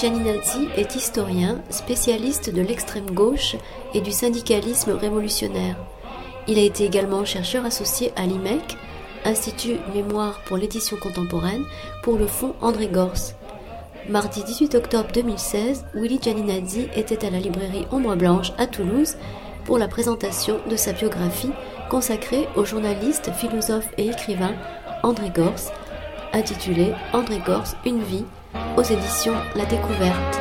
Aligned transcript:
Gianinazzi 0.00 0.66
est 0.78 0.96
historien, 0.96 1.60
spécialiste 1.68 2.48
de 2.48 2.62
l'extrême 2.62 3.10
gauche 3.10 3.56
et 3.92 4.00
du 4.00 4.12
syndicalisme 4.12 4.92
révolutionnaire. 4.92 5.76
Il 6.48 6.58
a 6.58 6.62
été 6.62 6.86
également 6.86 7.26
chercheur 7.26 7.66
associé 7.66 8.10
à 8.16 8.24
l'IMEC, 8.24 8.78
Institut 9.26 9.76
Mémoire 9.94 10.40
pour 10.46 10.56
l'édition 10.56 10.96
contemporaine, 10.96 11.66
pour 12.02 12.16
le 12.16 12.26
fonds 12.26 12.54
André 12.62 12.86
Gors. 12.86 13.34
Mardi 14.08 14.42
18 14.42 14.74
octobre 14.74 15.10
2016, 15.12 15.84
Willy 15.92 16.18
Gianinazzi 16.18 16.88
était 16.96 17.26
à 17.26 17.28
la 17.28 17.38
librairie 17.38 17.86
Ombre 17.92 18.16
Blanche 18.16 18.52
à 18.56 18.66
Toulouse 18.66 19.16
pour 19.66 19.76
la 19.76 19.86
présentation 19.86 20.60
de 20.70 20.76
sa 20.76 20.94
biographie 20.94 21.52
consacrée 21.90 22.48
au 22.56 22.64
journaliste, 22.64 23.32
philosophe 23.34 23.88
et 23.98 24.08
écrivain 24.08 24.54
André 25.02 25.28
Gors, 25.28 25.74
intitulée 26.32 26.94
André 27.12 27.42
Gors, 27.44 27.74
une 27.84 28.02
vie, 28.02 28.24
aux 28.76 28.82
éditions 28.82 29.34
La 29.56 29.64
Découverte. 29.64 30.40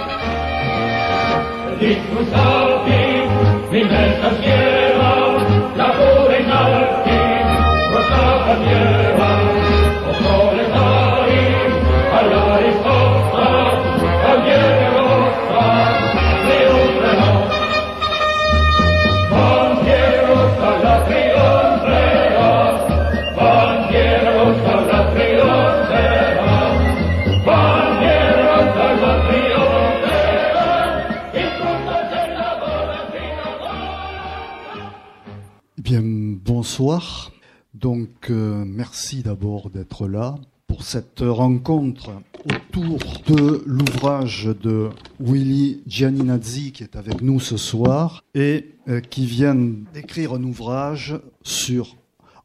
Bonsoir. 36.79 37.33
Donc, 37.73 38.29
euh, 38.29 38.63
merci 38.65 39.21
d'abord 39.21 39.69
d'être 39.69 40.07
là 40.07 40.35
pour 40.65 40.83
cette 40.83 41.19
rencontre 41.19 42.09
autour 42.45 42.99
de 43.27 43.61
l'ouvrage 43.65 44.45
de 44.45 44.89
Willy 45.19 45.83
Gianinazzi 45.87 46.71
qui 46.71 46.83
est 46.83 46.95
avec 46.95 47.21
nous 47.21 47.41
ce 47.41 47.57
soir 47.57 48.23
et 48.33 48.75
euh, 48.87 49.01
qui 49.01 49.25
vient 49.25 49.55
d'écrire 49.93 50.31
un 50.31 50.43
ouvrage 50.45 51.19
sur 51.43 51.97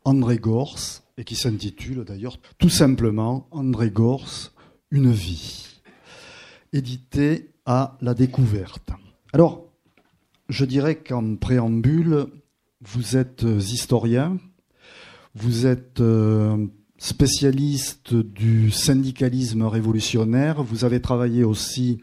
André 0.05 0.39
Gors 0.39 0.81
et 1.17 1.23
qui 1.23 1.37
s'intitule 1.37 2.03
d'ailleurs 2.03 2.39
tout 2.59 2.71
simplement 2.71 3.47
André 3.53 3.91
Gors, 3.91 4.51
une 4.91 5.13
vie, 5.13 5.81
édité 6.73 7.51
à 7.67 7.97
la 8.01 8.15
découverte. 8.15 8.91
Alors, 9.33 9.69
je 10.49 10.65
dirais 10.65 10.97
qu'en 10.97 11.37
préambule, 11.37 12.27
vous 12.87 13.17
êtes 13.17 13.45
euh, 13.45 13.59
historien, 13.59 14.39
vous 15.35 15.67
êtes 15.67 16.01
euh, 16.01 16.67
spécialiste 16.99 18.15
du 18.15 18.71
syndicalisme 18.71 19.63
révolutionnaire, 19.63 20.63
vous 20.63 20.85
avez 20.85 21.01
travaillé 21.01 21.45
aussi 21.45 22.01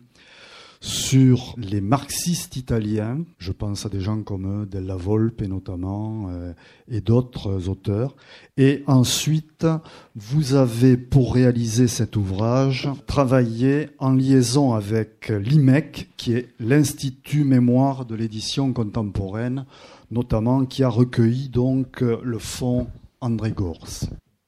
sur 0.84 1.54
les 1.60 1.80
marxistes 1.80 2.56
italiens, 2.56 3.20
je 3.38 3.52
pense 3.52 3.86
à 3.86 3.90
des 3.90 4.02
gens 4.02 4.24
comme 4.24 4.66
Della 4.66 4.96
Volpe 4.96 5.44
notamment, 5.44 6.30
euh, 6.30 6.54
et 6.88 7.02
d'autres 7.02 7.70
auteurs. 7.70 8.16
Et 8.58 8.84
ensuite, 8.88 9.68
vous 10.16 10.56
avez, 10.56 10.98
pour 10.98 11.36
réaliser 11.36 11.88
cet 11.88 12.16
ouvrage, 12.16 12.90
travaillé 13.06 13.90
en 14.00 14.12
liaison 14.12 14.74
avec 14.74 15.30
l'IMEC, 15.30 16.10
qui 16.18 16.34
est 16.34 16.50
l'Institut 16.60 17.44
Mémoire 17.44 18.06
de 18.06 18.16
l'édition 18.16 18.74
contemporaine, 18.74 19.66
notamment, 20.12 20.66
qui 20.66 20.84
a 20.84 20.90
recueilli 20.90 21.50
donc 21.50 22.02
le 22.02 22.38
fonds 22.38 22.88
André 23.22 23.52
Gors. 23.52 23.88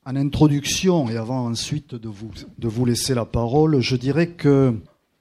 En 0.05 0.15
introduction, 0.15 1.09
et 1.09 1.15
avant 1.15 1.45
ensuite 1.45 1.95
de 1.95 2.09
vous, 2.09 2.31
de 2.59 2.67
vous 2.67 2.85
laisser 2.85 3.15
la 3.15 3.25
parole, 3.25 3.79
je 3.79 3.95
dirais 3.95 4.27
que 4.27 4.75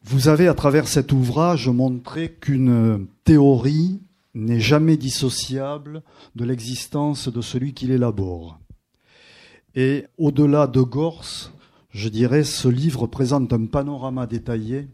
vous 0.04 0.28
avez, 0.28 0.48
à 0.48 0.54
travers 0.54 0.88
cet 0.88 1.12
ouvrage, 1.12 1.68
montré 1.68 2.32
qu'une 2.32 3.06
théorie 3.22 4.00
n'est 4.34 4.60
jamais 4.60 4.96
dissociable 4.96 6.02
de 6.34 6.44
l'existence 6.44 7.28
de 7.28 7.40
celui 7.40 7.74
qui 7.74 7.86
l'élabore. 7.86 8.58
Et 9.74 10.06
au-delà 10.18 10.66
de 10.66 10.80
Gors, 10.80 11.52
je 11.90 12.08
dirais, 12.08 12.42
ce 12.42 12.68
livre 12.68 13.06
présente 13.06 13.52
un 13.52 13.66
panorama 13.66 14.26
détaillé 14.26 14.88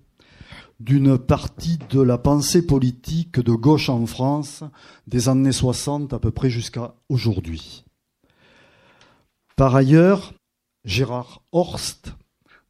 d'une 0.80 1.18
partie 1.18 1.78
de 1.90 2.00
la 2.00 2.18
pensée 2.18 2.64
politique 2.64 3.40
de 3.40 3.52
gauche 3.52 3.88
en 3.88 4.06
France 4.06 4.62
des 5.06 5.28
années 5.28 5.52
60 5.52 6.12
à 6.12 6.18
peu 6.18 6.30
près 6.30 6.50
jusqu'à 6.50 6.94
aujourd'hui. 7.08 7.84
Par 9.56 9.74
ailleurs, 9.74 10.34
Gérard 10.84 11.42
Horst, 11.52 12.14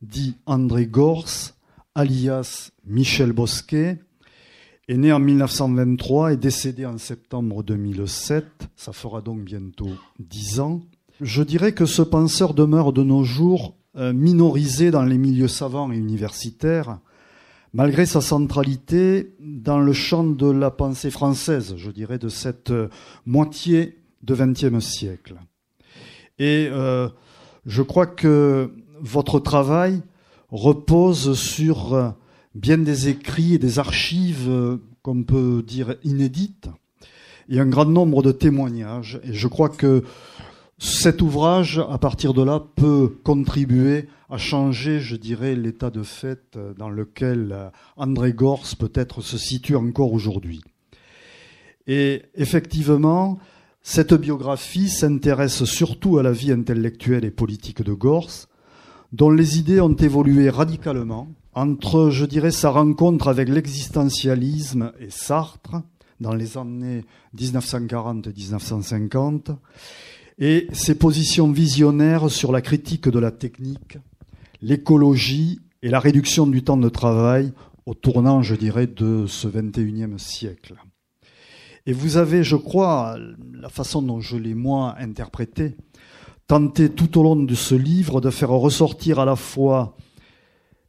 dit 0.01 0.37
André 0.47 0.87
Gors, 0.87 1.53
alias 1.95 2.71
Michel 2.87 3.33
Bosquet, 3.33 4.01
est 4.89 4.97
né 4.97 5.13
en 5.13 5.19
1923 5.19 6.33
et 6.33 6.37
décédé 6.39 6.87
en 6.87 6.97
septembre 6.97 7.63
2007. 7.63 8.47
Ça 8.75 8.93
fera 8.95 9.21
donc 9.21 9.43
bientôt 9.43 9.91
dix 10.19 10.61
ans. 10.61 10.81
Je 11.21 11.43
dirais 11.43 11.73
que 11.73 11.85
ce 11.85 12.01
penseur 12.01 12.55
demeure 12.55 12.93
de 12.95 13.03
nos 13.03 13.23
jours 13.23 13.77
euh, 13.97 14.13
minorisé 14.13 14.91
dans 14.91 15.03
les 15.03 15.19
milieux 15.19 15.49
savants 15.49 15.93
et 15.93 15.97
universitaires, 15.97 17.01
malgré 17.78 18.06
sa 18.06 18.21
centralité 18.21 19.37
dans 19.39 19.78
le 19.78 19.93
champ 19.93 20.25
de 20.25 20.50
la 20.50 20.72
pensée 20.72 21.12
française, 21.12 21.75
je 21.77 21.93
dirais, 21.93 22.19
de 22.19 22.28
cette 22.28 22.72
euh, 22.72 22.89
moitié 23.25 24.00
de 24.25 24.34
XXe 24.34 24.84
siècle. 24.84 25.37
Et 26.41 26.69
euh, 26.72 27.09
je 27.67 27.83
crois 27.83 28.09
que 28.09 28.72
votre 29.00 29.38
travail 29.38 30.03
repose 30.50 31.38
sur 31.38 31.94
euh, 31.94 32.11
bien 32.56 32.78
des 32.78 33.11
écrits 33.11 33.55
et 33.55 33.59
des 33.59 33.78
archives 33.78 34.50
qu'on 35.03 35.22
peut 35.22 35.62
dire 35.65 35.94
inédites 36.03 36.69
et 37.49 37.61
un 37.61 37.67
grand 37.67 37.84
nombre 37.87 38.25
de 38.25 38.33
témoignages. 38.33 39.21
Et 39.22 39.34
je 39.34 39.47
crois 39.47 39.69
que 39.69 40.03
cet 40.78 41.22
ouvrage, 41.22 41.83
à 41.91 41.99
partir 41.99 42.34
de 42.34 42.43
là, 42.43 42.62
peut 42.77 43.19
contribuer 43.25 44.09
à 44.31 44.39
changer, 44.39 45.00
je 45.00 45.16
dirais, 45.16 45.56
l'état 45.56 45.91
de 45.91 46.03
fait 46.03 46.56
dans 46.77 46.91
lequel 46.91 47.50
euh, 47.53 47.69
André 47.97 48.33
Gors 48.33 48.65
peut-être 48.78 49.21
se 49.21 49.38
situe 49.38 49.75
encore 49.75 50.12
aujourd'hui. 50.12 50.61
Et 51.88 52.22
effectivement, 52.34 53.38
cette 53.83 54.15
biographie 54.15 54.88
s'intéresse 54.88 55.65
surtout 55.65 56.19
à 56.19 56.22
la 56.22 56.33
vie 56.33 56.53
intellectuelle 56.53 57.25
et 57.25 57.31
politique 57.31 57.83
de 57.83 57.94
Gors, 57.94 58.47
dont 59.12 59.31
les 59.31 59.59
idées 59.59 59.81
ont 59.81 59.94
évolué 59.94 60.50
radicalement 60.50 61.28
entre, 61.55 62.11
je 62.11 62.27
dirais, 62.27 62.50
sa 62.50 62.71
rencontre 62.71 63.27
avec 63.28 63.49
l'existentialisme 63.49 64.93
et 65.00 65.11
Sartre 65.11 65.83
dans 66.21 66.34
les 66.34 66.59
années 66.59 67.05
1940 67.33 68.27
et 68.27 68.33
1950, 68.33 69.50
et 70.38 70.69
ses 70.72 70.94
positions 70.94 71.50
visionnaires 71.50 72.31
sur 72.31 72.53
la 72.53 72.60
critique 72.60 73.09
de 73.09 73.19
la 73.19 73.31
technique, 73.31 73.99
l'écologie 74.62 75.60
et 75.82 75.88
la 75.88 76.00
réduction 76.00 76.47
du 76.47 76.62
temps 76.62 76.76
de 76.76 76.88
travail 76.88 77.53
au 77.87 77.94
tournant, 77.94 78.43
je 78.43 78.54
dirais, 78.54 78.87
de 78.87 79.26
ce 79.26 79.49
21e 79.49 80.19
siècle. 80.19 80.75
Et 81.87 81.93
vous 81.93 82.19
avez, 82.19 82.44
je 82.44 82.56
crois, 82.56 83.17
la 83.55 83.69
façon 83.69 84.02
dont 84.02 84.20
je 84.20 84.37
l'ai 84.37 84.55
moi 84.55 84.94
interprété, 84.99 85.76
tenté 86.46 86.91
tout 86.91 87.19
au 87.19 87.23
long 87.23 87.37
de 87.37 87.55
ce 87.55 87.75
livre 87.75 88.20
de 88.20 88.31
faire 88.31 88.50
ressortir 88.50 89.19
à 89.19 89.25
la 89.25 89.37
fois 89.37 89.96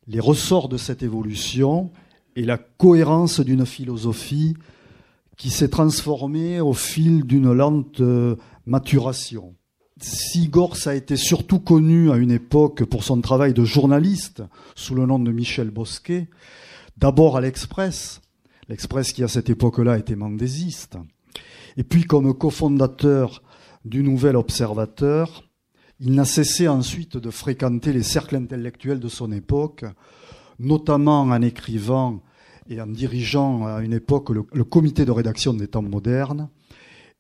les 0.07 0.19
ressorts 0.19 0.69
de 0.69 0.77
cette 0.77 1.01
évolution 1.01 1.91
et 2.35 2.43
la 2.43 2.57
cohérence 2.57 3.39
d'une 3.39 3.65
philosophie 3.65 4.55
qui 5.37 5.49
s'est 5.49 5.69
transformée 5.69 6.59
au 6.59 6.73
fil 6.73 7.23
d'une 7.23 7.53
lente 7.53 8.01
maturation. 8.69 9.55
Si 9.99 10.47
Gors 10.47 10.77
a 10.85 10.95
été 10.95 11.17
surtout 11.17 11.59
connu 11.59 12.11
à 12.11 12.15
une 12.15 12.31
époque 12.31 12.85
pour 12.85 13.03
son 13.03 13.19
travail 13.19 13.53
de 13.53 13.65
journaliste 13.65 14.43
sous 14.75 14.95
le 14.95 15.05
nom 15.05 15.19
de 15.19 15.31
Michel 15.31 15.71
Bosquet, 15.71 16.29
d'abord 16.95 17.35
à 17.35 17.41
l'Express, 17.41 18.21
l'Express 18.69 19.11
qui 19.11 19.23
à 19.23 19.27
cette 19.27 19.49
époque-là 19.49 19.97
était 19.97 20.15
mendésiste, 20.15 20.97
et 21.75 21.83
puis 21.83 22.03
comme 22.03 22.33
cofondateur 22.33 23.43
du 23.83 24.03
Nouvel 24.03 24.35
Observateur, 24.35 25.43
il 25.99 26.13
n'a 26.13 26.25
cessé 26.25 26.67
ensuite 26.67 27.17
de 27.17 27.29
fréquenter 27.29 27.91
les 27.91 28.03
cercles 28.03 28.37
intellectuels 28.37 28.99
de 28.99 29.09
son 29.09 29.31
époque, 29.31 29.83
notamment 30.59 31.21
en 31.21 31.41
écrivant 31.41 32.21
et 32.69 32.79
en 32.79 32.87
dirigeant 32.87 33.65
à 33.65 33.81
une 33.81 33.93
époque 33.93 34.29
le, 34.29 34.63
comité 34.63 35.03
de 35.03 35.11
rédaction 35.11 35.53
des 35.53 35.67
temps 35.67 35.81
modernes, 35.81 36.49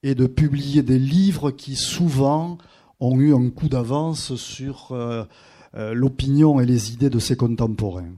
et 0.03 0.15
de 0.15 0.27
publier 0.27 0.83
des 0.83 0.99
livres 0.99 1.51
qui 1.51 1.75
souvent 1.75 2.57
ont 2.99 3.19
eu 3.19 3.33
un 3.33 3.49
coup 3.49 3.69
d'avance 3.69 4.35
sur 4.35 4.91
euh, 4.91 5.23
euh, 5.75 5.93
l'opinion 5.93 6.59
et 6.59 6.65
les 6.65 6.93
idées 6.93 7.09
de 7.09 7.19
ses 7.19 7.35
contemporains. 7.35 8.13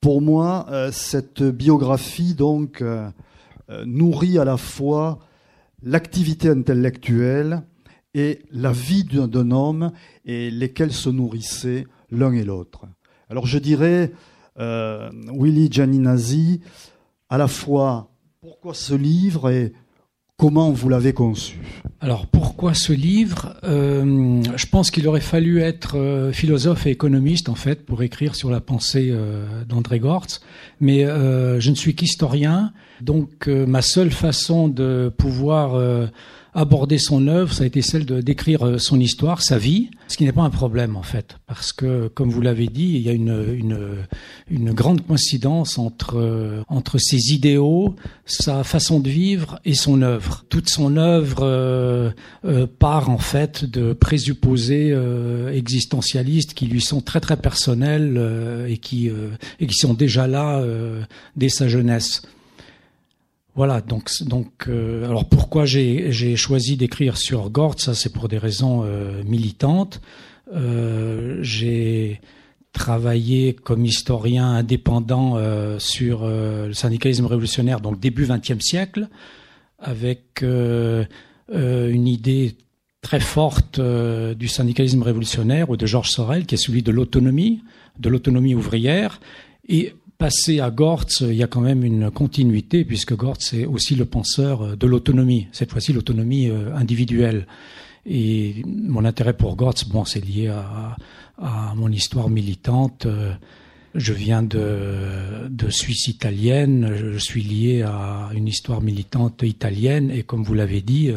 Pour 0.00 0.20
moi, 0.20 0.66
cette 0.90 1.44
biographie 1.44 2.34
donc 2.34 2.82
nourrit 3.86 4.36
à 4.36 4.44
la 4.44 4.56
fois 4.56 5.20
l'activité 5.80 6.48
intellectuelle 6.48 7.62
et 8.14 8.40
la 8.50 8.72
vie 8.72 9.04
d'un 9.04 9.50
homme 9.50 9.92
et 10.24 10.50
lesquels 10.50 10.92
se 10.92 11.08
nourrissaient 11.08 11.86
l'un 12.10 12.32
et 12.32 12.44
l'autre. 12.44 12.86
Alors 13.30 13.46
je 13.46 13.58
dirais, 13.58 14.12
euh, 14.58 15.10
Willy 15.32 15.70
Gianninazzi, 15.70 16.60
à 17.30 17.38
la 17.38 17.48
fois 17.48 18.10
pourquoi 18.40 18.74
ce 18.74 18.94
livre 18.94 19.50
et 19.50 19.72
comment 20.42 20.72
vous 20.72 20.88
l'avez 20.88 21.12
conçu 21.12 21.60
Alors 22.00 22.26
pourquoi 22.26 22.74
ce 22.74 22.92
livre? 22.92 23.54
Euh, 23.62 24.42
Je 24.56 24.66
pense 24.66 24.90
qu'il 24.90 25.06
aurait 25.06 25.20
fallu 25.20 25.60
être 25.60 25.96
euh, 25.96 26.32
philosophe 26.32 26.84
et 26.88 26.90
économiste 26.90 27.48
en 27.48 27.54
fait 27.54 27.86
pour 27.86 28.02
écrire 28.02 28.34
sur 28.34 28.50
la 28.50 28.60
pensée 28.60 29.10
euh, 29.12 29.62
d'André 29.68 30.00
Gortz, 30.00 30.40
mais 30.80 31.04
je 31.04 31.70
ne 31.70 31.76
suis 31.76 31.94
qu'historien, 31.94 32.72
donc 33.00 33.46
ma 33.46 33.82
seule 33.82 34.10
façon 34.10 34.66
de 34.66 35.12
pouvoir 35.16 35.80
aborder 36.54 36.98
son 36.98 37.28
œuvre, 37.28 37.52
ça 37.52 37.64
a 37.64 37.66
été 37.66 37.80
celle 37.80 38.04
de 38.04 38.20
d'écrire 38.20 38.66
euh, 38.66 38.78
son 38.78 39.00
histoire, 39.00 39.42
sa 39.42 39.56
vie, 39.56 39.90
ce 40.08 40.16
qui 40.16 40.24
n'est 40.24 40.32
pas 40.32 40.42
un 40.42 40.50
problème 40.50 40.96
en 40.96 41.02
fait, 41.02 41.38
parce 41.46 41.72
que 41.72 42.08
comme 42.08 42.30
vous 42.30 42.42
l'avez 42.42 42.66
dit, 42.66 42.92
il 42.94 43.00
y 43.00 43.08
a 43.08 43.12
une, 43.12 43.54
une, 43.54 43.78
une 44.50 44.72
grande 44.72 45.06
coïncidence 45.06 45.78
entre 45.78 46.18
euh, 46.18 46.62
entre 46.68 46.98
ses 46.98 47.32
idéaux, 47.32 47.96
sa 48.26 48.64
façon 48.64 49.00
de 49.00 49.08
vivre 49.08 49.60
et 49.64 49.74
son 49.74 50.02
œuvre. 50.02 50.44
Toute 50.50 50.68
son 50.68 50.98
œuvre 50.98 51.40
euh, 51.42 52.10
part 52.78 53.08
en 53.08 53.18
fait 53.18 53.64
de 53.64 53.94
présupposés 53.94 54.94
existentialistes 55.52 56.54
qui 56.54 56.66
lui 56.66 56.80
sont 56.80 57.00
très 57.00 57.20
très 57.20 57.36
personnels 57.36 58.66
et 58.68 58.78
qui 58.78 59.10
et 59.60 59.66
qui 59.66 59.74
sont 59.74 59.94
déjà 59.94 60.26
là 60.26 60.62
dès 61.36 61.48
sa 61.48 61.68
jeunesse. 61.68 62.22
Voilà, 63.54 63.82
donc, 63.82 64.10
euh, 64.68 65.04
alors 65.04 65.28
pourquoi 65.28 65.66
j'ai 65.66 66.36
choisi 66.36 66.78
d'écrire 66.78 67.18
sur 67.18 67.50
Gort 67.50 67.78
Ça, 67.78 67.94
c'est 67.94 68.10
pour 68.10 68.28
des 68.28 68.38
raisons 68.38 68.82
euh, 68.84 69.22
militantes. 69.24 70.00
Euh, 70.54 71.38
j'ai 71.42 72.20
travaillé 72.72 73.52
comme 73.52 73.84
historien 73.84 74.52
indépendant 74.52 75.36
sur 75.78 76.26
le 76.26 76.72
syndicalisme 76.72 77.26
révolutionnaire, 77.26 77.80
donc 77.82 78.00
début 78.00 78.26
XXe 78.26 78.60
siècle, 78.60 79.08
avec 79.78 80.42
une 80.42 82.06
idée 82.06 82.56
très 83.02 83.20
forte 83.20 83.78
du 83.78 84.48
syndicalisme 84.48 85.02
révolutionnaire 85.02 85.68
ou 85.68 85.76
de 85.76 85.84
Georges 85.84 86.08
Sorel, 86.08 86.46
qui 86.46 86.54
est 86.54 86.58
celui 86.58 86.82
de 86.82 86.90
l'autonomie, 86.90 87.62
de 87.98 88.08
l'autonomie 88.08 88.54
ouvrière, 88.54 89.20
et 89.68 89.92
passer 90.22 90.60
à 90.60 90.70
Gortz, 90.70 91.22
il 91.22 91.34
y 91.34 91.42
a 91.42 91.48
quand 91.48 91.60
même 91.60 91.82
une 91.82 92.08
continuité, 92.12 92.84
puisque 92.84 93.12
Gortz 93.12 93.54
est 93.54 93.66
aussi 93.66 93.96
le 93.96 94.04
penseur 94.04 94.62
euh, 94.62 94.76
de 94.76 94.86
l'autonomie, 94.86 95.48
cette 95.50 95.72
fois-ci 95.72 95.92
l'autonomie 95.92 96.48
euh, 96.48 96.72
individuelle. 96.76 97.48
Et 98.06 98.62
mon 98.64 99.04
intérêt 99.04 99.32
pour 99.32 99.56
Gortz, 99.56 99.82
bon, 99.82 100.04
c'est 100.04 100.24
lié 100.24 100.46
à, 100.46 100.96
à, 101.38 101.74
mon 101.74 101.88
histoire 101.88 102.30
militante. 102.30 103.06
Euh, 103.06 103.32
je 103.96 104.12
viens 104.12 104.44
de, 104.44 105.48
de 105.50 105.70
Suisse 105.70 106.06
italienne, 106.06 106.94
je 106.94 107.18
suis 107.18 107.42
lié 107.42 107.82
à 107.82 108.30
une 108.32 108.46
histoire 108.46 108.80
militante 108.80 109.42
italienne, 109.42 110.08
et 110.12 110.22
comme 110.22 110.44
vous 110.44 110.54
l'avez 110.54 110.82
dit, 110.82 111.10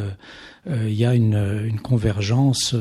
il 0.67 0.93
y 0.93 1.05
a 1.05 1.15
une, 1.15 1.63
une 1.65 1.79
convergence 1.79 2.75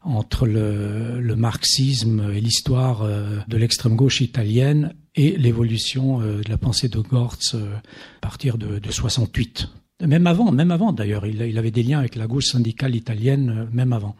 entre 0.00 0.46
le, 0.46 1.20
le, 1.20 1.36
marxisme 1.36 2.30
et 2.34 2.40
l'histoire 2.40 3.06
de 3.46 3.56
l'extrême 3.58 3.94
gauche 3.94 4.22
italienne 4.22 4.94
et 5.16 5.36
l'évolution 5.36 6.20
euh, 6.20 6.42
de 6.42 6.50
la 6.50 6.58
pensée 6.58 6.88
de 6.88 6.98
Gortz 6.98 7.54
euh, 7.54 7.74
à 8.18 8.20
partir 8.20 8.58
de, 8.58 8.78
de 8.78 8.90
68. 8.90 9.68
Même 10.02 10.26
avant, 10.26 10.52
même 10.52 10.70
avant 10.70 10.92
d'ailleurs, 10.92 11.26
il, 11.26 11.40
il, 11.40 11.58
avait 11.58 11.70
des 11.70 11.82
liens 11.82 11.98
avec 11.98 12.16
la 12.16 12.26
gauche 12.26 12.46
syndicale 12.46 12.94
italienne, 12.94 13.66
euh, 13.66 13.74
même 13.74 13.92
avant. 13.92 14.14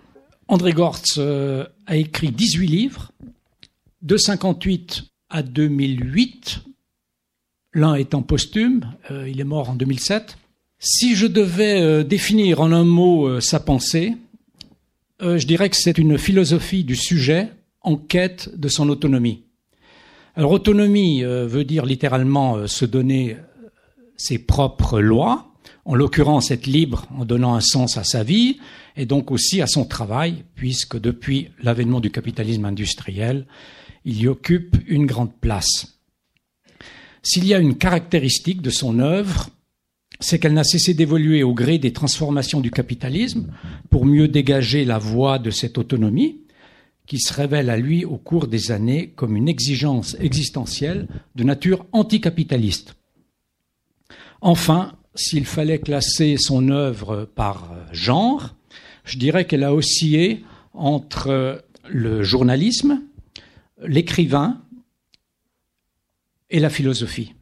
André 0.49 0.73
Gortz 0.73 1.19
a 1.19 1.97
écrit 1.97 2.31
18 2.31 2.69
livres, 2.69 3.11
de 4.03 4.17
58 4.17 5.07
à 5.29 5.43
2008, 5.43 6.63
l'un 7.73 7.97
étant 7.97 8.23
posthume, 8.23 8.93
il 9.27 9.41
est 9.41 9.45
mort 9.45 9.71
en 9.71 9.75
2007. 9.75 10.39
Si 10.79 11.17
je 11.17 11.27
devais 11.27 12.05
définir 12.05 12.61
en 12.61 12.71
un 12.71 12.85
mot 12.85 13.41
sa 13.41 13.59
pensée, 13.59 14.15
je 15.21 15.45
dirais 15.45 15.69
que 15.69 15.75
c'est 15.77 15.99
une 15.99 16.17
philosophie 16.17 16.85
du 16.85 16.95
sujet 16.95 17.51
en 17.81 17.97
quête 17.97 18.57
de 18.57 18.69
son 18.69 18.89
autonomie. 18.89 19.43
Alors 20.39 20.53
autonomie 20.53 21.25
euh, 21.25 21.47
veut 21.47 21.65
dire 21.65 21.87
littéralement 21.87 22.57
euh, 22.57 22.67
se 22.67 22.85
donner 22.85 23.33
euh, 23.33 23.69
ses 24.19 24.39
propres 24.39 25.01
lois, 25.01 25.51
en 25.87 25.95
l'occurrence 25.95 26.51
être 26.51 26.67
libre 26.67 27.07
en 27.17 27.25
donnant 27.25 27.55
un 27.55 27.63
sens 27.63 27.97
à 27.97 28.05
sa 28.05 28.23
vie 28.23 28.59
et 28.99 29.07
donc 29.07 29.31
aussi 29.31 29.63
à 29.63 29.67
son 29.67 29.87
travail, 29.87 30.45
puisque 30.55 31.01
depuis 31.01 31.49
l'avènement 31.63 32.01
du 32.01 32.11
capitalisme 32.11 32.67
industriel, 32.67 33.47
il 34.05 34.21
y 34.21 34.29
occupe 34.29 34.77
une 34.87 35.07
grande 35.07 35.35
place. 35.35 36.01
S'il 37.23 37.47
y 37.47 37.55
a 37.55 37.59
une 37.59 37.79
caractéristique 37.79 38.61
de 38.61 38.71
son 38.71 38.99
œuvre, 38.99 39.49
c'est 40.21 40.39
qu'elle 40.39 40.55
n'a 40.55 40.65
cessé 40.65 40.93
d'évoluer 40.93 41.45
au 41.45 41.55
gré 41.55 41.79
des 41.79 41.95
transformations 41.95 42.61
du 42.61 42.71
capitalisme 42.71 43.47
pour 43.89 44.05
mieux 44.05 44.29
dégager 44.29 44.85
la 44.85 44.99
voie 44.99 45.39
de 45.39 45.51
cette 45.51 45.79
autonomie, 45.79 46.46
qui 47.07 47.21
se 47.21 47.33
révèle 47.33 47.71
à 47.71 47.77
lui 47.77 48.05
au 48.05 48.17
cours 48.17 48.49
des 48.49 48.73
années 48.73 49.09
comme 49.15 49.37
une 49.37 49.49
exigence 49.49 50.17
existentielle 50.21 51.07
de 51.35 51.45
nature 51.45 51.87
anticapitaliste. 51.93 52.97
Enfin, 54.41 54.93
s'il 55.15 55.47
fallait 55.47 55.79
classer 55.79 56.37
son 56.39 56.69
œuvre 56.69 57.29
par 57.35 57.75
genre, 57.93 58.55
je 59.05 59.19
dirais 59.19 59.47
qu'elle 59.47 59.65
a 59.65 59.75
oscillé 59.75 60.45
entre 60.75 61.65
le 61.89 62.23
journalisme, 62.23 63.03
l'écrivain 63.83 64.61
et 66.51 66.61
la 66.61 66.71
philosophie. 66.71 67.35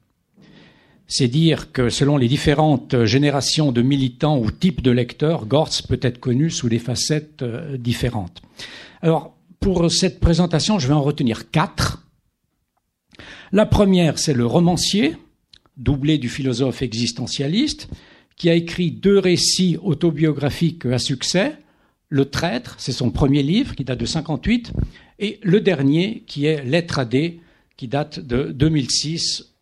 C'est 1.07 1.29
dire 1.29 1.73
que 1.73 1.91
selon 1.91 2.17
les 2.17 2.29
différentes 2.29 3.05
générations 3.05 3.73
de 3.73 3.83
militants 3.83 4.39
ou 4.39 4.51
types 4.51 4.81
de 4.81 4.91
lecteurs, 4.91 5.47
Gortz 5.47 5.83
peut 5.83 6.01
être 6.01 6.19
connu 6.19 6.51
sous 6.51 6.69
des 6.69 6.79
facettes 6.79 7.43
euh, 7.43 7.77
différentes. 7.77 8.41
Alors, 9.03 9.34
pour 9.65 9.91
cette 9.91 10.21
présentation, 10.21 10.79
je 10.79 10.87
vais 10.87 10.93
en 10.93 11.01
retenir 11.01 11.51
quatre. 11.51 12.07
La 13.51 13.65
première, 13.65 14.19
c'est 14.19 14.35
le 14.35 14.45
romancier, 14.45 15.17
doublé 15.79 16.19
du 16.19 16.29
philosophe 16.29 16.83
existentialiste, 16.83 17.89
qui 18.37 18.51
a 18.51 18.55
écrit 18.55 18.91
deux 18.91 19.19
récits 19.19 19.79
autobiographiques 19.83 20.85
à 20.85 20.99
succès. 20.99 21.57
Le 22.11 22.27
traître, 22.27 22.75
c'est 22.77 22.93
son 22.93 23.11
premier 23.11 23.43
livre 23.43 23.75
qui 23.75 23.85
date 23.85 24.01
de 24.01 24.05
58, 24.05 24.75
et 25.19 25.41
le 25.43 25.63
dernier 25.63 26.25
qui 26.27 26.45
est 26.45 26.63
Lettre 26.63 26.99
à 26.99 27.07
D, 27.07 27.41
qui 27.79 27.89
date 27.89 28.21
de 28.21 28.53
2006, 28.53 29.55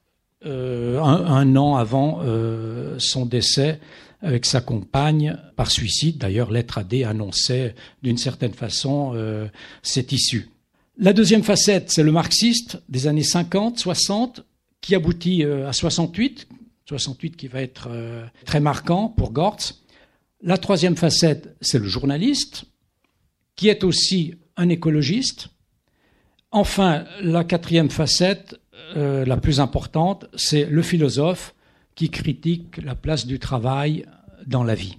euh, 0.47 1.00
un, 1.00 1.54
an 1.54 1.76
avant 1.76 2.23
euh, 2.25 2.97
son 2.99 3.25
décès 3.25 3.78
avec 4.23 4.47
sa 4.47 4.61
compagne 4.61 5.37
par 5.57 5.71
suicide. 5.71 6.19
D'ailleurs, 6.19 6.50
Lettre 6.50 6.79
à 6.79 6.85
D 6.85 7.05
annonçait 7.05 7.75
d'une 8.02 8.17
certaine 8.17 8.55
façon 8.55 9.12
euh, 9.14 9.49
cette 9.83 10.12
issue. 10.12 10.49
La 10.97 11.12
deuxième 11.12 11.43
facette, 11.43 11.91
c'est 11.91 12.05
le 12.05 12.12
marxiste 12.12 12.81
des 12.88 13.09
années 13.09 13.25
50, 13.25 13.79
60, 13.79 14.45
qui 14.81 14.95
aboutit 14.95 15.45
euh, 15.45 15.69
à 15.69 15.73
68, 15.73 16.49
68 16.87 17.37
qui 17.37 17.49
va 17.49 17.62
être 17.62 17.88
euh, 17.91 18.25
très 18.45 18.61
marquant 18.61 19.09
pour 19.09 19.33
Gortz. 19.33 19.83
La 20.41 20.57
troisième 20.57 20.97
facette, 20.97 21.57
c'est 21.61 21.79
le 21.79 21.88
journaliste, 21.88 22.64
qui 23.57 23.69
est 23.69 23.85
aussi 23.85 24.35
un 24.57 24.69
écologiste. 24.69 25.49
Enfin, 26.52 27.05
la 27.23 27.45
quatrième 27.45 27.91
facette, 27.91 28.61
la 28.95 29.37
plus 29.38 29.59
importante, 29.59 30.26
c'est 30.37 30.67
le 30.67 30.83
philosophe, 30.83 31.55
qui 31.94 32.11
critique 32.11 32.78
la 32.82 32.94
place 32.94 33.26
du 33.26 33.38
travail 33.38 34.06
dans 34.46 34.64
la 34.64 34.75
vie. 34.75 34.96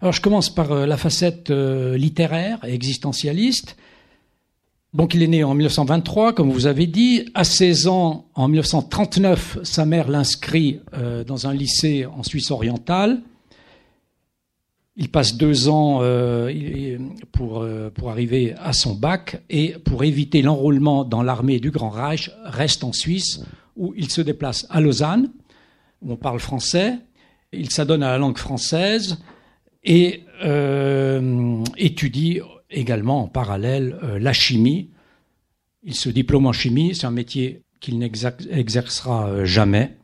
Alors 0.00 0.12
je 0.12 0.20
commence 0.20 0.54
par 0.54 0.70
euh, 0.70 0.86
la 0.86 0.96
facette 0.96 1.50
euh, 1.50 1.96
littéraire 1.96 2.60
et 2.64 2.72
existentialiste. 2.72 3.76
Donc 4.94 5.14
il 5.14 5.22
est 5.22 5.28
né 5.28 5.44
en 5.44 5.54
1923, 5.54 6.34
comme 6.34 6.50
vous 6.50 6.66
avez 6.66 6.86
dit. 6.86 7.28
À 7.34 7.44
16 7.44 7.88
ans, 7.88 8.26
en 8.34 8.48
1939, 8.48 9.58
sa 9.64 9.84
mère 9.84 10.08
l'inscrit 10.08 10.80
euh, 10.94 11.24
dans 11.24 11.46
un 11.46 11.52
lycée 11.52 12.06
en 12.06 12.22
Suisse 12.22 12.50
orientale. 12.50 13.20
Il 14.96 15.10
passe 15.10 15.36
deux 15.36 15.68
ans 15.68 16.02
pour, 17.30 17.64
pour 17.94 18.10
arriver 18.10 18.54
à 18.58 18.72
son 18.72 18.96
bac 18.96 19.40
et 19.48 19.76
pour 19.84 20.02
éviter 20.02 20.42
l'enrôlement 20.42 21.04
dans 21.04 21.22
l'armée 21.22 21.60
du 21.60 21.70
Grand 21.70 21.90
Reich, 21.90 22.32
reste 22.42 22.82
en 22.82 22.92
Suisse 22.92 23.38
où 23.78 23.94
il 23.96 24.10
se 24.10 24.20
déplace 24.20 24.66
à 24.68 24.80
Lausanne, 24.80 25.30
où 26.02 26.12
on 26.12 26.16
parle 26.16 26.40
français. 26.40 26.98
Il 27.52 27.70
s'adonne 27.70 28.02
à 28.02 28.10
la 28.10 28.18
langue 28.18 28.36
française 28.36 29.18
et 29.84 30.24
euh, 30.44 31.64
étudie 31.78 32.40
également 32.70 33.22
en 33.22 33.28
parallèle 33.28 33.98
euh, 34.02 34.18
la 34.18 34.34
chimie 34.34 34.90
Il 35.82 35.94
se 35.94 36.10
diplôme 36.10 36.46
en 36.46 36.52
chimie, 36.52 36.94
c'est 36.94 37.06
un 37.06 37.10
métier 37.10 37.62
qu'il 37.80 37.98
n'exercera 37.98 39.28
euh, 39.28 39.44
jamais. 39.46 39.96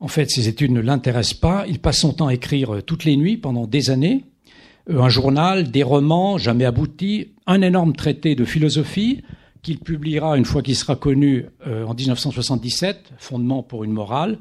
En 0.00 0.08
fait, 0.08 0.30
ses 0.30 0.48
études 0.48 0.72
ne 0.72 0.80
l'intéressent 0.80 1.38
pas. 1.38 1.64
Il 1.68 1.80
passe 1.80 2.00
son 2.00 2.12
temps 2.12 2.28
à 2.28 2.34
écrire 2.34 2.82
toutes 2.84 3.04
les 3.04 3.16
nuits 3.16 3.36
pendant 3.36 3.66
des 3.66 3.90
années. 3.90 4.24
Un 4.88 5.08
journal, 5.08 5.70
des 5.70 5.84
romans, 5.84 6.38
jamais 6.38 6.64
aboutis, 6.64 7.34
un 7.46 7.62
énorme 7.62 7.92
traité 7.92 8.34
de 8.34 8.44
philosophie 8.44 9.22
qu'il 9.62 9.78
publiera 9.78 10.36
une 10.36 10.44
fois 10.44 10.62
qu'il 10.62 10.74
sera 10.74 10.96
connu 10.96 11.46
en 11.64 11.94
1977, 11.94 13.12
Fondement 13.18 13.62
pour 13.62 13.84
une 13.84 13.92
morale. 13.92 14.38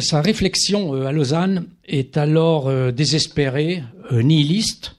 Sa 0.00 0.20
réflexion 0.20 0.94
à 1.06 1.12
Lausanne 1.12 1.68
est 1.84 2.16
alors 2.16 2.92
désespérée, 2.92 3.84
nihiliste. 4.10 4.96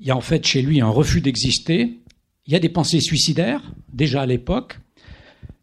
Il 0.00 0.06
y 0.06 0.10
a 0.10 0.16
en 0.16 0.20
fait 0.20 0.44
chez 0.44 0.62
lui 0.62 0.80
un 0.80 0.88
refus 0.88 1.20
d'exister. 1.20 2.00
Il 2.46 2.52
y 2.52 2.56
a 2.56 2.58
des 2.58 2.68
pensées 2.68 3.00
suicidaires, 3.00 3.62
déjà 3.92 4.22
à 4.22 4.26
l'époque 4.26 4.80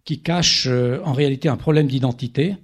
qui 0.05 0.19
cache 0.19 0.67
euh, 0.67 1.01
en 1.03 1.12
réalité 1.12 1.50
un 1.50 1.57
problème 1.57 1.88
d'identité. 1.88 2.55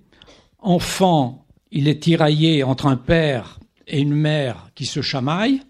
Enfant, 0.59 1.45
il 1.71 1.87
est 1.87 2.01
tiraillé 2.01 2.63
entre 2.63 2.85
un 2.85 2.95
père 2.95 3.59
et 3.87 3.99
une 3.99 4.13
mère 4.13 4.69
qui 4.75 4.85
se 4.85 5.01
chamaillent. 5.01 5.61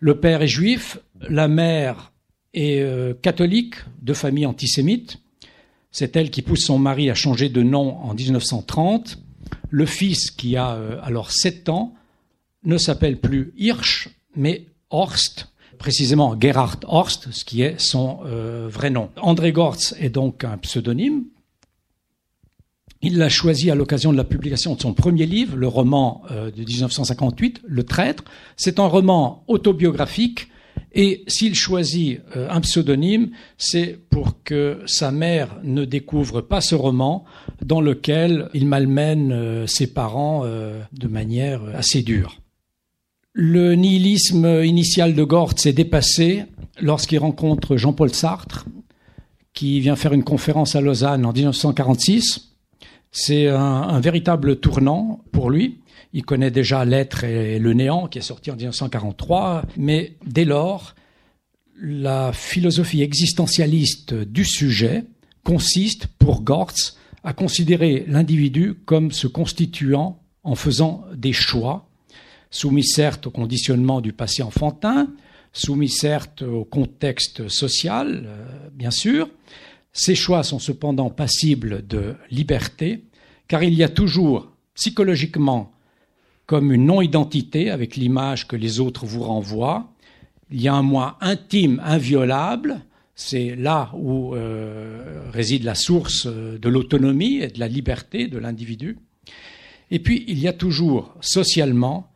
Le 0.00 0.18
père 0.18 0.42
est 0.42 0.48
juif, 0.48 0.98
la 1.20 1.46
mère 1.46 2.11
est 2.54 2.80
euh, 2.80 3.14
catholique, 3.20 3.76
de 4.00 4.12
famille 4.12 4.46
antisémite. 4.46 5.18
C'est 5.90 6.16
elle 6.16 6.30
qui 6.30 6.42
pousse 6.42 6.64
son 6.64 6.78
mari 6.78 7.10
à 7.10 7.14
changer 7.14 7.48
de 7.48 7.62
nom 7.62 7.96
en 7.98 8.14
1930. 8.14 9.18
Le 9.70 9.86
fils, 9.86 10.30
qui 10.30 10.56
a 10.56 10.72
euh, 10.72 10.98
alors 11.02 11.30
7 11.30 11.68
ans, 11.68 11.94
ne 12.64 12.78
s'appelle 12.78 13.18
plus 13.18 13.52
Hirsch, 13.56 14.08
mais 14.36 14.66
Horst, 14.90 15.48
précisément 15.78 16.38
Gerhard 16.38 16.78
Horst, 16.86 17.28
ce 17.32 17.44
qui 17.44 17.62
est 17.62 17.80
son 17.80 18.20
euh, 18.24 18.68
vrai 18.70 18.90
nom. 18.90 19.10
André 19.20 19.52
Gortz 19.52 19.94
est 19.98 20.10
donc 20.10 20.44
un 20.44 20.56
pseudonyme. 20.58 21.24
Il 23.04 23.18
l'a 23.18 23.28
choisi 23.28 23.68
à 23.68 23.74
l'occasion 23.74 24.12
de 24.12 24.16
la 24.16 24.24
publication 24.24 24.76
de 24.76 24.80
son 24.80 24.94
premier 24.94 25.26
livre, 25.26 25.56
le 25.56 25.66
roman 25.66 26.22
de 26.30 26.62
1958, 26.62 27.62
Le 27.66 27.82
Traître. 27.82 28.22
C'est 28.56 28.78
un 28.78 28.86
roman 28.86 29.42
autobiographique 29.48 30.51
et 30.94 31.24
s'il 31.26 31.54
choisit 31.54 32.20
euh, 32.36 32.48
un 32.50 32.60
pseudonyme, 32.60 33.30
c'est 33.58 33.98
pour 34.10 34.42
que 34.42 34.80
sa 34.86 35.10
mère 35.10 35.58
ne 35.62 35.84
découvre 35.84 36.40
pas 36.40 36.60
ce 36.60 36.74
roman 36.74 37.24
dans 37.62 37.80
lequel 37.80 38.48
il 38.54 38.66
malmène 38.66 39.66
ses 39.66 39.92
parents 39.92 40.44
de 40.44 41.08
manière 41.08 41.62
assez 41.74 42.02
dure. 42.02 42.42
Le 43.34 43.74
nihilisme 43.74 44.62
initial 44.62 45.14
de 45.14 45.24
Gortz 45.24 45.64
est 45.64 45.72
dépassé 45.72 46.44
lorsqu'il 46.80 47.18
rencontre 47.18 47.76
Jean-Paul 47.76 48.12
Sartre, 48.12 48.66
qui 49.54 49.80
vient 49.80 49.96
faire 49.96 50.12
une 50.12 50.24
conférence 50.24 50.76
à 50.76 50.80
Lausanne 50.80 51.24
en 51.24 51.32
1946. 51.32 52.52
C'est 53.10 53.48
un, 53.48 54.00
véritable 54.00 54.56
tournant 54.56 55.20
pour 55.32 55.50
lui. 55.50 55.80
Il 56.12 56.24
connaît 56.24 56.50
déjà 56.50 56.84
L'être 56.84 57.24
et 57.24 57.58
le 57.58 57.72
néant, 57.72 58.06
qui 58.06 58.18
est 58.18 58.22
sorti 58.22 58.50
en 58.50 58.56
1943, 58.56 59.64
mais 59.76 60.16
dès 60.26 60.44
lors, 60.44 60.94
la 61.80 62.32
philosophie 62.32 63.02
existentialiste 63.02 64.14
du 64.14 64.44
sujet 64.44 65.04
consiste, 65.44 66.06
pour 66.18 66.42
Gortz, 66.42 66.96
à 67.24 67.32
considérer 67.32 68.04
l'individu 68.06 68.74
comme 68.84 69.10
se 69.10 69.26
constituant 69.26 70.20
en 70.44 70.54
faisant 70.54 71.04
des 71.14 71.32
choix 71.32 71.88
soumis 72.52 72.84
certes 72.84 73.26
au 73.26 73.30
conditionnement 73.30 74.00
du 74.00 74.12
passé 74.12 74.42
enfantin, 74.44 75.08
soumis 75.52 75.88
certes 75.88 76.42
au 76.42 76.64
contexte 76.64 77.48
social, 77.48 78.24
euh, 78.26 78.68
bien 78.72 78.92
sûr. 78.92 79.28
Ces 79.92 80.14
choix 80.14 80.42
sont 80.42 80.58
cependant 80.58 81.10
passibles 81.10 81.84
de 81.86 82.14
liberté, 82.30 83.04
car 83.48 83.62
il 83.62 83.74
y 83.74 83.82
a 83.82 83.88
toujours, 83.88 84.48
psychologiquement, 84.74 85.72
comme 86.46 86.72
une 86.72 86.86
non-identité 86.86 87.70
avec 87.70 87.96
l'image 87.96 88.46
que 88.46 88.56
les 88.56 88.80
autres 88.80 89.06
vous 89.06 89.22
renvoient. 89.22 89.92
Il 90.50 90.60
y 90.60 90.68
a 90.68 90.74
un 90.74 90.82
moi 90.82 91.16
intime, 91.20 91.80
inviolable, 91.84 92.80
c'est 93.14 93.54
là 93.56 93.90
où 93.94 94.34
euh, 94.34 95.30
réside 95.30 95.64
la 95.64 95.74
source 95.74 96.26
de 96.26 96.68
l'autonomie 96.68 97.36
et 97.36 97.48
de 97.48 97.60
la 97.60 97.68
liberté 97.68 98.26
de 98.26 98.38
l'individu. 98.38 98.98
Et 99.90 99.98
puis, 99.98 100.24
il 100.26 100.38
y 100.38 100.48
a 100.48 100.52
toujours, 100.52 101.14
socialement, 101.20 102.10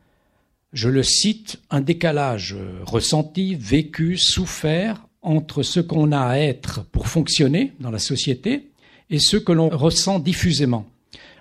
je 0.73 0.89
le 0.89 1.03
cite, 1.03 1.59
un 1.69 1.81
décalage 1.81 2.55
ressenti, 2.83 3.55
vécu, 3.55 4.17
souffert 4.17 5.07
entre 5.21 5.63
ce 5.63 5.79
qu'on 5.79 6.11
a 6.11 6.21
à 6.21 6.37
être 6.37 6.83
pour 6.91 7.07
fonctionner 7.07 7.73
dans 7.79 7.91
la 7.91 7.99
société 7.99 8.69
et 9.09 9.19
ce 9.19 9.37
que 9.37 9.51
l'on 9.51 9.69
ressent 9.69 10.19
diffusément. 10.19 10.85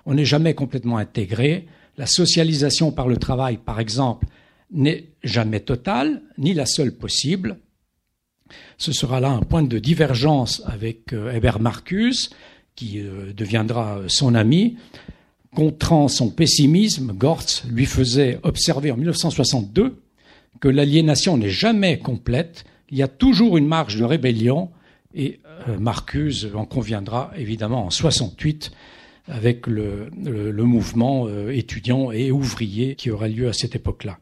On 0.04 0.14
n'est 0.14 0.24
jamais 0.24 0.54
complètement 0.54 0.98
intégré. 0.98 1.66
La 1.96 2.06
socialisation 2.06 2.92
par 2.92 3.08
le 3.08 3.16
travail, 3.16 3.58
par 3.58 3.80
exemple, 3.80 4.26
n'est 4.70 5.08
jamais 5.22 5.60
totale, 5.60 6.22
ni 6.38 6.54
la 6.54 6.66
seule 6.66 6.92
possible. 6.92 7.58
Ce 8.78 8.92
sera 8.92 9.20
là 9.20 9.30
un 9.30 9.42
point 9.42 9.62
de 9.62 9.78
divergence 9.78 10.62
avec 10.66 11.12
euh, 11.12 11.40
Marcus, 11.58 12.30
qui 12.74 13.00
euh, 13.00 13.32
deviendra 13.32 14.02
son 14.08 14.34
ami. 14.34 14.76
Contrant 15.54 16.08
son 16.08 16.30
pessimisme, 16.30 17.12
Gortz 17.12 17.64
lui 17.70 17.86
faisait 17.86 18.38
observer 18.42 18.90
en 18.90 18.96
1962 18.96 20.02
que 20.60 20.68
l'aliénation 20.68 21.36
n'est 21.36 21.50
jamais 21.50 21.98
complète, 21.98 22.64
il 22.90 22.98
y 22.98 23.02
a 23.02 23.08
toujours 23.08 23.56
une 23.56 23.66
marge 23.66 23.96
de 23.96 24.04
rébellion, 24.04 24.70
et 25.14 25.40
euh, 25.68 25.78
Marcuse 25.78 26.50
en 26.54 26.66
conviendra 26.66 27.32
évidemment 27.36 27.86
en 27.86 27.90
68 27.90 28.70
avec 29.28 29.66
le, 29.66 30.10
mouvement 30.52 31.26
euh, 31.26 31.50
étudiant 31.50 32.12
et 32.12 32.30
ouvrier 32.30 32.94
qui 32.94 33.10
aura 33.10 33.28
lieu 33.28 33.48
à 33.48 33.52
cette 33.52 33.74
époque-là. 33.74 34.18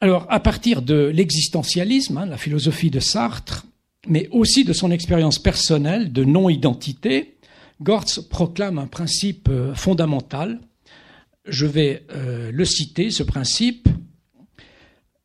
Alors, 0.00 0.26
à 0.28 0.40
partir 0.40 0.82
de 0.82 1.06
l'existentialisme, 1.06 2.18
hein, 2.18 2.26
la 2.26 2.36
philosophie 2.36 2.90
de 2.90 3.00
Sartre, 3.00 3.66
mais 4.06 4.28
aussi 4.30 4.64
de 4.64 4.72
son 4.72 4.90
expérience 4.90 5.38
personnelle 5.38 6.12
de 6.12 6.24
non-identité, 6.24 7.36
Gortz 7.80 8.20
proclame 8.20 8.78
un 8.78 8.86
principe 8.86 9.48
euh, 9.48 9.74
fondamental. 9.74 10.60
Je 11.46 11.66
vais 11.66 12.04
euh, 12.12 12.50
le 12.52 12.64
citer, 12.64 13.10
ce 13.10 13.22
principe. 13.22 13.88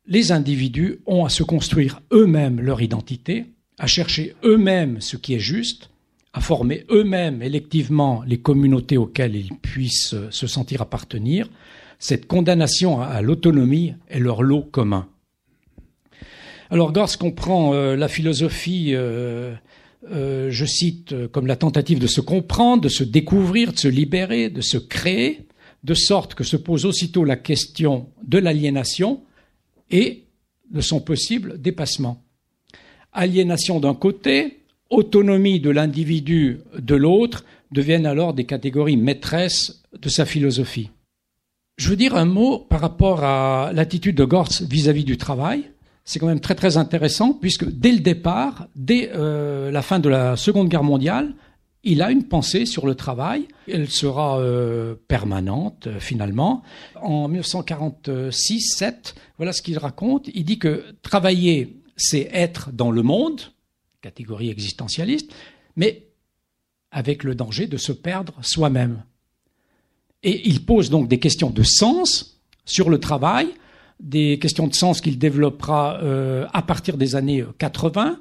Les 0.06 0.32
individus 0.32 0.98
ont 1.06 1.24
à 1.24 1.28
se 1.28 1.42
construire 1.42 2.00
eux-mêmes 2.12 2.60
leur 2.60 2.80
identité, 2.82 3.46
à 3.78 3.86
chercher 3.86 4.34
eux-mêmes 4.44 5.00
ce 5.00 5.16
qui 5.16 5.34
est 5.34 5.40
juste, 5.40 5.89
à 6.32 6.40
former 6.40 6.84
eux-mêmes 6.90 7.42
électivement 7.42 8.22
les 8.26 8.40
communautés 8.40 8.96
auxquelles 8.96 9.36
ils 9.36 9.54
puissent 9.56 10.14
euh, 10.14 10.28
se 10.30 10.46
sentir 10.46 10.82
appartenir. 10.82 11.48
Cette 11.98 12.26
condamnation 12.26 13.00
à 13.00 13.20
l'autonomie 13.20 13.94
est 14.08 14.20
leur 14.20 14.42
lot 14.42 14.62
commun. 14.62 15.08
Alors 16.70 16.92
Gortz 16.92 17.16
comprend 17.16 17.74
la 17.74 18.08
philosophie 18.08 18.94
euh, 20.08 20.50
je 20.50 20.64
cite, 20.64 21.12
euh, 21.12 21.28
comme 21.28 21.46
la 21.46 21.56
tentative 21.56 21.98
de 21.98 22.06
se 22.06 22.22
comprendre, 22.22 22.82
de 22.82 22.88
se 22.88 23.04
découvrir, 23.04 23.72
de 23.72 23.78
se 23.78 23.88
libérer, 23.88 24.48
de 24.48 24.62
se 24.62 24.78
créer, 24.78 25.46
de 25.84 25.94
sorte 25.94 26.34
que 26.34 26.44
se 26.44 26.56
pose 26.56 26.86
aussitôt 26.86 27.24
la 27.24 27.36
question 27.36 28.08
de 28.22 28.38
l'aliénation 28.38 29.22
et 29.90 30.24
de 30.70 30.80
son 30.80 31.00
possible 31.00 31.60
dépassement. 31.60 32.24
Aliénation 33.12 33.78
d'un 33.78 33.94
côté, 33.94 34.59
autonomie 34.90 35.60
de 35.60 35.70
l'individu 35.70 36.60
de 36.78 36.94
l'autre 36.94 37.44
deviennent 37.72 38.06
alors 38.06 38.34
des 38.34 38.44
catégories 38.44 38.96
maîtresses 38.96 39.82
de 40.00 40.08
sa 40.08 40.24
philosophie. 40.24 40.90
Je 41.76 41.88
veux 41.88 41.96
dire 41.96 42.16
un 42.16 42.26
mot 42.26 42.58
par 42.58 42.80
rapport 42.80 43.24
à 43.24 43.70
l'attitude 43.72 44.16
de 44.16 44.24
Gortz 44.24 44.62
vis-à-vis 44.62 45.04
du 45.04 45.16
travail 45.16 45.70
c'est 46.10 46.18
quand 46.18 46.26
même 46.26 46.40
très 46.40 46.56
très 46.56 46.76
intéressant 46.76 47.32
puisque 47.32 47.70
dès 47.70 47.92
le 47.92 48.00
départ, 48.00 48.66
dès 48.74 49.10
euh, 49.14 49.70
la 49.70 49.80
fin 49.82 50.00
de 50.00 50.08
la 50.08 50.36
Seconde 50.36 50.68
Guerre 50.68 50.82
mondiale, 50.82 51.34
il 51.84 52.02
a 52.02 52.10
une 52.10 52.24
pensée 52.24 52.66
sur 52.66 52.84
le 52.84 52.94
travail. 52.94 53.46
Elle 53.68 53.88
sera 53.88 54.40
euh, 54.40 54.96
permanente 55.08 55.86
euh, 55.86 56.00
finalement. 56.00 56.62
En 57.00 57.28
1946-7, 57.28 59.14
voilà 59.38 59.52
ce 59.52 59.62
qu'il 59.62 59.78
raconte. 59.78 60.28
Il 60.34 60.44
dit 60.44 60.58
que 60.58 60.84
travailler, 61.02 61.76
c'est 61.96 62.28
être 62.32 62.70
dans 62.72 62.90
le 62.90 63.02
monde, 63.02 63.40
catégorie 64.00 64.50
existentialiste, 64.50 65.32
mais 65.76 66.06
avec 66.90 67.24
le 67.24 67.34
danger 67.34 67.66
de 67.66 67.76
se 67.76 67.92
perdre 67.92 68.34
soi-même. 68.42 69.04
Et 70.22 70.48
il 70.48 70.64
pose 70.64 70.90
donc 70.90 71.08
des 71.08 71.18
questions 71.18 71.50
de 71.50 71.62
sens 71.62 72.40
sur 72.64 72.90
le 72.90 72.98
travail 72.98 73.54
des 74.00 74.38
questions 74.38 74.66
de 74.66 74.74
sens 74.74 75.00
qu'il 75.00 75.18
développera 75.18 76.00
euh, 76.02 76.46
à 76.52 76.62
partir 76.62 76.96
des 76.96 77.16
années 77.16 77.44
80. 77.58 78.18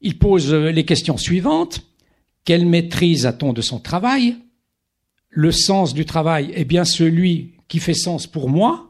Il 0.00 0.18
pose 0.18 0.52
euh, 0.52 0.70
les 0.70 0.84
questions 0.84 1.16
suivantes. 1.16 1.82
Quelle 2.44 2.66
maîtrise 2.66 3.26
a-t-on 3.26 3.52
de 3.52 3.62
son 3.62 3.80
travail? 3.80 4.36
Le 5.28 5.50
sens 5.50 5.92
du 5.92 6.04
travail 6.04 6.52
est 6.54 6.64
bien 6.64 6.84
celui 6.84 7.54
qui 7.68 7.80
fait 7.80 7.94
sens 7.94 8.26
pour 8.26 8.48
moi. 8.48 8.85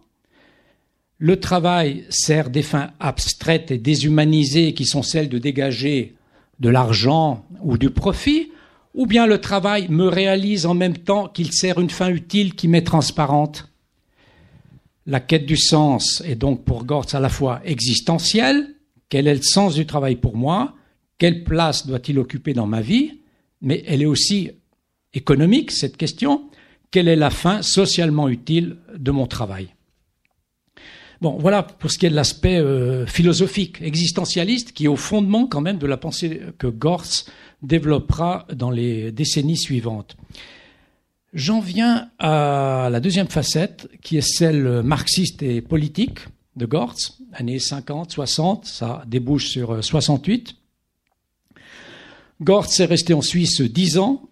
Le 1.19 1.41
travail 1.41 2.05
sert 2.11 2.51
des 2.51 2.63
fins 2.63 2.91
abstraites 3.01 3.71
et 3.71 3.79
déshumanisées 3.79 4.75
qui 4.75 4.85
sont 4.85 5.03
celles 5.03 5.31
de 5.31 5.39
dégager 5.39 6.15
de 6.61 6.69
l'argent 6.69 7.47
ou 7.63 7.79
du 7.79 7.91
profit, 7.91 8.51
ou 8.95 9.07
bien 9.07 9.27
le 9.27 9.41
travail 9.41 9.89
me 9.89 10.07
réalise 10.09 10.67
en 10.67 10.75
même 10.75 10.97
temps 10.97 11.29
qu'il 11.29 11.53
sert 11.53 11.81
une 11.81 11.91
fin 11.91 12.09
utile 12.09 12.55
qui 12.55 12.69
m'est 12.69 12.83
transparente. 12.83 13.71
La 15.07 15.21
quête 15.21 15.47
du 15.47 15.57
sens 15.57 16.23
est 16.27 16.35
donc 16.35 16.65
pour 16.65 16.85
Gortz 16.85 17.15
à 17.15 17.21
la 17.21 17.29
fois 17.29 17.61
existentielle, 17.65 18.75
quel 19.09 19.27
est 19.27 19.35
le 19.35 19.43
sens 19.43 19.75
du 19.75 19.87
travail 19.87 20.17
pour 20.17 20.37
moi, 20.37 20.75
quelle 21.19 21.45
place 21.45 21.87
doit-il 21.87 22.19
occuper 22.19 22.53
dans 22.55 22.67
ma 22.67 22.81
vie, 22.81 23.21
mais 23.63 23.85
elle 23.87 24.03
est 24.03 24.07
aussi 24.07 24.51
économique, 25.15 25.71
cette 25.71 25.97
question, 25.97 26.51
quelle 26.91 27.09
est 27.09 27.17
la 27.17 27.31
fin 27.31 27.63
socialement 27.63 28.29
utile 28.29 28.77
de 28.97 29.11
mon 29.11 29.27
travail? 29.27 29.76
Bon, 31.21 31.39
voilà 31.39 31.63
pour 31.63 31.91
ce 31.91 31.99
qui 31.99 32.07
est 32.07 32.11
de 32.11 32.15
l'aspect 32.15 32.59
euh, 32.59 33.07
philosophique, 33.07 33.81
existentialiste, 33.81 34.73
qui 34.73 34.85
est 34.85 34.89
au 34.89 34.97
fondement 34.97 35.47
quand 35.47 35.61
même 35.61 35.79
de 35.79 35.87
la 35.87 35.97
pensée 35.97 36.43
que 36.59 36.67
Gortz 36.67 37.27
développera 37.63 38.47
dans 38.53 38.71
les 38.71 39.13
décennies 39.13 39.57
suivantes. 39.57 40.17
J'en 41.33 41.61
viens 41.61 42.11
à 42.19 42.89
la 42.91 43.01
deuxième 43.01 43.29
facette, 43.29 43.89
qui 44.03 44.17
est 44.19 44.27
celle 44.27 44.83
marxiste 44.83 45.43
et 45.43 45.61
politique 45.61 46.21
de 46.57 46.67
Gortz, 46.67 47.19
années 47.33 47.59
50, 47.59 48.13
60, 48.13 48.67
ça 48.67 49.03
débouche 49.07 49.49
sur 49.49 49.83
68. 49.83 50.51
Euh, 50.51 51.61
Gortz 52.43 52.81
est 52.81 52.87
resté 52.87 53.15
en 53.15 53.23
Suisse 53.23 53.61
dix 53.63 53.99
ans. 53.99 54.29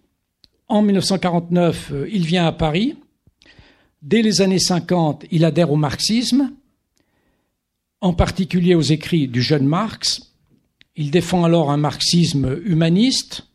En 0.67 0.81
1949, 0.81 1.91
euh, 1.91 2.09
il 2.11 2.25
vient 2.25 2.45
à 2.45 2.51
Paris. 2.51 2.95
Dès 4.01 4.21
les 4.21 4.41
années 4.41 4.59
50, 4.59 5.25
il 5.31 5.45
adhère 5.45 5.71
au 5.71 5.77
marxisme 5.77 6.51
en 8.05 8.13
particulier 8.13 8.75
aux 8.75 8.81
écrits 8.81 9.27
du 9.27 9.41
jeune 9.41 9.65
Marx. 9.65 10.31
Il 10.95 11.09
défend 11.09 11.43
alors 11.43 11.71
un 11.71 11.77
marxisme 11.77 12.59
humaniste, 12.63 13.47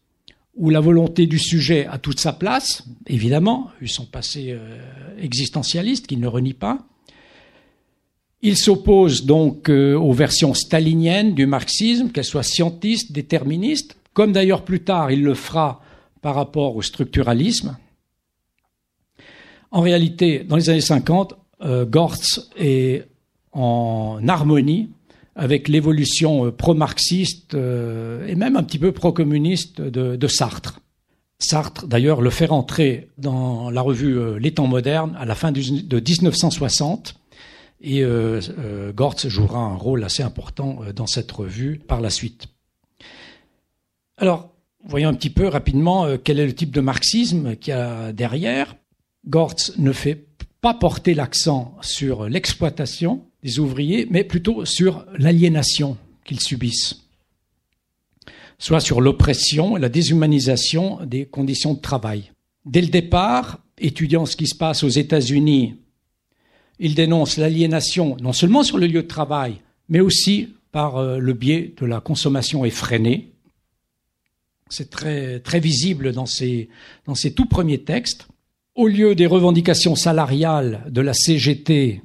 où 0.57 0.71
la 0.71 0.80
volonté 0.80 1.26
du 1.28 1.38
sujet 1.38 1.87
a 1.87 1.99
toute 1.99 2.19
sa 2.19 2.33
place, 2.33 2.83
évidemment, 3.07 3.71
vu 3.80 3.87
son 3.87 4.07
passé 4.07 4.49
euh, 4.49 4.80
existentialiste 5.21 6.09
qu'il 6.09 6.19
ne 6.19 6.26
renie 6.26 6.52
pas. 6.52 6.85
Il 8.42 8.57
s'oppose 8.57 9.25
donc 9.25 9.71
euh, 9.71 9.95
aux 9.95 10.12
versions 10.12 10.52
staliniennes 10.52 11.37
du 11.37 11.47
marxisme, 11.47 12.11
qu'elles 12.11 12.25
soient 12.25 12.42
scientistes, 12.42 13.12
déterministes, 13.12 13.97
comme 14.14 14.33
d'ailleurs 14.33 14.64
plus 14.64 14.80
tard 14.80 15.12
il 15.12 15.23
le 15.23 15.35
fera 15.35 15.80
par 16.23 16.35
rapport 16.35 16.75
au 16.75 16.83
structuralisme. 16.83 17.78
En 19.71 19.80
réalité, 19.80 20.40
dans 20.40 20.57
les 20.57 20.71
années 20.71 20.80
50, 20.80 21.35
euh, 21.62 21.85
Gortz 21.87 22.50
est 22.59 23.07
en 23.52 24.21
harmonie 24.28 24.90
avec 25.40 25.69
l'évolution 25.69 26.47
euh, 26.47 26.52
pro-marxiste 26.52 27.54
euh, 27.54 28.26
et 28.26 28.35
même 28.35 28.57
un 28.57 28.62
petit 28.62 28.78
peu 28.78 28.92
pro-communiste 28.92 29.80
de, 29.80 30.26
Sartre. 30.26 30.80
Sartre, 31.38 31.87
d'ailleurs, 31.87 32.21
le 32.21 32.30
fait 32.30 32.47
rentrer 32.47 33.09
dans 33.16 33.71
la 33.71 33.80
revue 33.80 34.19
euh, 34.19 34.38
Les 34.38 34.52
Temps 34.52 34.66
modernes 34.66 35.16
à 35.19 35.25
la 35.25 35.35
fin 35.35 35.52
de 35.52 35.61
1960. 35.61 37.14
Et 37.83 38.04
Gortz 38.95 39.28
jouera 39.28 39.61
un 39.61 39.75
rôle 39.75 40.04
assez 40.04 40.23
important 40.23 40.80
dans 40.95 41.07
cette 41.07 41.33
revue 41.33 41.78
par 41.78 42.02
la 42.02 42.11
suite. 42.11 42.49
Alors, 44.19 44.50
voyons 44.85 45.09
un 45.09 45.14
petit 45.14 45.30
peu 45.30 45.49
rapidement 45.49 46.07
quel 46.23 46.40
est 46.40 46.47
le 46.47 46.54
type 46.54 46.73
de 46.73 46.83
marxisme 46.83 47.57
qu'il 47.57 47.73
y 47.73 47.75
a 47.75 48.12
derrière. 48.12 48.76
Gortz 49.26 49.73
ne 49.78 49.92
fait 49.92 50.26
pas 50.61 50.75
porter 50.75 51.15
l'accent 51.15 51.76
sur 51.80 52.28
l'exploitation, 52.28 53.25
des 53.43 53.58
ouvriers, 53.58 54.06
mais 54.11 54.25
plutôt 54.25 54.65
sur 54.65 55.06
l'aliénation 55.17 55.97
qu'ils 56.25 56.41
subissent, 56.41 57.06
soit 58.58 58.80
sur 58.80 59.00
l'oppression 59.00 59.76
et 59.76 59.80
la 59.80 59.89
déshumanisation 59.89 61.04
des 61.06 61.25
conditions 61.25 61.75
de 61.75 61.80
travail. 61.80 62.32
Dès 62.67 62.82
le 62.82 62.89
départ, 62.89 63.61
étudiant 63.78 64.26
ce 64.26 64.37
qui 64.37 64.47
se 64.47 64.54
passe 64.54 64.82
aux 64.82 64.89
États-Unis, 64.89 65.76
il 66.78 66.95
dénonce 66.95 67.37
l'aliénation 67.37 68.17
non 68.21 68.32
seulement 68.32 68.63
sur 68.63 68.78
le 68.78 68.87
lieu 68.87 69.02
de 69.02 69.08
travail, 69.08 69.61
mais 69.89 70.00
aussi 70.00 70.49
par 70.73 70.97
euh, 70.97 71.19
le 71.19 71.32
biais 71.32 71.75
de 71.76 71.87
la 71.87 72.00
consommation 72.00 72.65
effrénée. 72.65 73.32
C'est 74.69 74.91
très, 74.91 75.41
très 75.41 75.61
visible 75.61 76.13
dans 76.13 76.26
ces, 76.26 76.69
dans 77.06 77.15
ces 77.15 77.32
tout 77.32 77.47
premiers 77.47 77.82
textes. 77.82 78.28
Au 78.75 78.87
lieu 78.87 79.15
des 79.15 79.26
revendications 79.26 79.97
salariales 79.97 80.85
de 80.89 81.00
la 81.00 81.13
CGT 81.13 82.02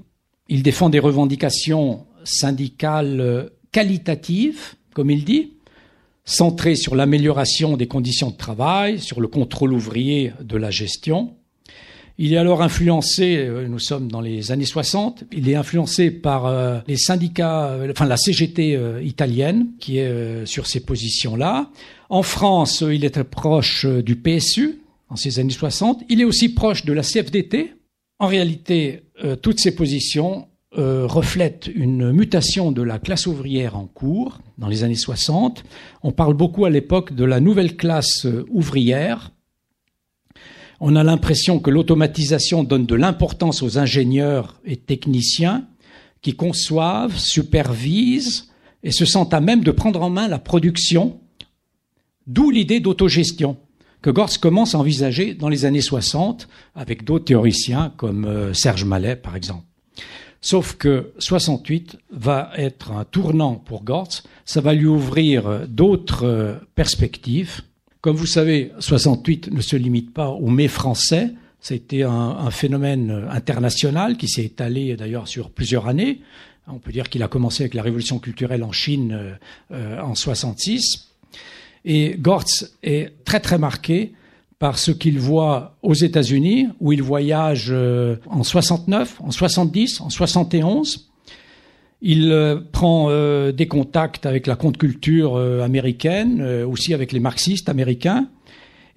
il 0.48 0.64
défend 0.64 0.90
des 0.90 1.00
revendications 1.00 2.06
syndicales 2.24 3.20
euh, 3.20 3.50
qualitatives, 3.72 4.76
comme 4.94 5.10
il 5.10 5.24
dit, 5.26 5.54
centrées 6.24 6.76
sur 6.76 6.96
l'amélioration 6.96 7.78
des 7.78 7.88
conditions 7.88 8.30
de 8.30 8.38
travail, 8.38 9.00
sur 9.00 9.22
le 9.22 9.28
contrôle 9.28 9.74
ouvrier 9.74 10.34
de 10.42 10.58
la 10.58 10.72
gestion. 10.72 11.34
Il 12.18 12.34
est 12.34 12.38
alors 12.38 12.62
influencé, 12.62 13.38
euh, 13.38 13.68
nous 13.68 13.80
sommes 13.80 14.10
dans 14.10 14.22
les 14.22 14.52
années 14.52 14.66
60, 14.66 15.26
il 15.34 15.50
est 15.50 15.56
influencé 15.56 16.12
par 16.12 16.46
euh, 16.46 16.80
les 16.88 16.98
syndicats, 16.98 17.78
enfin 17.90 18.06
la 18.06 18.18
CGT 18.18 18.80
italienne, 19.04 19.68
qui 19.80 19.98
est 19.98 20.46
sur 20.46 20.68
ces 20.68 20.80
positions-là. 20.80 21.72
En 22.10 22.24
France, 22.24 22.84
il 22.88 23.04
est 23.04 23.24
proche 23.24 23.86
du 23.86 24.16
PSU, 24.16 24.80
en 25.10 25.16
ces 25.16 25.40
années 25.40 25.52
60. 25.52 26.04
Il 26.10 26.22
est 26.22 26.26
aussi 26.26 26.50
proche 26.50 26.86
de 26.86 26.94
la 26.94 27.04
CFDT, 27.04 27.74
en 28.20 28.28
réalité, 28.28 29.04
euh, 29.24 29.36
toutes 29.36 29.60
ces 29.60 29.76
positions 29.76 30.48
euh, 30.78 31.06
reflètent 31.06 31.70
une 31.74 32.12
mutation 32.12 32.72
de 32.72 32.82
la 32.82 32.98
classe 32.98 33.28
ouvrière 33.28 33.78
en 33.78 33.88
cours 33.88 34.40
dans 34.58 34.68
les 34.68 34.84
années 34.84 34.96
60. 34.96 35.64
On 36.04 36.12
parle 36.12 36.34
beaucoup 36.34 36.66
à 36.66 36.70
l'époque 36.70 37.14
de 37.14 37.26
la 37.26 37.42
nouvelle 37.42 37.76
classe 37.76 38.26
euh, 38.26 38.46
ouvrière. 38.50 39.32
On 40.80 40.96
a 40.96 41.04
l'impression 41.04 41.60
que 41.60 41.70
l'automatisation 41.70 42.64
donne 42.64 42.86
de 42.86 42.96
l'importance 42.96 43.64
aux 43.64 43.78
ingénieurs 43.78 44.60
et 44.66 44.78
techniciens 44.78 45.68
qui 46.22 46.34
conçoivent, 46.34 47.18
supervisent 47.18 48.50
et 48.84 48.92
se 48.92 49.06
sentent 49.06 49.34
à 49.34 49.42
même 49.42 49.64
de 49.64 49.72
prendre 49.72 50.02
en 50.02 50.10
main 50.10 50.28
la 50.28 50.40
production, 50.40 51.20
d'où 52.28 52.50
l'idée 52.50 52.80
d'autogestion 52.80 53.58
que 54.06 54.12
Gortz 54.12 54.38
commence 54.38 54.76
à 54.76 54.78
envisager 54.78 55.34
dans 55.34 55.50
les 55.50 55.66
années 55.66 55.82
60 55.82 56.48
avec 56.76 57.06
d'autres 57.06 57.26
théoriciens 57.26 57.92
comme 57.98 58.26
euh, 58.26 58.54
Serge 58.54 58.86
Mallet 58.86 59.16
par 59.16 59.36
exemple. 59.36 59.64
Sauf 60.42 60.76
que 60.76 61.12
68 61.18 61.98
va 62.12 62.52
être 62.56 62.92
un 62.92 63.04
tournant 63.04 63.56
pour 63.56 63.84
Gortz, 63.84 64.22
ça 64.46 64.62
va 64.62 64.76
lui 64.76 64.86
ouvrir 64.86 65.68
d'autres 65.68 66.24
euh, 66.24 66.54
perspectives. 66.76 67.62
Comme 68.02 68.16
vous 68.16 68.28
savez, 68.28 68.72
68 68.78 69.52
ne 69.52 69.62
se 69.62 69.76
limite 69.76 70.14
pas 70.14 70.30
au 70.30 70.50
mai 70.50 70.68
français, 70.68 71.32
c'était 71.60 72.04
un, 72.04 72.12
un 72.12 72.52
phénomène 72.52 73.26
international 73.32 74.18
qui 74.18 74.28
s'est 74.28 74.46
étalé 74.46 74.96
d'ailleurs 74.96 75.28
sur 75.28 75.50
plusieurs 75.50 75.88
années. 75.88 76.22
On 76.68 76.78
peut 76.78 76.92
dire 76.92 77.10
qu'il 77.10 77.24
a 77.24 77.28
commencé 77.28 77.64
avec 77.64 77.74
la 77.74 77.82
révolution 77.82 78.20
culturelle 78.20 78.64
en 78.64 78.72
Chine 78.72 79.36
euh, 79.72 80.00
en 80.00 80.14
66 80.14 81.10
et 81.86 82.16
Gortz 82.20 82.76
est 82.84 83.24
très 83.24 83.40
très 83.40 83.58
marqué 83.58 84.14
par 84.60 84.80
ce 84.80 84.92
qu'il 84.92 85.20
voit 85.20 85.78
aux 85.84 85.94
États-Unis, 85.94 86.68
où 86.80 86.92
il 86.92 87.04
voyage 87.04 87.68
euh, 87.70 88.16
en 88.28 88.44
69, 88.44 89.22
en 89.22 89.32
70, 89.32 90.02
en 90.02 90.10
71. 90.10 91.12
Il 92.02 92.32
euh, 92.32 92.60
prend 92.72 93.08
euh, 93.10 93.52
des 93.52 93.68
contacts 93.68 94.26
avec 94.26 94.48
la 94.48 94.56
contre-culture 94.56 95.38
américaine, 95.38 96.42
aussi 96.64 96.94
avec 96.94 97.12
les 97.12 97.20
marxistes 97.20 97.70
américains. 97.70 98.28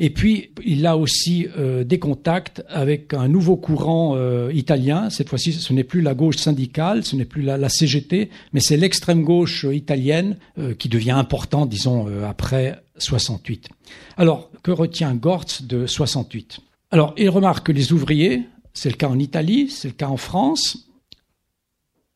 Et 0.00 0.10
puis, 0.10 0.50
il 0.64 0.86
a 0.86 0.96
aussi 0.96 1.48
euh, 1.56 1.82
des 1.82 1.98
contacts 1.98 2.62
avec 2.68 3.14
un 3.14 3.26
nouveau 3.26 3.56
courant 3.56 4.14
euh, 4.14 4.52
italien. 4.54 5.10
Cette 5.10 5.28
fois-ci, 5.28 5.52
ce 5.52 5.72
n'est 5.72 5.82
plus 5.82 6.02
la 6.02 6.14
gauche 6.14 6.36
syndicale, 6.36 7.04
ce 7.04 7.16
n'est 7.16 7.24
plus 7.24 7.42
la, 7.42 7.68
CGT, 7.68 8.30
mais 8.52 8.60
c'est 8.60 8.76
l'extrême 8.76 9.24
gauche 9.24 9.66
italienne 9.70 10.36
euh, 10.58 10.72
qui 10.74 10.88
devient 10.88 11.10
importante, 11.10 11.68
disons, 11.68 12.06
après 12.24 12.80
68. 12.98 13.68
Alors, 14.16 14.50
que 14.62 14.70
retient 14.70 15.14
Gortz 15.14 15.62
de 15.62 15.86
68 15.86 16.60
Alors, 16.92 17.12
il 17.16 17.28
remarque 17.28 17.66
que 17.66 17.72
les 17.72 17.92
ouvriers, 17.92 18.42
c'est 18.74 18.90
le 18.90 18.96
cas 18.96 19.08
en 19.08 19.18
Italie, 19.18 19.68
c'est 19.68 19.88
le 19.88 19.94
cas 19.94 20.08
en 20.08 20.16
France, 20.16 20.88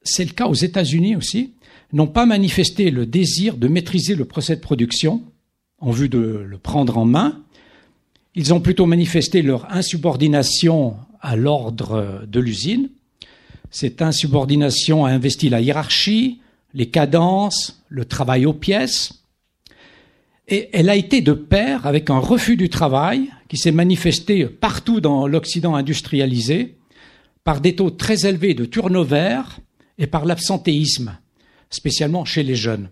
c'est 0.04 0.24
le 0.24 0.32
cas 0.32 0.46
aux 0.46 0.54
États-Unis 0.54 1.16
aussi, 1.16 1.54
n'ont 1.92 2.06
pas 2.06 2.26
manifesté 2.26 2.92
le 2.92 3.06
désir 3.06 3.56
de 3.56 3.66
maîtriser 3.66 4.14
le 4.14 4.24
procès 4.24 4.54
de 4.54 4.60
production 4.60 5.22
en 5.78 5.90
vue 5.90 6.08
de 6.08 6.18
le 6.18 6.58
prendre 6.58 6.96
en 6.96 7.04
main, 7.04 7.42
ils 8.34 8.54
ont 8.54 8.60
plutôt 8.60 8.86
manifesté 8.86 9.42
leur 9.42 9.70
insubordination 9.70 10.96
à 11.20 11.36
l'ordre 11.36 12.24
de 12.26 12.40
l'usine. 12.40 12.88
Cette 13.70 14.02
insubordination 14.02 15.04
a 15.04 15.10
investi 15.10 15.48
la 15.48 15.60
hiérarchie, 15.60 16.40
les 16.74 16.88
cadences, 16.88 17.82
le 17.88 18.04
travail 18.04 18.46
aux 18.46 18.54
pièces. 18.54 19.24
Et 20.48 20.68
elle 20.72 20.90
a 20.90 20.96
été 20.96 21.20
de 21.20 21.32
pair 21.32 21.86
avec 21.86 22.10
un 22.10 22.18
refus 22.18 22.56
du 22.56 22.68
travail 22.68 23.30
qui 23.48 23.56
s'est 23.56 23.70
manifesté 23.70 24.46
partout 24.46 25.00
dans 25.00 25.26
l'Occident 25.26 25.74
industrialisé 25.74 26.76
par 27.44 27.60
des 27.60 27.76
taux 27.76 27.90
très 27.90 28.26
élevés 28.26 28.54
de 28.54 28.64
turnover 28.64 29.42
et 29.98 30.06
par 30.06 30.24
l'absentéisme, 30.24 31.18
spécialement 31.70 32.24
chez 32.24 32.42
les 32.42 32.56
jeunes. 32.56 32.88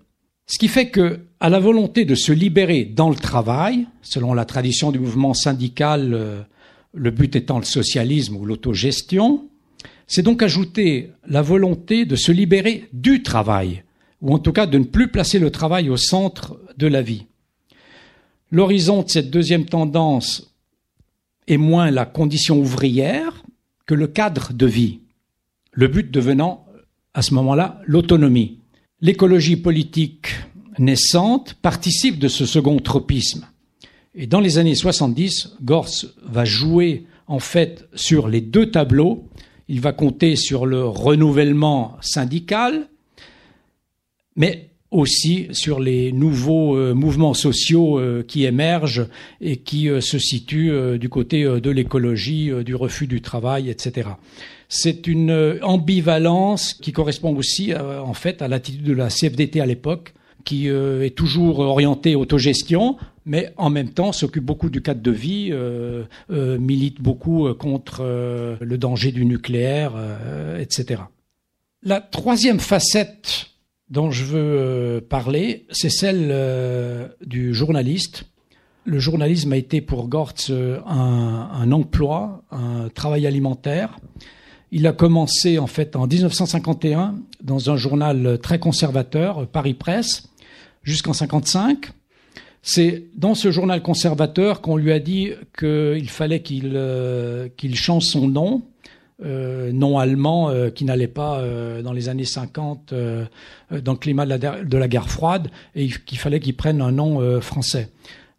Ce 0.50 0.58
qui 0.58 0.66
fait 0.66 0.90
que, 0.90 1.20
à 1.38 1.48
la 1.48 1.60
volonté 1.60 2.04
de 2.04 2.16
se 2.16 2.32
libérer 2.32 2.84
dans 2.84 3.08
le 3.08 3.14
travail, 3.14 3.86
selon 4.02 4.34
la 4.34 4.44
tradition 4.44 4.90
du 4.90 4.98
mouvement 4.98 5.32
syndical, 5.32 6.12
euh, 6.12 6.42
le 6.92 7.12
but 7.12 7.36
étant 7.36 7.60
le 7.60 7.64
socialisme 7.64 8.34
ou 8.34 8.44
l'autogestion, 8.44 9.48
c'est 10.08 10.22
donc 10.22 10.42
ajouter 10.42 11.12
la 11.24 11.40
volonté 11.40 12.04
de 12.04 12.16
se 12.16 12.32
libérer 12.32 12.88
du 12.92 13.22
travail, 13.22 13.84
ou 14.22 14.34
en 14.34 14.40
tout 14.40 14.50
cas 14.50 14.66
de 14.66 14.76
ne 14.76 14.84
plus 14.84 15.06
placer 15.06 15.38
le 15.38 15.52
travail 15.52 15.88
au 15.88 15.96
centre 15.96 16.58
de 16.76 16.88
la 16.88 17.00
vie. 17.00 17.26
L'horizon 18.50 19.04
de 19.04 19.08
cette 19.08 19.30
deuxième 19.30 19.66
tendance 19.66 20.52
est 21.46 21.58
moins 21.58 21.92
la 21.92 22.06
condition 22.06 22.58
ouvrière 22.58 23.44
que 23.86 23.94
le 23.94 24.08
cadre 24.08 24.52
de 24.52 24.66
vie, 24.66 24.98
le 25.70 25.86
but 25.86 26.10
devenant 26.10 26.66
à 27.14 27.22
ce 27.22 27.34
moment-là 27.34 27.80
l'autonomie. 27.86 28.59
L'écologie 29.02 29.56
politique 29.56 30.28
naissante 30.78 31.54
participe 31.54 32.18
de 32.18 32.28
ce 32.28 32.44
second 32.44 32.78
tropisme. 32.78 33.46
Et 34.14 34.26
dans 34.26 34.40
les 34.40 34.58
années 34.58 34.74
70, 34.74 35.56
Gortz 35.62 36.06
va 36.22 36.44
jouer 36.44 37.06
en 37.26 37.38
fait 37.38 37.88
sur 37.94 38.28
les 38.28 38.42
deux 38.42 38.70
tableaux. 38.70 39.24
Il 39.68 39.80
va 39.80 39.92
compter 39.92 40.36
sur 40.36 40.66
le 40.66 40.84
renouvellement 40.84 41.96
syndical, 42.02 42.88
mais 44.36 44.70
aussi 44.90 45.48
sur 45.52 45.80
les 45.80 46.12
nouveaux 46.12 46.76
euh, 46.76 46.94
mouvements 46.94 47.34
sociaux 47.34 47.98
euh, 47.98 48.24
qui 48.26 48.44
émergent 48.44 49.06
et 49.40 49.58
qui 49.58 49.88
euh, 49.88 50.00
se 50.00 50.18
situent 50.18 50.98
du 50.98 51.08
côté 51.08 51.44
de 51.44 51.70
l'écologie, 51.70 52.50
du 52.64 52.74
refus 52.74 53.06
du 53.06 53.20
travail, 53.22 53.70
etc. 53.70 54.10
C'est 54.70 55.06
une 55.06 55.58
ambivalence 55.62 56.72
qui 56.72 56.92
correspond 56.92 57.36
aussi 57.36 57.74
en 57.74 58.14
fait 58.14 58.40
à 58.40 58.48
l'attitude 58.48 58.84
de 58.84 58.92
la 58.92 59.08
CFDT 59.08 59.60
à 59.60 59.66
l'époque, 59.66 60.14
qui 60.44 60.68
est 60.68 61.16
toujours 61.16 61.58
orientée 61.58 62.14
autogestion, 62.14 62.96
mais 63.26 63.52
en 63.56 63.68
même 63.68 63.90
temps 63.90 64.12
s'occupe 64.12 64.44
beaucoup 64.44 64.70
du 64.70 64.80
cadre 64.80 65.02
de 65.02 65.10
vie, 65.10 65.52
milite 66.30 67.02
beaucoup 67.02 67.52
contre 67.54 68.04
le 68.60 68.78
danger 68.78 69.10
du 69.10 69.26
nucléaire, 69.26 69.92
etc. 70.58 71.02
La 71.82 72.00
troisième 72.00 72.60
facette 72.60 73.50
dont 73.90 74.10
je 74.10 74.24
veux 74.24 74.58
euh, 74.58 75.00
parler, 75.00 75.66
c'est 75.70 75.90
celle 75.90 76.28
euh, 76.30 77.08
du 77.24 77.52
journaliste. 77.52 78.24
Le 78.84 78.98
journalisme 78.98 79.52
a 79.52 79.56
été 79.56 79.80
pour 79.80 80.08
Gortz 80.08 80.48
euh, 80.50 80.78
un, 80.86 81.72
emploi, 81.72 82.42
un 82.50 82.88
travail 82.88 83.26
alimentaire. 83.26 83.98
Il 84.72 84.86
a 84.86 84.92
commencé 84.92 85.58
en 85.58 85.66
fait 85.66 85.96
en 85.96 86.06
1951 86.06 87.16
dans 87.42 87.70
un 87.70 87.76
journal 87.76 88.38
très 88.42 88.58
conservateur, 88.58 89.46
Paris 89.48 89.74
Presse, 89.74 90.28
jusqu'en 90.82 91.12
55. 91.12 91.90
C'est 92.62 93.04
dans 93.16 93.34
ce 93.34 93.50
journal 93.50 93.82
conservateur 93.82 94.60
qu'on 94.60 94.76
lui 94.76 94.92
a 94.92 95.00
dit 95.00 95.30
qu'il 95.58 96.08
fallait 96.10 96.42
qu'il 96.42 96.78
qu'il 97.56 97.74
change 97.74 98.04
son 98.04 98.28
nom 98.28 98.62
euh, 99.22 99.70
non 99.70 99.98
allemand 99.98 100.48
euh, 100.48 100.70
qui 100.70 100.86
n'allait 100.86 101.06
pas 101.06 101.40
euh, 101.40 101.82
dans 101.82 101.92
les 101.92 102.08
années 102.08 102.24
50 102.24 102.94
dans 102.94 103.92
le 103.92 103.98
climat 103.98 104.24
de 104.24 104.30
la, 104.30 104.38
de 104.64 104.78
la 104.78 104.88
guerre 104.88 105.10
froide 105.10 105.48
et 105.74 105.88
qu'il 105.88 106.16
fallait 106.16 106.40
qu'il 106.40 106.56
prenne 106.56 106.80
un 106.80 106.92
nom 106.92 107.40
français. 107.40 107.90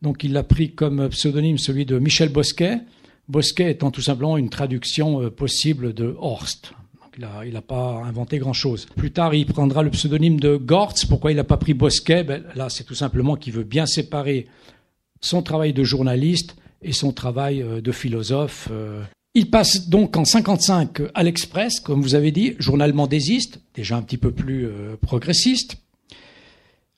Donc 0.02 0.24
il 0.24 0.36
a 0.38 0.44
pris 0.44 0.72
comme 0.72 1.08
pseudonyme 1.10 1.60
celui 1.60 1.86
de 1.86 2.00
Michel 2.00 2.30
Bosquet, 2.30 2.80
Bosquet 3.32 3.72
étant 3.72 3.92
tout 3.92 4.02
simplement 4.02 4.38
une 4.38 4.50
traduction 4.50 5.30
possible 5.32 5.94
de 5.94 6.16
Horst. 6.20 6.74
Il 7.46 7.54
n'a 7.54 7.62
pas 7.62 8.02
inventé 8.06 8.40
grand-chose. 8.40 8.86
Plus 8.96 9.12
tard, 9.12 9.34
il 9.34 9.46
prendra 9.46 9.84
le 9.84 9.90
pseudonyme 9.90 10.40
de 10.40 10.56
Gortz. 10.56 11.06
Pourquoi 11.06 11.32
il 11.32 11.36
n'a 11.36 11.44
pas 11.44 11.58
pris 11.58 11.74
Bosquet? 11.74 12.24
Ben, 12.24 12.44
Là, 12.56 12.70
c'est 12.70 12.84
tout 12.84 12.96
simplement 12.96 13.36
qu'il 13.36 13.54
veut 13.54 13.64
bien 13.64 13.86
séparer 13.86 14.48
son 15.20 15.42
travail 15.42 15.74
de 15.74 15.84
journaliste 15.84 16.56
et 16.82 16.94
son 16.94 17.12
travail 17.12 17.64
de 17.82 17.92
philosophe. 17.92 18.70
Il 19.34 19.50
passe 19.50 19.88
donc 19.88 20.18
en 20.18 20.26
55 20.26 21.04
à 21.14 21.24
l'Express, 21.24 21.80
comme 21.80 22.02
vous 22.02 22.16
avez 22.16 22.32
dit, 22.32 22.56
journal 22.60 22.92
mendésiste, 22.92 23.62
déjà 23.74 23.96
un 23.96 24.02
petit 24.02 24.18
peu 24.18 24.32
plus 24.32 24.66
euh, 24.66 24.98
progressiste. 25.00 25.78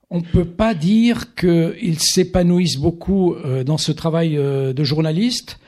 On 0.09 0.17
ne 0.17 0.25
peut 0.25 0.45
pas 0.45 0.73
dire 0.73 1.35
qu'il 1.35 1.99
s'épanouisse 1.99 2.77
beaucoup 2.77 3.35
euh, 3.35 3.63
dans 3.63 3.77
ce 3.77 3.91
travail 3.91 4.35
euh, 4.35 4.73
de 4.73 4.83
journaliste. 4.83 5.59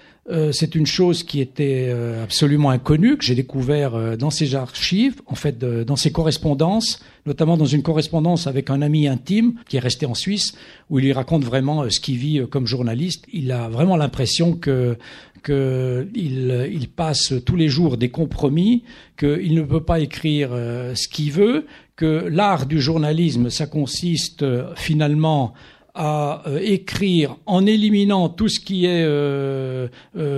C'est 0.52 0.74
une 0.74 0.88
chose 0.88 1.24
qui 1.24 1.40
était 1.40 1.94
absolument 2.24 2.72
inconnue, 2.72 3.16
que 3.18 3.24
j'ai 3.24 3.36
découvert 3.36 4.18
dans 4.18 4.32
ses 4.32 4.56
archives, 4.56 5.22
en 5.28 5.36
fait, 5.36 5.60
dans 5.60 5.96
ses 5.96 6.12
correspondances, 6.12 7.00
notamment 7.28 7.58
dans 7.58 7.66
une 7.66 7.84
correspondance 7.84 8.48
avec 8.48 8.72
un 8.72 8.82
ami 8.82 9.08
intime 9.08 9.54
qui 9.68 9.78
est 9.78 9.80
resté 9.80 10.08
en 10.08 10.16
Suisse, 10.16 10.56
où 10.90 10.98
il 10.98 11.06
lui 11.06 11.14
raconte 11.14 11.44
vraiment 11.44 11.88
ce 11.90 12.00
qu'il 12.00 12.18
vit 12.18 12.42
comme 12.50 12.66
journaliste. 12.66 13.26
Il 13.34 13.52
a 13.52 13.70
vraiment 13.70 13.98
l'impression 13.98 14.54
que 14.54 14.98
qu'il 15.46 16.70
il 16.72 16.90
passe 16.90 17.34
tous 17.46 17.56
les 17.56 17.70
jours 17.70 17.98
des 17.98 18.10
compromis, 18.10 18.84
qu'il 19.18 19.54
ne 19.54 19.62
peut 19.62 19.84
pas 19.84 20.00
écrire 20.00 20.50
euh, 20.52 20.96
ce 20.96 21.08
qu'il 21.08 21.32
veut, 21.32 21.68
que 21.96 22.28
l'art 22.28 22.66
du 22.66 22.82
journalisme, 22.82 23.50
ça 23.50 23.68
consiste 23.68 24.44
euh, 24.44 24.74
finalement 24.76 25.54
à 25.96 26.44
euh, 26.48 26.60
écrire 26.62 27.38
en 27.46 27.66
éliminant 27.66 28.30
tout 28.30 28.50
ce 28.50 28.60
qui 28.60 28.86
est 28.86 29.06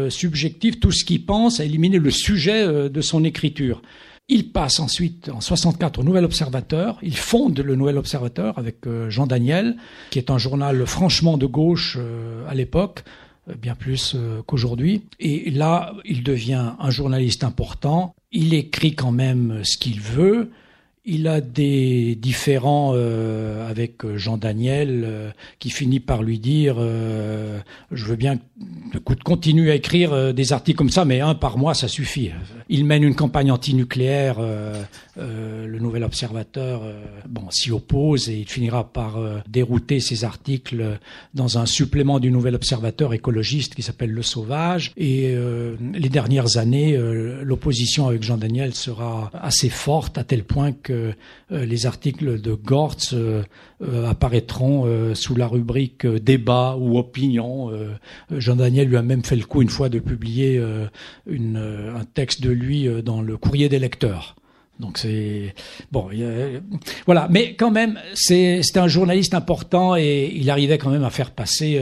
subjectif, 0.10 0.80
tout 0.80 0.92
ce 0.92 1.04
qu'il 1.04 1.26
pense, 1.26 1.60
à 1.60 1.66
éliminer 1.66 2.00
le 2.00 2.12
sujet 2.12 2.90
de 2.90 3.02
son 3.02 3.24
écriture. 3.24 3.82
Il 4.30 4.52
passe 4.52 4.80
ensuite 4.80 5.30
en 5.30 5.42
64 5.42 6.00
au 6.00 6.04
Nouvel 6.04 6.26
Observateur. 6.26 7.00
Il 7.02 7.18
fonde 7.18 7.60
le 7.60 7.76
Nouvel 7.76 7.98
Observateur 7.98 8.58
avec 8.60 8.78
Jean 9.10 9.26
Daniel, 9.26 9.78
qui 10.12 10.20
est 10.20 10.30
un 10.30 10.38
journal 10.38 10.86
franchement 10.86 11.38
de 11.38 11.46
gauche 11.46 11.98
à 12.48 12.54
l'époque, 12.54 13.04
euh, 13.50 13.56
bien 13.56 13.76
plus 13.76 14.14
euh, 14.16 14.42
qu'aujourd'hui. 14.46 15.04
Et 15.20 15.50
là, 15.52 15.94
il 16.06 16.24
devient 16.24 16.74
un 16.80 16.90
journaliste 16.90 17.44
important. 17.44 18.16
Il 18.32 18.54
écrit 18.54 18.96
quand 18.96 19.12
même 19.12 19.62
ce 19.64 19.78
qu'il 19.78 20.02
veut. 20.02 20.52
Il 21.10 21.30
a 21.30 21.40
des 21.40 22.16
différends 22.16 22.92
euh, 22.94 23.70
avec 23.70 24.06
Jean 24.18 24.36
Daniel 24.36 25.04
euh, 25.06 25.32
qui 25.58 25.70
finit 25.70 26.02
par 26.02 26.22
lui 26.22 26.38
dire 26.38 26.76
euh, 26.80 27.60
je 27.94 28.04
veux 28.04 28.18
bien 28.18 28.40
écoute 28.94 29.24
continue 29.24 29.72
à 29.72 29.76
écrire 29.76 30.34
des 30.34 30.52
articles 30.52 30.78
comme 30.78 30.90
ça 30.90 31.06
mais 31.06 31.22
un 31.22 31.34
par 31.34 31.58
mois 31.58 31.74
ça 31.76 31.88
suffit. 31.88 32.32
Il 32.68 32.84
mène 32.84 33.06
une 33.06 33.16
campagne 33.16 33.52
antinucléaire 33.52 34.40
le 35.18 35.80
nouvel 35.80 36.04
observateur 36.04 36.84
bon 37.28 37.50
s'y 37.50 37.72
oppose 37.72 38.30
et 38.30 38.38
il 38.38 38.48
finira 38.48 38.92
par 38.92 39.18
dérouter 39.48 40.00
ses 40.00 40.24
articles 40.24 41.00
dans 41.34 41.58
un 41.58 41.66
supplément 41.66 42.20
du 42.20 42.32
nouvel 42.32 42.56
observateur 42.56 43.14
écologiste 43.14 43.76
qui 43.76 43.82
s'appelle 43.82 44.12
Le 44.12 44.22
Sauvage 44.22 44.92
et 44.96 45.36
les 45.94 46.10
dernières 46.10 46.58
années 46.58 46.98
l'opposition 46.98 48.08
avec 48.08 48.24
Jean 48.24 48.38
Daniel 48.38 48.74
sera 48.76 49.32
assez 49.34 49.70
forte 49.70 50.18
à 50.18 50.24
tel 50.24 50.44
point 50.44 50.72
que 50.72 51.14
euh, 51.52 51.66
les 51.66 51.86
articles 51.86 52.42
de 52.42 52.54
Gortz 52.54 53.14
euh, 53.14 53.44
euh, 53.82 54.10
apparaîtront 54.10 55.14
sous 55.14 55.36
la 55.36 55.48
rubrique 55.48 56.06
débat 56.06 56.76
ou 56.80 56.98
opinion. 56.98 57.72
Jean 58.32 58.56
Daniel 58.56 58.88
lui 58.88 58.98
a 58.98 59.02
même 59.02 59.24
fait 59.24 59.36
le 59.36 59.46
coup 59.46 59.62
une 59.62 59.70
fois 59.70 59.90
de 59.90 60.00
publier 60.00 60.60
un 61.30 62.06
texte 62.14 62.42
de 62.42 62.50
lui 62.50 62.88
dans 63.04 63.22
le 63.22 63.38
courrier 63.38 63.70
des 63.70 63.80
lecteurs. 63.80 64.36
Donc 64.80 64.98
c'est 64.98 65.54
bon, 65.92 66.10
voilà. 67.06 67.28
Mais 67.30 67.56
quand 67.56 67.72
même, 67.72 68.00
c'était 68.14 68.80
un 68.80 68.88
journaliste 68.88 69.34
important 69.34 69.96
et 69.96 70.32
il 70.36 70.50
arrivait 70.50 70.78
quand 70.78 70.92
même 70.92 71.04
à 71.04 71.10
faire 71.10 71.32
passer, 71.32 71.82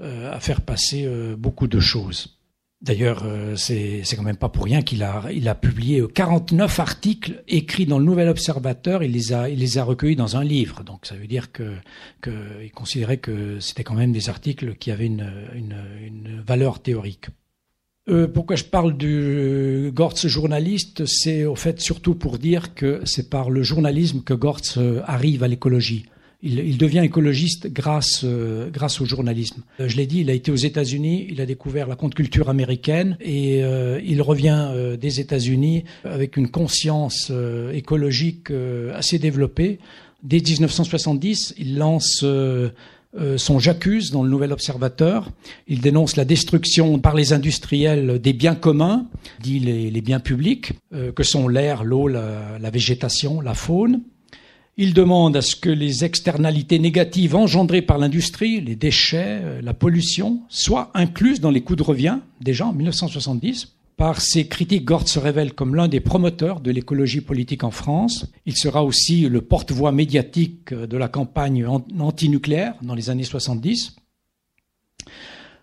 à 0.00 0.40
faire 0.40 0.60
passer 0.60 1.08
beaucoup 1.36 1.68
de 1.68 1.80
choses. 1.80 2.36
D'ailleurs, 2.82 3.22
euh, 3.24 3.56
c'est 3.56 4.02
quand 4.14 4.22
même 4.22 4.36
pas 4.36 4.50
pour 4.50 4.64
rien 4.64 4.82
qu'il 4.82 5.02
a, 5.02 5.24
il 5.32 5.48
a 5.48 5.54
publié 5.54 6.04
49 6.06 6.78
articles 6.78 7.42
écrits 7.48 7.86
dans 7.86 7.98
le 7.98 8.04
Nouvel 8.04 8.28
Observateur. 8.28 9.02
Il 9.02 9.12
les 9.12 9.32
a, 9.32 9.48
il 9.48 9.58
les 9.60 9.78
a 9.78 9.84
recueillis 9.84 10.14
dans 10.14 10.36
un 10.36 10.44
livre. 10.44 10.84
Donc, 10.84 11.06
ça 11.06 11.16
veut 11.16 11.26
dire 11.26 11.52
que, 11.52 11.74
qu'il 12.22 12.70
considérait 12.72 13.16
que 13.16 13.60
c'était 13.60 13.82
quand 13.82 13.94
même 13.94 14.12
des 14.12 14.28
articles 14.28 14.74
qui 14.76 14.90
avaient 14.90 15.06
une 15.06 16.42
valeur 16.46 16.80
théorique. 16.80 17.26
Euh, 18.08 18.28
pourquoi 18.28 18.54
je 18.54 18.62
parle 18.62 18.96
du 18.96 19.90
Gortz 19.92 20.28
journaliste 20.28 21.06
C'est 21.06 21.44
au 21.44 21.56
fait 21.56 21.80
surtout 21.80 22.14
pour 22.14 22.38
dire 22.38 22.74
que 22.74 23.00
c'est 23.04 23.28
par 23.28 23.50
le 23.50 23.62
journalisme 23.62 24.22
que 24.22 24.32
Gortz 24.32 24.78
euh, 24.78 25.00
arrive 25.06 25.42
à 25.42 25.48
l'écologie. 25.48 26.06
Il, 26.42 26.78
devient 26.78 27.00
écologiste 27.02 27.66
grâce, 27.72 28.20
euh, 28.22 28.70
grâce 28.70 29.00
au 29.00 29.04
journalisme. 29.06 29.62
Euh, 29.80 29.88
je 29.88 29.96
l'ai 29.96 30.06
dit, 30.06 30.20
il 30.20 30.30
a 30.30 30.34
été 30.34 30.52
aux 30.52 30.56
États-Unis, 30.56 31.26
il 31.28 31.40
a 31.40 31.46
découvert 31.46 31.88
la 31.88 31.96
contre-culture 31.96 32.48
américaine 32.48 33.16
et 33.20 33.62
il 34.04 34.22
revient 34.22 34.96
des 35.00 35.18
États-Unis 35.18 35.84
avec 36.04 36.36
une 36.36 36.48
conscience 36.48 37.32
écologique 37.72 38.52
assez 38.94 39.18
développée. 39.18 39.80
Dès 40.22 40.40
1970, 40.40 41.54
il 41.58 41.78
lance 41.78 42.24
son 43.36 43.58
J'accuse 43.58 44.10
dans 44.10 44.22
le 44.22 44.28
Nouvel 44.30 44.52
Observateur. 44.52 45.30
Il 45.68 45.80
dénonce 45.80 46.16
la 46.16 46.24
destruction 46.24 46.98
par 46.98 47.14
les 47.14 47.32
industriels 47.32 48.20
des 48.20 48.32
biens 48.32 48.54
communs, 48.54 49.06
dit 49.40 49.58
les, 49.58 50.00
biens 50.00 50.20
publics, 50.20 50.72
que 51.14 51.22
sont 51.22 51.48
l'air, 51.48 51.84
l'eau, 51.84 52.08
la 52.08 52.70
végétation, 52.70 53.40
la 53.40 53.54
faune. 53.54 54.02
Il 54.78 54.92
demande 54.92 55.38
à 55.38 55.42
ce 55.42 55.56
que 55.56 55.70
les 55.70 56.04
externalités 56.04 56.78
négatives 56.78 57.34
engendrées 57.34 57.80
par 57.80 57.96
l'industrie, 57.96 58.60
les 58.60 58.76
déchets, 58.76 59.40
euh, 59.42 59.62
la 59.62 59.72
pollution, 59.72 60.42
soient 60.50 60.90
incluses 60.92 61.40
dans 61.40 61.50
les 61.50 61.62
coûts 61.62 61.76
de 61.76 61.82
revient, 61.82 62.18
déjà 62.42 62.66
en 62.66 62.74
1970. 62.74 63.75
Par 63.96 64.20
ses 64.20 64.46
critiques, 64.46 64.84
Gort 64.84 65.08
se 65.08 65.18
révèle 65.18 65.54
comme 65.54 65.74
l'un 65.74 65.88
des 65.88 66.00
promoteurs 66.00 66.60
de 66.60 66.70
l'écologie 66.70 67.22
politique 67.22 67.64
en 67.64 67.70
France. 67.70 68.26
Il 68.44 68.54
sera 68.54 68.84
aussi 68.84 69.28
le 69.28 69.40
porte-voix 69.40 69.90
médiatique 69.90 70.74
de 70.74 70.96
la 70.98 71.08
campagne 71.08 71.66
antinucléaire 71.98 72.74
dans 72.82 72.94
les 72.94 73.08
années 73.08 73.24
70. 73.24 73.96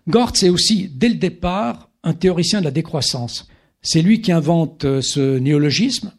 Gortz 0.08 0.42
est 0.42 0.48
aussi, 0.48 0.88
dès 0.88 1.08
le 1.08 1.14
départ, 1.14 1.90
un 2.02 2.12
théoricien 2.12 2.58
de 2.58 2.64
la 2.64 2.70
décroissance. 2.72 3.48
C'est 3.82 4.02
lui 4.02 4.20
qui 4.20 4.32
invente 4.32 4.84
euh, 4.84 5.00
ce 5.00 5.38
néologisme, 5.38 6.12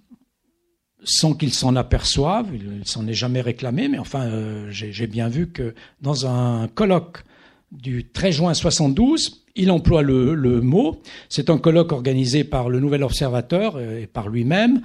sans 1.04 1.34
qu'il 1.34 1.54
s'en 1.54 1.76
aperçoive, 1.76 2.48
il 2.54 2.88
s'en 2.88 3.06
est 3.08 3.14
jamais 3.14 3.42
réclamé, 3.42 3.88
mais 3.88 4.00
enfin, 4.00 4.24
euh, 4.26 4.68
j'ai 4.72 5.08
bien 5.08 5.30
vu 5.30 5.50
que 5.52 5.76
dans 6.02 6.26
un 6.26 6.68
colloque 6.68 7.24
du 7.72 8.08
13 8.08 8.36
juin 8.36 8.54
72, 8.54 9.45
il 9.56 9.72
emploie 9.72 10.02
le, 10.02 10.62
mot. 10.62 11.02
C'est 11.30 11.50
un 11.50 11.58
colloque 11.58 11.92
organisé 11.92 12.44
par 12.44 12.70
le 12.70 12.80
Nouvel 12.80 13.04
Observateur 13.04 13.76
euh, 13.76 14.02
et 14.02 14.08
par 14.08 14.30
lui-même, 14.30 14.82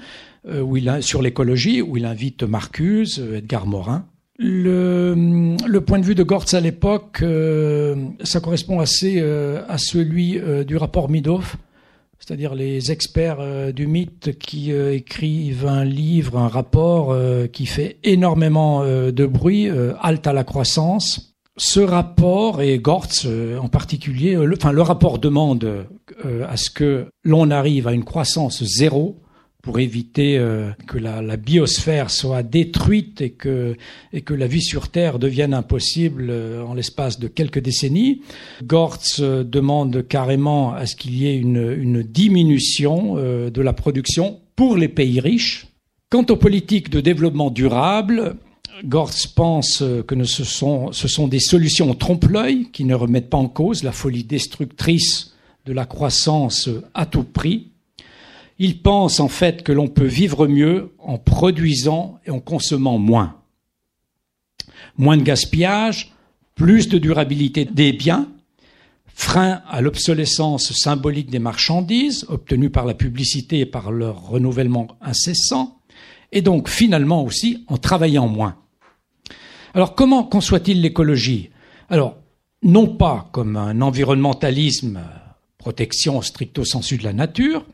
sur 1.00 1.20
l'écologie, 1.20 1.82
où 1.82 1.98
il 1.98 2.06
invite 2.06 2.44
Marcuse, 2.44 3.22
Edgar 3.34 3.66
Morin. 3.66 4.06
Le, 4.42 5.78
point 5.80 5.98
de 5.98 6.04
vue 6.04 6.14
de 6.14 6.22
Gortz 6.22 6.54
à 6.54 6.60
l'époque, 6.60 7.18
euh, 7.20 7.94
ça 8.24 8.40
correspond 8.40 8.80
assez 8.80 9.16
euh, 9.18 9.62
à 9.68 9.76
celui 9.76 10.38
euh, 10.38 10.64
du 10.64 10.78
rapport 10.78 11.10
Midoff, 11.10 11.58
c'est-à-dire 12.18 12.54
les 12.54 12.90
experts 12.90 13.72
du 13.74 13.86
mythe 13.86 14.38
qui 14.38 14.72
écrivent 14.72 15.66
un 15.66 15.84
livre, 15.84 16.38
un 16.38 16.48
rapport 16.48 17.16
qui 17.50 17.64
fait 17.64 17.96
énormément 18.04 18.84
de 18.84 19.26
bruit, 19.26 19.70
halte 20.02 20.26
à 20.26 20.34
la 20.34 20.44
croissance. 20.44 21.29
Ce 21.62 21.80
rapport, 21.80 22.62
et 22.62 22.78
Gortz 22.78 23.26
en 23.60 23.68
particulier, 23.68 24.34
le, 24.34 24.56
enfin 24.56 24.72
le 24.72 24.80
rapport 24.80 25.18
demande 25.18 25.86
à 26.48 26.56
ce 26.56 26.70
que 26.70 27.06
l'on 27.22 27.50
arrive 27.50 27.86
à 27.86 27.92
une 27.92 28.04
croissance 28.04 28.64
zéro 28.64 29.20
pour 29.62 29.78
éviter 29.78 30.38
euh, 30.38 30.70
que 30.86 30.98
la, 30.98 31.20
la, 31.20 31.36
biosphère 31.36 32.10
soit 32.10 32.42
détruite 32.42 33.20
et 33.20 33.30
que, 33.30 33.76
et 34.12 34.22
que 34.22 34.34
la 34.34 34.46
vie 34.46 34.62
sur 34.62 34.88
Terre 34.88 35.18
devienne 35.18 35.54
impossible 35.54 36.28
euh, 36.30 36.64
en 36.64 36.74
l'espace 36.74 37.18
de 37.18 37.28
quelques 37.28 37.60
décennies. 37.60 38.22
Gortz 38.64 39.20
euh, 39.20 39.44
demande 39.44 40.06
carrément 40.06 40.72
à 40.72 40.86
ce 40.86 40.96
qu'il 40.96 41.14
y 41.14 41.26
ait 41.26 41.36
une, 41.36 41.72
une 41.72 42.02
diminution 42.02 43.16
de 43.16 43.62
la 43.62 43.72
production 43.72 44.40
pour 44.56 44.76
les 44.76 44.88
pays 44.88 45.20
riches. 45.20 45.66
Quant 46.10 46.24
aux 46.28 46.36
politiques 46.36 46.90
de 46.90 47.00
développement 47.00 47.50
durable, 47.50 48.36
Gortz 48.84 49.26
pense 49.26 49.84
que 50.06 50.24
ce 50.24 50.44
sont, 50.44 50.92
ce 50.92 51.08
sont 51.08 51.28
des 51.28 51.40
solutions 51.40 51.94
trompe-l'œil 51.94 52.70
qui 52.72 52.84
ne 52.84 52.94
remettent 52.94 53.30
pas 53.30 53.38
en 53.38 53.48
cause 53.48 53.82
la 53.82 53.92
folie 53.92 54.24
destructrice 54.24 55.34
de 55.66 55.72
la 55.72 55.86
croissance 55.86 56.68
à 56.94 57.06
tout 57.06 57.24
prix 57.24 57.70
il 58.60 58.82
pense 58.82 59.20
en 59.20 59.28
fait 59.28 59.62
que 59.62 59.72
l'on 59.72 59.88
peut 59.88 60.04
vivre 60.04 60.46
mieux 60.46 60.92
en 60.98 61.16
produisant 61.16 62.20
et 62.26 62.30
en 62.30 62.40
consommant 62.40 62.98
moins. 62.98 63.36
Moins 64.98 65.16
de 65.16 65.22
gaspillage, 65.22 66.12
plus 66.54 66.88
de 66.88 66.98
durabilité 66.98 67.64
des 67.64 67.94
biens, 67.94 68.28
frein 69.06 69.62
à 69.66 69.80
l'obsolescence 69.80 70.72
symbolique 70.74 71.30
des 71.30 71.38
marchandises 71.38 72.26
obtenues 72.28 72.68
par 72.68 72.84
la 72.84 72.92
publicité 72.92 73.60
et 73.60 73.66
par 73.66 73.92
leur 73.92 74.28
renouvellement 74.28 74.88
incessant, 75.00 75.78
et 76.30 76.42
donc 76.42 76.68
finalement 76.68 77.24
aussi 77.24 77.64
en 77.66 77.78
travaillant 77.78 78.28
moins. 78.28 78.59
Alors 79.74 79.94
comment 79.94 80.24
conçoit-il 80.24 80.80
l'écologie? 80.80 81.50
Alors, 81.88 82.18
non 82.62 82.86
pas 82.86 83.28
comme 83.32 83.56
un 83.56 83.80
environnementalisme 83.80 85.00
protection 85.58 86.22
stricto 86.22 86.64
sensu 86.64 86.96
de 86.96 87.04
la 87.04 87.12
nature, 87.12 87.64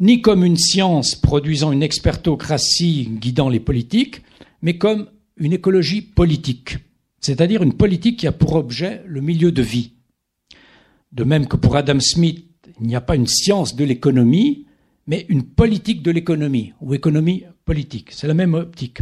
ni 0.00 0.22
comme 0.22 0.44
une 0.44 0.56
science 0.56 1.14
produisant 1.14 1.72
une 1.72 1.82
expertocratie 1.82 3.08
guidant 3.20 3.48
les 3.48 3.60
politiques, 3.60 4.22
mais 4.62 4.76
comme 4.76 5.08
une 5.36 5.52
écologie 5.52 6.02
politique, 6.02 6.78
c'est-à-dire 7.20 7.62
une 7.62 7.74
politique 7.74 8.18
qui 8.18 8.26
a 8.26 8.32
pour 8.32 8.54
objet 8.54 9.02
le 9.06 9.20
milieu 9.20 9.52
de 9.52 9.62
vie. 9.62 9.92
De 11.12 11.24
même 11.24 11.46
que 11.46 11.56
pour 11.56 11.76
Adam 11.76 12.00
Smith, 12.00 12.44
il 12.80 12.86
n'y 12.86 12.96
a 12.96 13.00
pas 13.00 13.16
une 13.16 13.26
science 13.26 13.74
de 13.74 13.84
l'économie, 13.84 14.66
mais 15.06 15.26
une 15.28 15.44
politique 15.44 16.02
de 16.02 16.10
l'économie, 16.10 16.72
ou 16.80 16.94
économie 16.94 17.44
politique. 17.64 18.10
C'est 18.10 18.28
la 18.28 18.34
même 18.34 18.54
optique. 18.54 18.98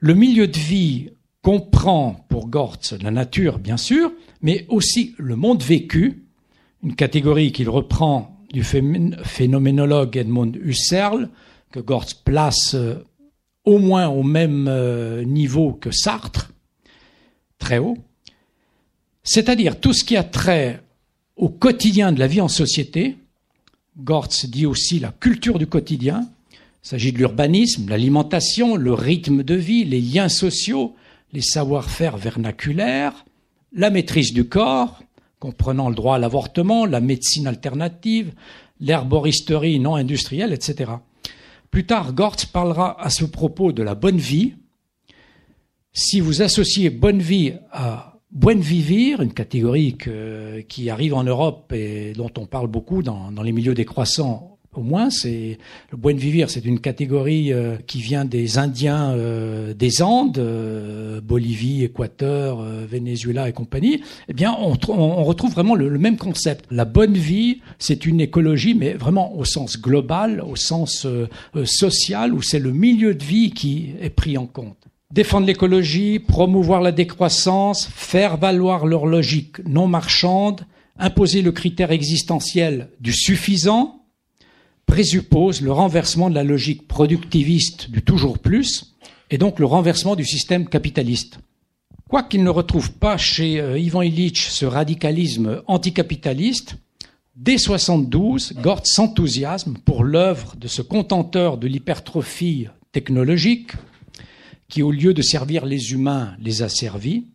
Le 0.00 0.14
milieu 0.14 0.46
de 0.46 0.58
vie 0.58 1.10
comprend 1.42 2.24
pour 2.28 2.48
Gortz 2.48 2.92
la 3.00 3.10
nature, 3.10 3.58
bien 3.58 3.76
sûr, 3.76 4.12
mais 4.42 4.64
aussi 4.68 5.14
le 5.18 5.34
monde 5.34 5.62
vécu, 5.62 6.22
une 6.84 6.94
catégorie 6.94 7.50
qu'il 7.50 7.68
reprend 7.68 8.38
du 8.52 8.62
phénoménologue 8.62 10.16
Edmund 10.16 10.56
Husserl, 10.62 11.28
que 11.72 11.80
Gortz 11.80 12.14
place 12.14 12.74
euh, 12.74 13.04
au 13.64 13.78
moins 13.78 14.08
au 14.08 14.22
même 14.22 14.68
euh, 14.68 15.24
niveau 15.24 15.72
que 15.72 15.90
Sartre, 15.90 16.52
très 17.58 17.78
haut, 17.78 17.98
c'est-à-dire 19.24 19.80
tout 19.80 19.92
ce 19.92 20.04
qui 20.04 20.16
a 20.16 20.24
trait 20.24 20.80
au 21.36 21.48
quotidien 21.48 22.12
de 22.12 22.18
la 22.18 22.26
vie 22.26 22.40
en 22.40 22.48
société. 22.48 23.16
Gortz 23.98 24.46
dit 24.46 24.64
aussi 24.64 25.00
la 25.00 25.10
culture 25.10 25.58
du 25.58 25.66
quotidien. 25.66 26.28
Il 26.88 26.92
s'agit 26.92 27.12
de 27.12 27.18
l'urbanisme, 27.18 27.90
l'alimentation, 27.90 28.74
le 28.74 28.94
rythme 28.94 29.42
de 29.42 29.54
vie, 29.54 29.84
les 29.84 30.00
liens 30.00 30.30
sociaux, 30.30 30.94
les 31.34 31.42
savoir-faire 31.42 32.16
vernaculaires, 32.16 33.26
la 33.74 33.90
maîtrise 33.90 34.32
du 34.32 34.48
corps, 34.48 35.02
comprenant 35.38 35.90
le 35.90 35.94
droit 35.94 36.16
à 36.16 36.18
l'avortement, 36.18 36.86
la 36.86 37.00
médecine 37.00 37.46
alternative, 37.46 38.32
l'herboristerie 38.80 39.78
non 39.80 39.96
industrielle, 39.96 40.54
etc. 40.54 40.92
Plus 41.70 41.84
tard, 41.84 42.14
Gortz 42.14 42.46
parlera 42.46 42.98
à 42.98 43.10
ce 43.10 43.26
propos 43.26 43.72
de 43.72 43.82
la 43.82 43.94
bonne 43.94 44.16
vie. 44.16 44.54
Si 45.92 46.20
vous 46.20 46.40
associez 46.40 46.88
bonne 46.88 47.20
vie 47.20 47.52
à 47.70 48.18
buen 48.30 48.60
vivir, 48.60 49.20
une 49.20 49.34
catégorie 49.34 49.98
qui 50.66 50.88
arrive 50.88 51.12
en 51.12 51.24
Europe 51.24 51.70
et 51.70 52.14
dont 52.14 52.32
on 52.38 52.46
parle 52.46 52.68
beaucoup 52.68 53.02
dans, 53.02 53.30
les 53.42 53.52
milieux 53.52 53.74
décroissants 53.74 54.57
au 54.78 54.82
moins, 54.82 55.10
c'est 55.10 55.58
le 55.90 55.98
buen 55.98 56.16
vivir, 56.16 56.50
c'est 56.50 56.64
une 56.64 56.80
catégorie 56.80 57.52
euh, 57.52 57.76
qui 57.86 58.00
vient 58.00 58.24
des 58.24 58.58
Indiens 58.58 59.10
euh, 59.10 59.74
des 59.74 60.02
Andes, 60.02 60.38
euh, 60.38 61.20
Bolivie, 61.20 61.84
Équateur, 61.84 62.62
Venezuela 62.62 63.48
et 63.48 63.52
compagnie. 63.52 64.02
Eh 64.28 64.32
bien, 64.32 64.56
on, 64.58 64.76
on 64.88 65.24
retrouve 65.24 65.52
vraiment 65.52 65.74
le, 65.74 65.88
le, 65.88 65.98
même 65.98 66.16
concept. 66.16 66.64
La 66.70 66.84
bonne 66.84 67.14
vie, 67.14 67.60
c'est 67.78 68.06
une 68.06 68.20
écologie, 68.20 68.74
mais 68.74 68.92
vraiment 68.92 69.36
au 69.36 69.44
sens 69.44 69.80
global, 69.80 70.42
au 70.46 70.56
sens 70.56 71.06
social, 71.64 72.32
où 72.32 72.42
c'est 72.42 72.58
le 72.58 72.72
milieu 72.72 73.14
de 73.14 73.24
vie 73.24 73.50
qui 73.50 73.90
est 74.00 74.10
pris 74.10 74.38
en 74.38 74.46
compte. 74.46 74.76
Défendre 75.12 75.46
l'écologie, 75.46 76.18
promouvoir 76.18 76.82
la 76.82 76.92
décroissance, 76.92 77.88
faire 77.92 78.36
valoir 78.36 78.86
leur 78.86 79.06
logique 79.06 79.64
non 79.66 79.88
marchande, 79.88 80.60
imposer 80.98 81.42
le 81.42 81.52
critère 81.52 81.90
existentiel 81.90 82.90
du 83.00 83.12
suffisant, 83.12 83.97
présuppose 84.88 85.60
le 85.60 85.70
renversement 85.70 86.30
de 86.30 86.34
la 86.34 86.42
logique 86.42 86.88
productiviste 86.88 87.90
du 87.90 88.02
toujours 88.02 88.38
plus 88.38 88.96
et 89.30 89.38
donc 89.38 89.60
le 89.60 89.66
renversement 89.66 90.16
du 90.16 90.24
système 90.24 90.66
capitaliste. 90.66 91.38
Quoiqu'il 92.08 92.42
ne 92.42 92.50
retrouve 92.50 92.92
pas 92.92 93.18
chez 93.18 93.60
euh, 93.60 93.78
Ivan 93.78 94.00
Illich 94.00 94.48
ce 94.48 94.64
radicalisme 94.64 95.62
anticapitaliste, 95.66 96.76
dès 97.36 97.58
72, 97.58 98.54
Gort 98.62 98.86
s'enthousiasme 98.86 99.74
pour 99.84 100.04
l'œuvre 100.04 100.56
de 100.56 100.68
ce 100.68 100.80
contenteur 100.80 101.58
de 101.58 101.68
l'hypertrophie 101.68 102.68
technologique 102.90 103.72
qui, 104.68 104.82
au 104.82 104.90
lieu 104.90 105.12
de 105.12 105.22
servir 105.22 105.66
les 105.66 105.92
humains, 105.92 106.34
les 106.40 106.62
a 106.62 106.70
servis. 106.70 107.26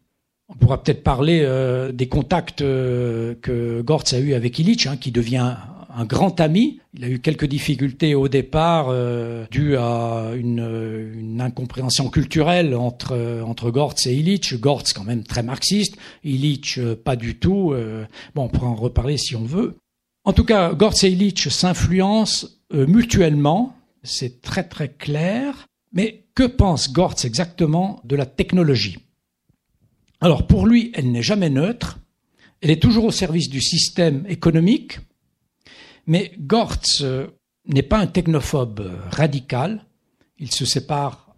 On 0.49 0.55
pourra 0.55 0.81
peut-être 0.81 1.03
parler 1.03 1.41
euh, 1.43 1.91
des 1.91 2.07
contacts 2.07 2.61
euh, 2.61 3.35
que 3.41 3.81
Gortz 3.81 4.13
a 4.13 4.19
eu 4.19 4.33
avec 4.33 4.57
Illich, 4.57 4.87
hein, 4.87 4.97
qui 4.97 5.11
devient 5.11 5.55
un 5.95 6.05
grand 6.05 6.39
ami. 6.39 6.79
Il 6.93 7.03
a 7.03 7.09
eu 7.09 7.19
quelques 7.19 7.45
difficultés 7.45 8.15
au 8.15 8.27
départ 8.27 8.87
euh, 8.89 9.45
dues 9.51 9.77
à 9.77 10.31
une, 10.35 11.39
incompréhension 11.39 12.09
culturelle 12.09 12.75
entre 12.75 13.41
entre 13.45 13.69
Gortz 13.69 14.07
et 14.07 14.13
Illich. 14.13 14.59
Gortz 14.59 14.93
quand 14.93 15.03
même 15.03 15.23
très 15.23 15.43
marxiste, 15.43 15.97
Illich 16.23 16.77
euh, 16.77 16.95
pas 16.95 17.15
du 17.15 17.37
tout. 17.37 17.73
Euh, 17.73 18.05
bon, 18.35 18.43
on 18.43 18.49
pourra 18.49 18.67
en 18.67 18.75
reparler 18.75 19.17
si 19.17 19.35
on 19.35 19.43
veut. 19.43 19.77
En 20.23 20.33
tout 20.33 20.45
cas, 20.45 20.73
Gortz 20.73 21.03
et 21.03 21.11
Illich 21.11 21.49
s'influencent 21.49 22.47
euh, 22.73 22.87
mutuellement. 22.87 23.75
C'est 24.03 24.41
très 24.41 24.63
très 24.63 24.89
clair. 24.89 25.67
Mais 25.91 26.25
que 26.33 26.43
pense 26.43 26.91
Gortz 26.91 27.25
exactement 27.25 28.01
de 28.03 28.15
la 28.15 28.25
technologie? 28.25 28.97
Alors 30.21 30.47
pour 30.47 30.65
lui, 30.65 30.91
elle 30.95 31.11
n'est 31.11 31.21
jamais 31.21 31.49
neutre. 31.49 31.99
Elle 32.61 32.71
est 32.71 32.81
toujours 32.81 33.05
au 33.05 33.11
service 33.11 33.49
du 33.49 33.61
système 33.61 34.25
économique, 34.29 34.99
mais 36.07 36.33
Gortz 36.39 37.01
euh, 37.01 37.27
n'est 37.65 37.83
pas 37.83 37.99
un 37.99 38.07
technophobe 38.07 38.91
radical. 39.09 39.85
Il 40.37 40.51
se 40.51 40.65
sépare 40.65 41.35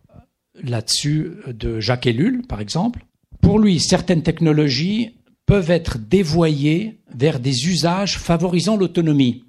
là-dessus 0.56 1.34
de 1.48 1.80
Jacques 1.80 2.08
Ellul, 2.08 2.44
par 2.48 2.62
exemple. 2.62 3.06
Pour 3.42 3.60
lui, 3.60 3.80
certaines 3.80 4.24
technologies 4.24 5.16
peuvent 5.46 5.72
être 5.72 6.00
dévoyées 6.00 7.00
vers 7.14 7.40
des 7.40 7.68
usages 7.68 8.18
favorisant 8.18 8.78
l'autonomie. 8.78 9.44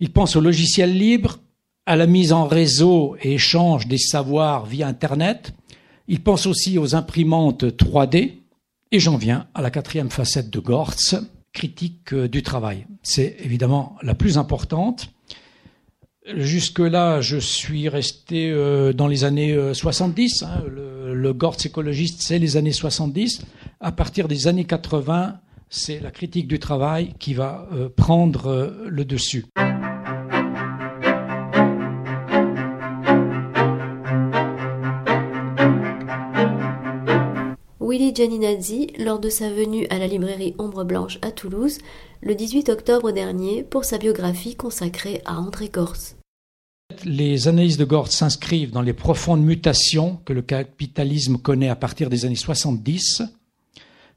Il 0.00 0.12
pense 0.12 0.36
au 0.36 0.40
logiciel 0.40 0.96
libre, 0.96 1.38
à 1.86 1.96
la 1.96 2.06
mise 2.06 2.32
en 2.32 2.46
réseau 2.46 3.16
et 3.22 3.34
échange 3.34 3.86
des 3.86 3.98
savoirs 3.98 4.66
via 4.66 4.88
Internet. 4.88 5.54
Il 6.08 6.20
pense 6.20 6.46
aussi 6.46 6.78
aux 6.78 6.94
imprimantes 6.94 7.64
3D. 7.64 8.34
Et 8.92 9.00
j'en 9.00 9.16
viens 9.16 9.48
à 9.54 9.62
la 9.62 9.70
quatrième 9.70 10.10
facette 10.10 10.50
de 10.50 10.60
Gortz, 10.60 11.16
critique 11.56 12.12
euh, 12.12 12.28
du 12.28 12.42
travail. 12.42 12.86
C'est 13.02 13.36
évidemment 13.40 13.96
la 14.02 14.14
plus 14.14 14.36
importante. 14.36 15.10
Jusque-là, 16.34 17.20
je 17.20 17.38
suis 17.38 17.88
resté 17.88 18.50
euh, 18.50 18.92
dans 18.92 19.08
les 19.08 19.24
années 19.24 19.56
70. 19.72 20.42
Euh, 20.42 20.46
hein. 20.46 20.62
le, 20.68 21.14
le 21.14 21.32
Gortz 21.32 21.64
écologiste, 21.64 22.20
c'est 22.20 22.38
les 22.38 22.56
années 22.56 22.72
70. 22.72 23.42
À 23.80 23.92
partir 23.92 24.28
des 24.28 24.48
années 24.48 24.64
80, 24.64 25.38
c'est 25.70 25.98
la 25.98 26.10
critique 26.10 26.46
du 26.46 26.58
travail 26.58 27.14
qui 27.18 27.32
va 27.34 27.68
prendre 27.96 28.72
le 28.86 29.04
dessus. 29.04 29.46
Gianinazzi 38.16 38.94
lors 38.98 39.18
de 39.18 39.28
sa 39.28 39.50
venue 39.50 39.86
à 39.90 39.98
la 39.98 40.06
librairie 40.06 40.54
Ombre 40.58 40.84
Blanche 40.84 41.18
à 41.20 41.30
Toulouse 41.30 41.76
le 42.22 42.34
18 42.34 42.70
octobre 42.70 43.10
dernier 43.10 43.62
pour 43.62 43.84
sa 43.84 43.98
biographie 43.98 44.56
consacrée 44.56 45.20
à 45.26 45.38
André 45.38 45.68
Gortz. 45.68 46.16
Les 47.04 47.46
analyses 47.46 47.76
de 47.76 47.84
Gortz 47.84 48.16
s'inscrivent 48.16 48.70
dans 48.70 48.80
les 48.80 48.94
profondes 48.94 49.44
mutations 49.44 50.18
que 50.24 50.32
le 50.32 50.40
capitalisme 50.40 51.36
connaît 51.36 51.68
à 51.68 51.76
partir 51.76 52.08
des 52.08 52.24
années 52.24 52.36
70, 52.36 53.22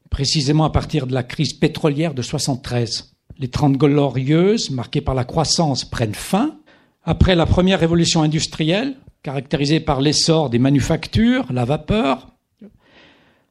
précisément 0.10 0.64
à 0.64 0.70
partir 0.70 1.06
de 1.06 1.14
la 1.14 1.24
crise 1.24 1.52
pétrolière 1.52 2.14
de 2.14 2.22
73. 2.22 3.12
Les 3.38 3.50
Trente 3.50 3.76
Glorieuses, 3.76 4.72
marquées 4.72 5.02
par 5.02 5.14
la 5.14 5.26
croissance, 5.26 5.84
prennent 5.84 6.16
fin. 6.16 6.58
Après 7.04 7.36
la 7.36 7.46
première 7.46 7.82
révolution 7.82 8.22
industrielle, 8.22 8.96
caractérisée 9.24 9.82
par 9.82 10.00
l'essor 10.00 10.50
des 10.50 10.60
manufactures, 10.60 11.52
la 11.52 11.66
vapeur, 11.66 12.30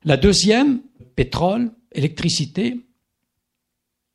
la 0.08 0.16
deuxième, 0.16 0.80
pétrole, 1.16 1.70
électricité. 1.92 2.80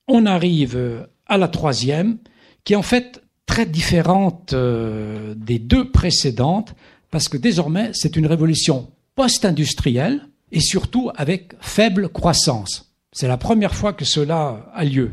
On 0.07 0.25
arrive 0.25 1.07
à 1.27 1.37
la 1.37 1.47
troisième, 1.47 2.17
qui 2.63 2.73
est 2.73 2.75
en 2.75 2.81
fait 2.81 3.21
très 3.45 3.67
différente 3.67 4.53
euh, 4.53 5.35
des 5.37 5.59
deux 5.59 5.91
précédentes, 5.91 6.73
parce 7.11 7.29
que 7.29 7.37
désormais 7.37 7.91
c'est 7.93 8.15
une 8.15 8.25
révolution 8.25 8.91
post-industrielle 9.13 10.27
et 10.51 10.61
surtout 10.61 11.11
avec 11.15 11.53
faible 11.61 12.09
croissance. 12.09 12.95
C'est 13.11 13.27
la 13.27 13.37
première 13.37 13.75
fois 13.75 13.93
que 13.93 14.03
cela 14.03 14.71
a 14.73 14.83
lieu. 14.83 15.11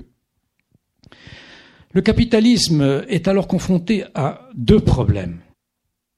Le 1.92 2.00
capitalisme 2.00 3.04
est 3.06 3.28
alors 3.28 3.48
confronté 3.48 4.04
à 4.14 4.48
deux 4.54 4.80
problèmes. 4.80 5.40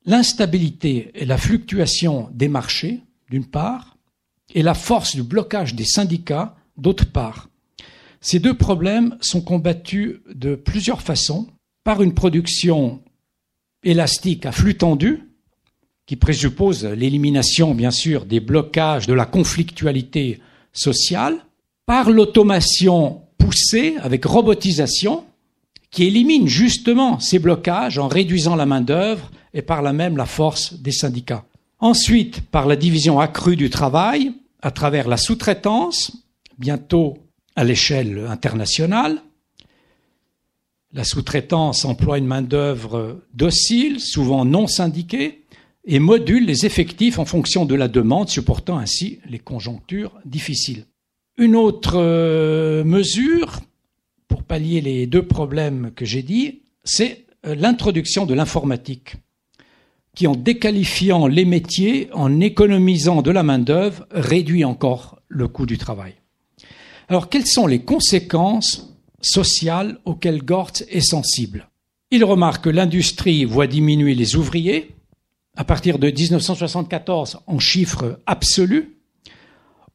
L'instabilité 0.07 1.11
et 1.16 1.25
la 1.25 1.37
fluctuation 1.37 2.29
des 2.33 2.48
marchés, 2.48 3.01
d'une 3.29 3.46
part, 3.46 3.92
et 4.53 4.62
la 4.62 4.75
force 4.75 5.15
du 5.17 5.23
blocage 5.23 5.75
des 5.75 5.85
syndicats, 5.85 6.57
d'autre 6.77 7.07
part. 7.07 7.49
Ces 8.21 8.38
deux 8.38 8.57
problèmes 8.57 9.17
sont 9.21 9.41
combattus 9.41 10.17
de 10.33 10.55
plusieurs 10.55 11.03
façons, 11.03 11.49
par 11.85 12.03
une 12.03 12.15
production 12.15 13.01
élastique 13.83 14.47
à 14.47 14.53
flux 14.53 14.77
tendu, 14.77 15.29
qui 16.07 16.17
présuppose 16.17 16.85
l'élimination, 16.85 17.75
bien 17.75 17.91
sûr, 17.91 18.25
des 18.25 18.41
blocages 18.41 19.07
de 19.07 19.15
la 19.15 19.25
conflictualité 19.25 20.41
sociale, 20.73 21.45
par 21.87 22.11
l'automation 22.11 23.23
poussée 23.38 23.97
avec 24.01 24.25
robotisation, 24.25 25.25
qui 25.91 26.05
élimine 26.05 26.49
justement 26.49 27.19
ces 27.19 27.38
blocages 27.38 27.99
en 27.99 28.09
réduisant 28.09 28.57
la 28.57 28.67
main-d'œuvre 28.67 29.31
et 29.53 29.62
par 29.62 29.83
là 29.83 29.93
même 29.93 30.17
la 30.17 30.27
force 30.27 30.75
des 30.75 30.93
syndicats. 30.93 31.45
Ensuite, 31.81 32.41
par 32.41 32.67
la 32.67 32.77
division 32.77 33.21
accrue 33.21 33.57
du 33.57 33.69
travail, 33.69 34.33
à 34.62 34.70
travers 34.70 35.09
la 35.09 35.16
sous-traitance, 35.16 36.12
bientôt 36.59 37.18
à 37.57 37.64
l'échelle 37.64 38.27
internationale. 38.29 39.20
La 40.92 41.05
sous-traitance 41.05 41.85
emploie 41.85 42.18
une 42.18 42.27
main-d'œuvre 42.27 43.20
docile, 43.35 44.01
souvent 44.01 44.44
non 44.44 44.66
syndiquée, 44.66 45.44
et 45.85 45.98
module 45.98 46.46
les 46.46 46.64
effectifs 46.64 47.18
en 47.18 47.25
fonction 47.25 47.64
de 47.64 47.75
la 47.75 47.88
demande, 47.88 48.29
supportant 48.29 48.79
ainsi 48.79 49.18
les 49.29 49.40
conjonctures 49.40 50.12
difficiles. 50.25 50.87
Une 51.38 51.57
autre 51.57 51.94
euh, 51.96 52.85
mesure, 52.85 53.61
pour 54.29 54.44
pallier 54.44 54.81
les 54.81 55.07
deux 55.07 55.27
problèmes 55.27 55.90
que 55.96 56.05
j'ai 56.05 56.22
dit, 56.22 56.62
c'est 56.85 57.27
euh, 57.46 57.55
l'introduction 57.55 58.27
de 58.27 58.35
l'informatique 58.35 59.16
qui, 60.14 60.27
en 60.27 60.35
déqualifiant 60.35 61.27
les 61.27 61.44
métiers, 61.44 62.09
en 62.12 62.40
économisant 62.40 63.22
de 63.22 63.31
la 63.31 63.42
main-d'œuvre, 63.42 64.07
réduit 64.11 64.64
encore 64.64 65.20
le 65.29 65.48
coût 65.48 65.66
du 65.66 65.79
travail. 65.79 66.14
Alors, 67.09 67.29
quelles 67.29 67.46
sont 67.46 67.66
les 67.66 67.83
conséquences 67.83 68.94
sociales 69.20 69.98
auxquelles 70.05 70.42
Gortz 70.42 70.85
est 70.90 71.01
sensible? 71.01 71.68
Il 72.11 72.25
remarque 72.25 72.64
que 72.64 72.70
l'industrie 72.70 73.44
voit 73.44 73.66
diminuer 73.66 74.14
les 74.14 74.37
ouvriers 74.37 74.94
à 75.57 75.64
partir 75.64 75.98
de 75.98 76.11
1974 76.11 77.40
en 77.46 77.59
chiffres 77.59 78.20
absolus, 78.27 78.96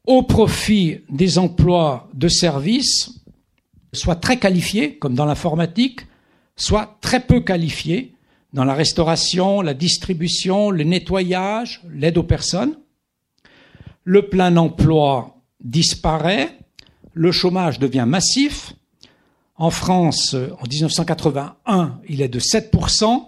au 0.05 0.23
profit 0.23 0.99
des 1.09 1.37
emplois 1.37 2.09
de 2.13 2.27
services, 2.27 3.23
soit 3.91 4.15
très 4.15 4.37
qualifiés, 4.37 4.97
comme 4.97 5.15
dans 5.15 5.25
l'informatique, 5.25 6.01
soit 6.55 6.97
très 7.01 7.19
peu 7.19 7.41
qualifiés, 7.41 8.13
dans 8.53 8.63
la 8.63 8.73
restauration, 8.73 9.61
la 9.61 9.73
distribution, 9.73 10.71
le 10.71 10.83
nettoyage, 10.83 11.81
l'aide 11.93 12.17
aux 12.17 12.23
personnes. 12.23 12.77
Le 14.03 14.29
plein 14.29 14.55
emploi 14.55 15.41
disparaît, 15.63 16.57
le 17.13 17.31
chômage 17.31 17.79
devient 17.79 18.05
massif. 18.07 18.73
En 19.55 19.69
France, 19.69 20.35
en 20.35 20.67
1981, 20.67 21.99
il 22.07 22.21
est 22.21 22.29
de 22.29 22.39
7%. 22.39 23.23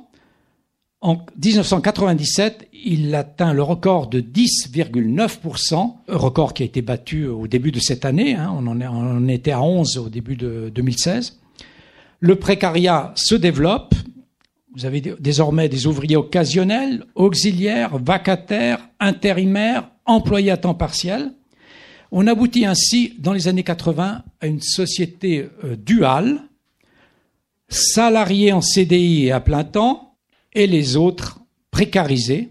En 1.01 1.15
1997, 1.15 2.67
il 2.83 3.15
atteint 3.15 3.53
le 3.53 3.63
record 3.63 4.07
de 4.07 4.21
10,9%, 4.21 5.93
record 6.07 6.53
qui 6.53 6.63
a 6.63 6.65
été 6.65 6.81
battu 6.81 7.25
au 7.25 7.47
début 7.47 7.71
de 7.71 7.79
cette 7.79 8.05
année, 8.05 8.35
hein. 8.35 8.53
on, 8.53 8.67
en 8.67 9.27
était 9.27 9.51
à 9.51 9.61
11 9.61 9.97
au 9.97 10.09
début 10.09 10.35
de 10.35 10.71
2016. 10.75 11.39
Le 12.19 12.35
précariat 12.35 13.13
se 13.15 13.35
développe, 13.35 13.95
vous 14.79 14.85
avez 14.85 15.01
désormais 15.19 15.67
des 15.67 15.87
ouvriers 15.87 16.15
occasionnels, 16.15 17.03
auxiliaires, 17.13 17.97
vacataires, 17.97 18.79
intérimaires, 19.01 19.89
employés 20.05 20.51
à 20.51 20.57
temps 20.57 20.73
partiel. 20.73 21.33
On 22.13 22.27
aboutit 22.27 22.65
ainsi, 22.65 23.13
dans 23.19 23.33
les 23.33 23.49
années 23.49 23.63
80, 23.63 24.23
à 24.39 24.47
une 24.47 24.61
société 24.61 25.49
euh, 25.65 25.75
duale, 25.75 26.43
salariés 27.67 28.53
en 28.53 28.61
CDI 28.61 29.25
et 29.25 29.31
à 29.33 29.41
plein 29.41 29.65
temps, 29.65 30.15
et 30.53 30.65
les 30.65 30.95
autres 30.95 31.41
précarisés. 31.71 32.49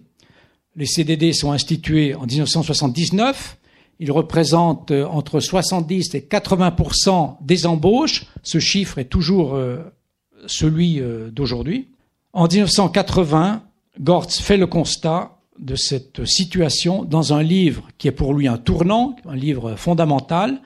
Les 0.77 0.87
CDD 0.87 1.33
sont 1.33 1.53
institués 1.53 2.14
en 2.14 2.26
1979. 2.26 3.57
Ils 4.01 4.12
représentent 4.12 4.91
euh, 4.91 5.07
entre 5.07 5.41
70 5.41 6.14
et 6.14 6.24
80 6.24 6.76
des 7.41 7.64
embauches. 7.64 8.26
Ce 8.43 8.59
chiffre 8.59 8.99
est 8.99 9.09
toujours 9.09 9.55
euh, 9.55 9.79
celui 10.47 11.01
d'aujourd'hui. 11.33 11.89
En 12.39 12.47
1980, 12.47 13.64
Gortz 13.99 14.39
fait 14.39 14.57
le 14.57 14.68
constat 14.68 15.41
de 15.59 15.74
cette 15.74 16.24
situation 16.24 17.03
dans 17.03 17.32
un 17.32 17.43
livre 17.43 17.89
qui 17.99 18.07
est 18.07 18.12
pour 18.12 18.32
lui 18.32 18.47
un 18.47 18.59
tournant, 18.59 19.16
un 19.28 19.34
livre 19.34 19.74
fondamental. 19.74 20.62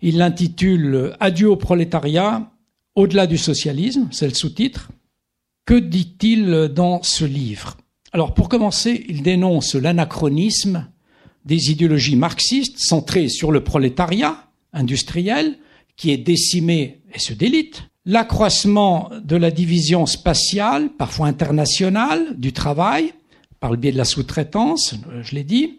Il 0.00 0.16
l'intitule 0.16 1.16
Adieu 1.20 1.48
au 1.48 1.54
prolétariat, 1.54 2.50
au-delà 2.96 3.28
du 3.28 3.38
socialisme, 3.38 4.08
c'est 4.10 4.26
le 4.26 4.34
sous-titre. 4.34 4.90
Que 5.64 5.78
dit-il 5.78 6.72
dans 6.74 7.04
ce 7.04 7.24
livre? 7.24 7.76
Alors 8.10 8.34
pour 8.34 8.48
commencer, 8.48 9.06
il 9.08 9.22
dénonce 9.22 9.76
l'anachronisme 9.76 10.88
des 11.44 11.70
idéologies 11.70 12.16
marxistes 12.16 12.80
centrées 12.80 13.28
sur 13.28 13.52
le 13.52 13.62
prolétariat 13.62 14.48
industriel 14.72 15.56
qui 15.94 16.10
est 16.10 16.16
décimé 16.16 17.00
et 17.14 17.20
se 17.20 17.32
délite, 17.32 17.84
l'accroissement 18.04 19.10
de 19.22 19.36
la 19.36 19.50
division 19.50 20.06
spatiale, 20.06 20.90
parfois 20.90 21.26
internationale, 21.26 22.36
du 22.36 22.52
travail, 22.52 23.12
par 23.60 23.70
le 23.70 23.76
biais 23.76 23.92
de 23.92 23.98
la 23.98 24.04
sous-traitance, 24.04 24.94
euh, 25.08 25.22
je 25.22 25.34
l'ai 25.34 25.44
dit, 25.44 25.78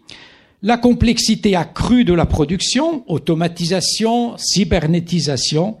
la 0.62 0.78
complexité 0.78 1.54
accrue 1.54 2.04
de 2.04 2.14
la 2.14 2.24
production, 2.24 3.04
automatisation, 3.10 4.36
cybernétisation, 4.38 5.78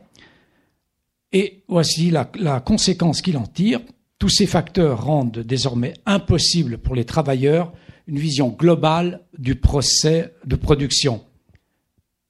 et 1.32 1.62
voici 1.68 2.10
la, 2.10 2.30
la 2.38 2.60
conséquence 2.60 3.22
qu'il 3.22 3.38
en 3.38 3.46
tire. 3.46 3.80
Tous 4.18 4.28
ces 4.28 4.46
facteurs 4.46 5.04
rendent 5.04 5.38
désormais 5.38 5.94
impossible 6.06 6.78
pour 6.78 6.94
les 6.94 7.04
travailleurs 7.04 7.72
une 8.06 8.18
vision 8.18 8.48
globale 8.48 9.22
du 9.38 9.54
procès 9.54 10.34
de 10.44 10.56
production. 10.56 11.24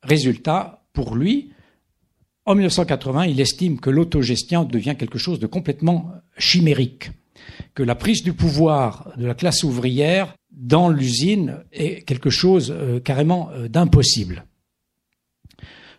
Résultat, 0.02 0.84
pour 0.92 1.16
lui, 1.16 1.50
en 2.46 2.54
1980, 2.54 3.26
il 3.26 3.40
estime 3.40 3.80
que 3.80 3.90
l'autogestion 3.90 4.64
devient 4.64 4.96
quelque 4.98 5.18
chose 5.18 5.38
de 5.38 5.46
complètement 5.46 6.12
chimérique, 6.36 7.10
que 7.74 7.82
la 7.82 7.94
prise 7.94 8.22
du 8.22 8.34
pouvoir 8.34 9.12
de 9.16 9.26
la 9.26 9.34
classe 9.34 9.64
ouvrière 9.64 10.34
dans 10.50 10.88
l'usine 10.88 11.64
est 11.72 12.02
quelque 12.06 12.30
chose 12.30 12.70
euh, 12.70 13.00
carrément 13.00 13.50
euh, 13.52 13.68
d'impossible. 13.68 14.44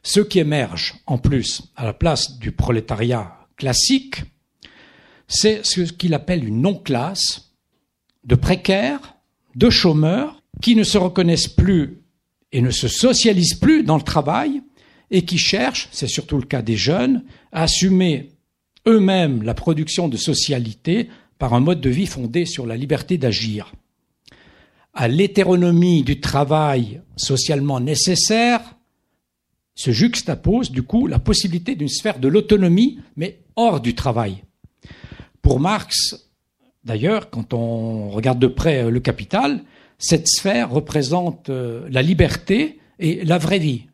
Ce 0.04 0.20
qui 0.20 0.40
émerge 0.40 0.96
en 1.08 1.18
plus 1.18 1.64
à 1.76 1.84
la 1.84 1.94
place 1.94 2.38
du 2.38 2.52
prolétariat 2.52 3.36
classique, 3.58 4.24
c'est 5.28 5.66
ce 5.66 5.82
qu'il 5.82 6.14
appelle 6.14 6.48
une 6.48 6.62
non-classe 6.62 7.56
de 8.24 8.36
précaires, 8.36 9.16
de 9.56 9.72
chômeurs, 9.72 10.44
qui 10.62 10.76
ne 10.76 10.84
se 10.84 10.98
reconnaissent 11.00 11.48
plus 11.48 12.02
et 12.52 12.62
ne 12.62 12.70
se 12.70 12.88
socialisent 12.88 13.56
plus 13.56 13.84
dans 13.84 13.98
le 13.98 14.04
travail, 14.04 14.62
et 15.12 15.24
qui 15.24 15.38
cherchent, 15.38 15.90
c'est 15.92 16.08
surtout 16.08 16.38
le 16.38 16.46
cas 16.46 16.62
des 16.62 16.78
jeunes, 16.78 17.24
à 17.52 17.64
assumer 17.64 18.32
eux-mêmes 18.88 19.44
la 19.44 19.54
production 19.54 20.08
de 20.08 20.18
socialité 20.18 21.10
par 21.38 21.54
un 21.54 21.60
mode 21.60 21.82
de 21.82 21.90
vie 21.90 22.08
fondé 22.08 22.46
sur 22.46 22.66
la 22.66 22.78
liberté 22.78 23.18
d'agir. 23.18 23.74
À 24.94 25.08
l'hétéronomie 25.08 26.04
du 26.04 26.22
travail 26.22 27.02
socialement 27.18 27.80
nécessaire 27.80 28.62
se 29.76 29.92
juxtapose 29.92 30.72
du 30.72 30.84
coup 30.84 31.08
la 31.08 31.20
possibilité 31.20 31.76
d'une 31.76 31.90
sphère 31.90 32.20
de 32.20 32.30
l'autonomie, 32.30 33.00
mais 33.18 33.40
hors 33.58 33.82
du 33.82 33.94
travail. 33.94 34.44
Pour 35.42 35.60
Marx, 35.60 36.30
d'ailleurs, 36.86 37.30
quand 37.30 37.54
on 37.54 38.10
regarde 38.10 38.40
de 38.40 38.48
près 38.48 38.90
le 38.90 39.00
capital, 39.02 39.64
cette 39.98 40.28
sphère 40.28 40.72
représente 40.72 41.50
euh, 41.50 41.88
la 41.90 42.02
liberté 42.02 42.80
et 43.00 43.24
la 43.26 43.38
vraie 43.38 43.60
vie. 43.60 43.88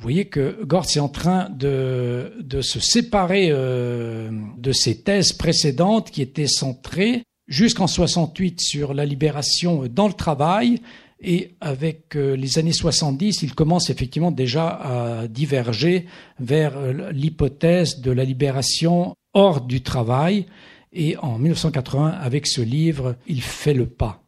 Vous 0.00 0.04
voyez 0.04 0.24
que 0.24 0.64
Gortz 0.64 0.96
est 0.96 1.00
en 1.00 1.10
train 1.10 1.50
de, 1.50 2.32
de 2.40 2.62
se 2.62 2.80
séparer 2.80 3.48
euh, 3.50 4.30
de 4.56 4.72
ses 4.72 5.02
thèses 5.02 5.34
précédentes 5.34 6.10
qui 6.10 6.22
étaient 6.22 6.46
centrées 6.46 7.22
jusqu'en 7.48 7.86
68 7.86 8.62
sur 8.62 8.94
la 8.94 9.04
libération 9.04 9.84
dans 9.90 10.08
le 10.08 10.14
travail 10.14 10.80
et 11.20 11.50
avec 11.60 12.16
euh, 12.16 12.34
les 12.34 12.58
années 12.58 12.72
70, 12.72 13.42
il 13.42 13.54
commence 13.54 13.90
effectivement 13.90 14.30
déjà 14.30 14.68
à 14.68 15.28
diverger 15.28 16.06
vers 16.38 16.78
euh, 16.78 17.12
l'hypothèse 17.12 18.00
de 18.00 18.10
la 18.10 18.24
libération 18.24 19.14
hors 19.34 19.60
du 19.60 19.82
travail 19.82 20.46
et 20.94 21.18
en 21.18 21.38
1980 21.38 22.08
avec 22.08 22.46
ce 22.46 22.62
livre, 22.62 23.16
il 23.26 23.42
fait 23.42 23.74
le 23.74 23.84
pas. 23.84 24.22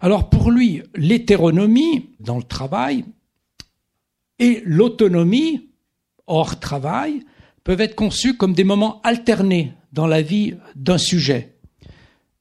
Alors 0.00 0.30
pour 0.30 0.52
lui, 0.52 0.84
l'hétéronomie 0.94 2.10
dans 2.20 2.36
le 2.36 2.44
travail 2.44 3.04
et 4.42 4.60
l'autonomie 4.66 5.70
hors 6.26 6.58
travail 6.58 7.22
peuvent 7.62 7.80
être 7.80 7.94
conçus 7.94 8.36
comme 8.36 8.54
des 8.54 8.64
moments 8.64 9.00
alternés 9.02 9.72
dans 9.92 10.08
la 10.08 10.20
vie 10.20 10.54
d'un 10.74 10.98
sujet 10.98 11.54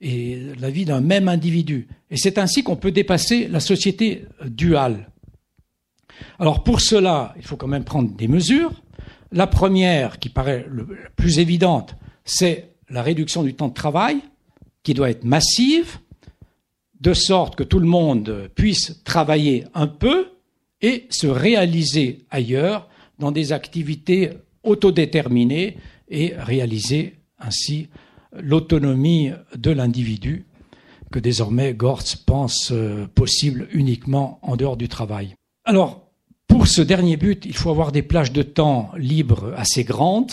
et 0.02 0.42
la 0.60 0.72
vie 0.72 0.86
d'un 0.86 1.00
même 1.00 1.28
individu. 1.28 1.88
Et 2.10 2.18
c'est 2.18 2.40
ainsi 2.40 2.64
qu'on 2.64 2.76
peut 2.76 2.92
dépasser 2.92 3.48
la 3.48 3.60
société 3.60 4.26
duale. 4.44 5.12
Alors 6.40 6.64
pour 6.64 6.82
cela, 6.82 7.36
il 7.38 7.46
faut 7.46 7.56
quand 7.56 7.68
même 7.68 7.84
prendre 7.84 8.10
des 8.10 8.28
mesures. 8.28 8.82
La 9.32 9.46
première, 9.46 10.18
qui 10.18 10.30
paraît 10.30 10.66
la 10.74 10.84
plus 11.16 11.38
évidente, 11.38 11.96
c'est 12.26 12.72
la 12.90 13.04
réduction 13.04 13.44
du 13.44 13.54
temps 13.54 13.68
de 13.68 13.76
travail, 13.76 14.22
qui 14.82 14.96
doit 14.96 15.12
être 15.12 15.24
massive, 15.24 16.00
de 17.00 17.14
sorte 17.14 17.56
que 17.56 17.64
tout 17.64 17.80
le 17.80 17.86
monde 17.86 18.50
puisse 18.56 19.04
travailler 19.04 19.66
un 19.76 19.88
peu, 19.88 20.31
et 20.82 21.08
se 21.10 21.28
réaliser 21.28 22.26
ailleurs 22.30 22.90
dans 23.20 23.32
des 23.32 23.54
activités 23.54 24.32
autodéterminées 24.64 25.78
et 26.10 26.34
réaliser 26.36 27.16
ainsi 27.40 27.90
l'autonomie 28.34 29.32
de 29.56 29.72
l'individu 29.72 30.46
que 31.12 31.20
désormais 31.20 31.74
Gortz 31.74 32.16
pense 32.16 32.72
euh, 32.72 33.06
possible 33.14 33.68
uniquement 33.74 34.40
en 34.42 34.56
dehors 34.56 34.78
du 34.78 34.88
travail. 34.88 35.36
Alors, 35.66 36.10
pour 36.48 36.68
ce 36.68 36.82
dernier 36.82 37.18
but, 37.18 37.46
il 37.46 37.56
faut 37.56 37.70
avoir 37.70 37.92
des 37.92 38.02
plages 38.02 38.32
de 38.32 38.42
temps 38.42 38.92
libres 38.98 39.54
assez 39.58 39.84
grandes. 39.84 40.32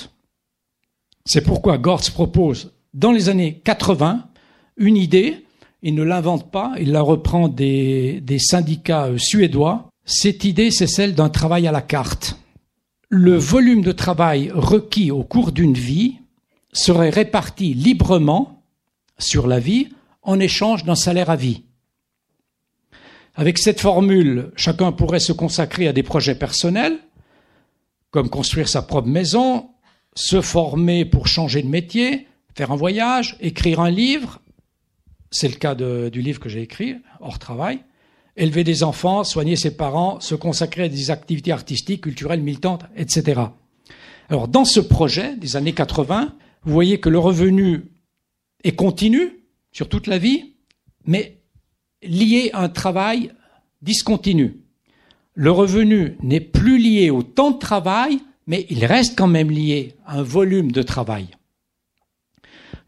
C'est 1.27 1.43
pourquoi 1.43 1.79
Gortz 1.79 2.11
propose, 2.11 2.73
dans 2.95 3.13
les 3.13 3.29
années 3.29 3.61
80, 3.65 4.29
une 4.77 4.97
idée. 4.97 5.45
Il 5.83 5.95
ne 5.95 6.03
l'invente 6.03 6.51
pas, 6.51 6.75
il 6.81 6.93
la 6.93 7.03
reprend 7.03 7.49
des, 7.49 8.21
des 8.21 8.39
syndicats 8.39 9.07
euh, 9.07 9.19
suédois 9.19 9.88
cette 10.11 10.45
idée, 10.45 10.71
c'est 10.71 10.87
celle 10.87 11.15
d'un 11.15 11.29
travail 11.29 11.67
à 11.67 11.73
la 11.73 11.83
carte. 11.83 12.39
Le 13.11 13.37
volume 13.37 13.83
de 13.83 13.93
travail 13.93 14.51
requis 14.55 15.11
au 15.11 15.23
cours 15.23 15.53
d'une 15.53 15.75
vie 15.75 16.17
serait 16.73 17.11
réparti 17.11 17.75
librement 17.75 18.65
sur 19.19 19.47
la 19.47 19.61
vie 19.61 19.89
en 20.23 20.41
échange 20.41 20.85
d'un 20.85 20.95
salaire 20.95 21.29
à 21.29 21.37
vie. 21.37 21.65
Avec 23.35 23.59
cette 23.59 23.81
formule, 23.81 24.51
chacun 24.57 24.93
pourrait 24.93 25.21
se 25.21 25.33
consacrer 25.33 25.89
à 25.89 25.93
des 25.93 26.03
projets 26.03 26.35
personnels, 26.35 26.99
comme 28.11 28.31
construire 28.31 28.71
sa 28.71 28.81
propre 28.81 29.09
maison, 29.09 29.69
se 30.15 30.41
former 30.41 31.05
pour 31.05 31.27
changer 31.27 31.61
de 31.61 31.69
métier, 31.69 32.29
faire 32.55 32.73
un 32.73 32.77
voyage, 32.77 33.37
écrire 33.41 33.81
un 33.81 33.91
livre. 33.91 34.41
C'est 35.31 35.49
le 35.49 35.57
cas 35.57 35.75
du 35.75 36.23
livre 36.23 36.41
que 36.41 36.49
j'ai 36.49 36.63
écrit, 36.63 36.97
hors 37.21 37.39
travail 37.39 37.81
élever 38.39 38.65
des 38.65 38.83
enfants, 38.83 39.25
soigner 39.25 39.57
ses 39.57 39.77
parents, 39.77 40.21
se 40.21 40.35
consacrer 40.35 40.85
à 40.85 40.89
des 40.89 41.11
activités 41.11 41.53
artistiques, 41.53 42.03
culturelles, 42.03 42.43
militantes, 42.43 42.85
etc. 42.97 43.43
Alors, 44.31 44.49
dans 44.49 44.65
ce 44.65 44.81
projet 44.81 45.37
des 45.37 45.57
années 45.57 45.75
80, 45.75 46.35
vous 46.65 46.73
voyez 46.73 47.01
que 47.01 47.09
le 47.09 47.19
revenu 47.19 47.85
est 48.65 48.77
continu 48.77 49.41
sur 49.73 49.89
toute 49.89 50.07
la 50.07 50.19
vie, 50.19 50.55
mais 51.05 51.41
lié 52.03 52.51
à 52.53 52.63
un 52.63 52.69
travail 52.69 53.33
discontinu. 53.83 54.61
Le 55.35 55.51
revenu 55.51 56.17
n'est 56.23 56.41
plus 56.41 56.79
lié 56.79 57.11
au 57.11 57.23
temps 57.23 57.53
de 57.53 57.59
travail, 57.59 58.21
mais 58.47 58.67
il 58.71 58.85
reste 58.85 59.17
quand 59.17 59.29
même 59.29 59.51
lié 59.51 59.95
à 60.07 60.19
un 60.19 60.23
volume 60.23 60.73
de 60.73 60.83
travail. 60.83 61.29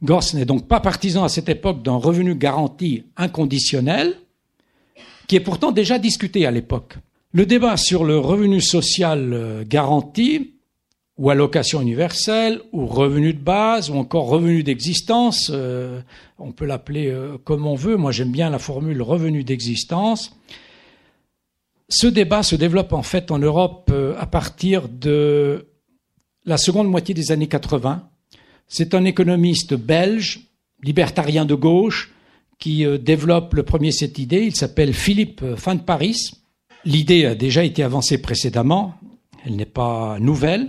Gors 0.02 0.24
n'est 0.34 0.46
donc 0.46 0.66
pas 0.66 0.80
partisan 0.80 1.24
à 1.24 1.28
cette 1.28 1.48
époque 1.48 1.82
d'un 1.82 1.96
revenu 1.96 2.34
garanti 2.34 3.04
inconditionnel, 3.16 4.16
qui 5.30 5.36
est 5.36 5.38
pourtant 5.38 5.70
déjà 5.70 6.00
discuté 6.00 6.44
à 6.44 6.50
l'époque. 6.50 6.96
Le 7.30 7.46
débat 7.46 7.76
sur 7.76 8.02
le 8.02 8.18
revenu 8.18 8.60
social 8.60 9.32
euh, 9.32 9.62
garanti, 9.64 10.54
ou 11.18 11.30
allocation 11.30 11.80
universelle, 11.80 12.60
ou 12.72 12.84
revenu 12.84 13.32
de 13.32 13.38
base, 13.38 13.90
ou 13.90 13.94
encore 13.94 14.26
revenu 14.26 14.64
d'existence, 14.64 15.52
euh, 15.54 16.00
on 16.40 16.50
peut 16.50 16.64
l'appeler 16.64 17.12
euh, 17.12 17.38
comme 17.44 17.64
on 17.64 17.76
veut, 17.76 17.96
moi 17.96 18.10
j'aime 18.10 18.32
bien 18.32 18.50
la 18.50 18.58
formule 18.58 19.00
revenu 19.02 19.44
d'existence, 19.44 20.36
ce 21.88 22.08
débat 22.08 22.42
se 22.42 22.56
développe 22.56 22.92
en 22.92 23.04
fait 23.04 23.30
en 23.30 23.38
Europe 23.38 23.92
à 24.18 24.26
partir 24.26 24.88
de 24.88 25.68
la 26.44 26.56
seconde 26.56 26.88
moitié 26.88 27.14
des 27.14 27.30
années 27.30 27.46
80. 27.46 28.02
C'est 28.66 28.94
un 28.94 29.04
économiste 29.04 29.74
belge, 29.74 30.40
libertarien 30.82 31.44
de 31.44 31.54
gauche, 31.54 32.10
qui 32.60 32.84
euh, 32.84 32.98
développe 32.98 33.54
le 33.54 33.64
premier 33.64 33.90
cette 33.90 34.18
idée. 34.18 34.44
Il 34.44 34.54
s'appelle 34.54 34.92
Philippe 34.92 35.42
euh, 35.42 35.56
Fin 35.56 35.74
de 35.74 35.82
Paris. 35.82 36.30
L'idée 36.84 37.26
a 37.26 37.34
déjà 37.34 37.64
été 37.64 37.82
avancée 37.82 38.22
précédemment. 38.22 38.94
Elle 39.44 39.56
n'est 39.56 39.64
pas 39.64 40.18
nouvelle. 40.20 40.68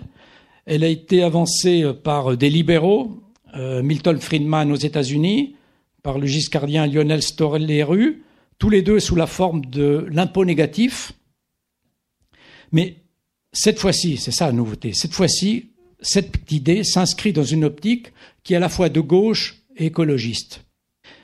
Elle 0.66 0.84
a 0.84 0.88
été 0.88 1.22
avancée 1.22 1.84
euh, 1.84 1.94
par 1.94 2.36
des 2.36 2.50
libéraux, 2.50 3.22
Milton 3.54 4.18
Friedman 4.18 4.72
aux 4.72 4.78
États-Unis, 4.78 5.58
par 6.04 6.18
le 6.18 6.26
giscardien 6.26 6.88
Lionel 6.88 7.22
Storleru, 7.22 8.24
tous 8.58 8.70
les 8.70 8.82
deux 8.82 9.02
sous 9.02 9.18
la 9.18 9.28
forme 9.28 9.66
de 9.66 10.08
l'impôt 10.10 10.46
négatif. 10.46 11.12
Mais 12.72 12.96
cette 13.52 13.78
fois-ci, 13.78 14.16
c'est 14.16 14.32
ça 14.32 14.46
la 14.46 14.54
nouveauté, 14.54 14.94
cette 14.94 15.12
fois-ci, 15.12 15.72
cette 16.00 16.50
idée 16.50 16.86
s'inscrit 16.86 17.34
dans 17.34 17.44
une 17.44 17.66
optique 17.66 18.14
qui 18.46 18.54
est 18.54 18.56
à 18.56 18.62
la 18.62 18.70
fois 18.70 18.88
de 18.88 19.02
gauche 19.02 19.64
et 19.76 19.88
écologiste. 19.88 20.64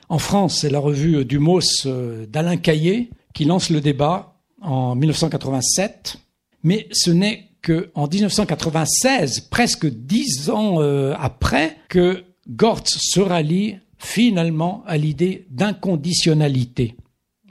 En 0.10 0.20
France, 0.20 0.60
c'est 0.62 0.70
la 0.70 0.80
revue 0.80 1.26
du 1.26 1.38
MOS 1.38 1.86
euh, 1.86 2.26
d'Alain 2.28 2.56
Caillé 2.58 3.10
qui 3.34 3.44
lance 3.44 3.70
le 3.70 3.82
débat 3.82 4.36
en 4.62 4.96
1987, 4.96 6.18
mais 6.64 6.88
ce 6.92 7.12
n'est 7.12 7.50
qu'en 7.62 8.08
1996, 8.08 9.42
presque 9.52 9.86
dix 9.86 10.50
ans 10.50 10.82
euh, 10.82 11.14
après, 11.20 11.78
que 11.90 12.24
Gortz 12.50 12.98
se 13.00 13.20
rallie 13.20 13.76
finalement 13.98 14.84
à 14.88 14.98
l'idée 14.98 15.46
d'inconditionnalité 15.50 16.96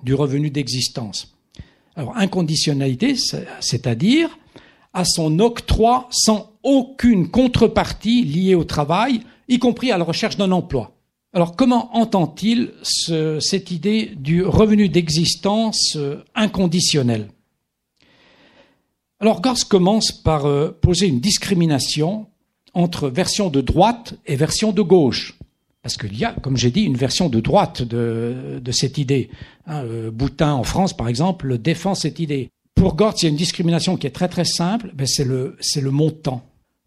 du 0.02 0.14
revenu 0.14 0.50
d'existence. 0.50 1.34
Alors, 1.94 2.16
inconditionnalité, 2.16 3.16
c'est-à-dire 3.61 4.38
à 4.94 5.04
son 5.04 5.40
octroi 5.40 6.09
sans 6.11 6.52
aucune 6.62 7.28
contrepartie 7.28 8.24
liée 8.24 8.54
au 8.54 8.64
travail, 8.64 9.20
y 9.48 9.59
compris 9.59 9.92
à 9.92 9.98
la 9.98 10.04
recherche 10.04 10.36
d'un 10.38 10.52
emploi. 10.52 10.95
Alors 11.37 11.55
comment 11.55 11.95
entend-il 11.95 12.72
cette 12.82 13.70
idée 13.70 14.12
du 14.16 14.43
revenu 14.43 14.89
d'existence 14.89 15.93
euh, 15.97 16.24
inconditionnel? 16.34 17.28
Alors 19.20 19.43
Gors 19.43 19.68
commence 19.68 20.12
par 20.12 20.47
euh, 20.47 20.70
poser 20.80 21.09
une 21.09 21.20
discrimination 21.20 22.28
entre 22.72 23.11
version 23.11 23.51
de 23.51 23.61
droite 23.61 24.14
et 24.24 24.34
version 24.34 24.72
de 24.72 24.80
gauche. 24.80 25.39
Parce 25.82 25.99
qu'il 25.99 26.16
y 26.18 26.24
a, 26.24 26.32
comme 26.32 26.57
j'ai 26.57 26.70
dit, 26.70 26.84
une 26.84 26.97
version 26.97 27.28
de 27.28 27.41
droite 27.41 27.82
de, 27.82 28.72
cette 28.72 28.97
idée. 28.97 29.28
Hein, 29.66 29.84
euh, 29.84 30.11
Boutin 30.11 30.55
en 30.55 30.64
France, 30.64 30.97
par 30.97 31.07
exemple, 31.07 31.59
défend 31.59 31.95
cette 31.95 32.18
idée. 32.18 32.49
Pour 32.74 32.97
Gortz, 32.97 33.20
il 33.20 33.26
y 33.26 33.28
a 33.28 33.30
une 33.30 33.37
discrimination 33.37 33.99
qui 33.99 34.07
est 34.07 34.11
très 34.11 34.28
très 34.28 34.47
simple, 34.47 34.91
ben 34.95 35.07
c'est 35.07 35.24
le, 35.24 35.59
le 35.82 35.91
montant. 35.91 36.47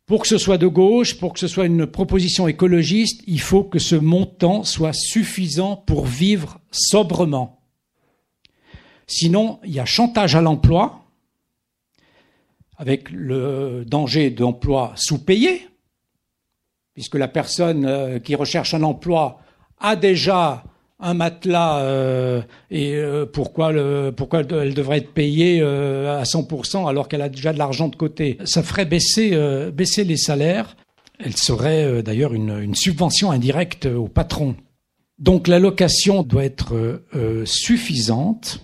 Pour 0.09 0.23
que 0.23 0.27
ce 0.27 0.39
soit 0.39 0.57
de 0.57 0.65
gauche, 0.65 1.19
pour 1.19 1.33
que 1.33 1.39
ce 1.39 1.47
soit 1.47 1.67
une 1.67 1.85
proposition 1.85 2.47
écologiste, 2.47 3.21
il 3.27 3.39
faut 3.39 3.63
que 3.63 3.77
ce 3.77 3.93
montant 3.93 4.63
soit 4.63 4.91
suffisant 4.91 5.75
pour 5.75 6.07
vivre 6.07 6.59
sobrement. 6.71 7.61
Sinon, 9.05 9.59
il 9.63 9.71
y 9.71 9.79
a 9.79 9.85
chantage 9.85 10.35
à 10.35 10.41
l'emploi, 10.41 11.05
avec 12.75 13.11
le 13.11 13.85
danger 13.85 14.31
d'emploi 14.31 14.93
sous-payé, 14.95 15.67
puisque 16.95 17.13
la 17.13 17.27
personne 17.27 17.85
euh, 17.85 18.17
qui 18.17 18.33
recherche 18.33 18.73
un 18.73 18.81
emploi 18.81 19.39
a 19.77 19.95
déjà 19.95 20.63
un 20.99 21.13
matelas 21.13 21.79
euh, 21.79 22.41
et 22.69 22.95
euh, 22.95 23.25
pourquoi, 23.25 23.71
le, 23.71 24.11
pourquoi 24.15 24.41
elle 24.41 24.73
devrait 24.73 24.97
être 24.97 25.13
payée 25.13 25.59
euh, 25.61 26.19
à 26.19 26.23
100% 26.23 26.87
alors 26.87 27.07
qu'elle 27.07 27.21
a 27.21 27.29
déjà 27.29 27.53
de 27.53 27.57
l'argent 27.57 27.87
de 27.87 27.95
côté 27.95 28.37
Ça 28.43 28.63
ferait 28.63 28.85
baisser, 28.85 29.31
baisser 29.71 30.03
les 30.03 30.17
salaires. 30.17 30.75
Elle 31.19 31.35
serait 31.35 32.01
d'ailleurs 32.03 32.33
une, 32.33 32.57
une, 32.59 32.75
subvention 32.75 33.31
indirecte 33.31 33.85
au 33.85 34.07
patron. 34.07 34.55
Donc 35.17 35.47
l'allocation 35.47 36.23
doit 36.23 36.45
être 36.45 37.01
suffisante, 37.43 38.61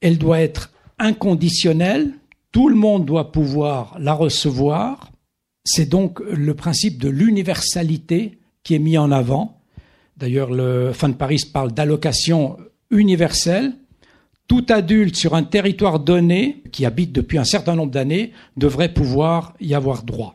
elle 0.00 0.16
doit 0.16 0.40
être 0.40 0.72
inconditionnelle, 0.98 2.12
tout 2.50 2.68
le 2.68 2.76
monde 2.76 3.04
doit 3.04 3.30
pouvoir 3.30 3.96
la 4.00 4.14
recevoir. 4.14 5.10
C'est 5.64 5.86
donc 5.86 6.20
le 6.20 6.54
principe 6.54 6.98
de 6.98 7.10
l'universalité 7.10 8.38
qui 8.62 8.74
est 8.74 8.78
mis 8.78 8.96
en 8.96 9.12
avant 9.12 9.57
D'ailleurs, 10.18 10.50
le 10.50 10.92
Fin 10.92 11.08
de 11.08 11.14
Paris 11.14 11.48
parle 11.52 11.72
d'allocation 11.72 12.56
universelle. 12.90 13.72
Tout 14.48 14.66
adulte 14.68 15.14
sur 15.14 15.34
un 15.34 15.44
territoire 15.44 16.00
donné, 16.00 16.62
qui 16.72 16.86
habite 16.86 17.12
depuis 17.12 17.38
un 17.38 17.44
certain 17.44 17.76
nombre 17.76 17.92
d'années, 17.92 18.32
devrait 18.56 18.92
pouvoir 18.92 19.54
y 19.60 19.74
avoir 19.74 20.02
droit. 20.02 20.34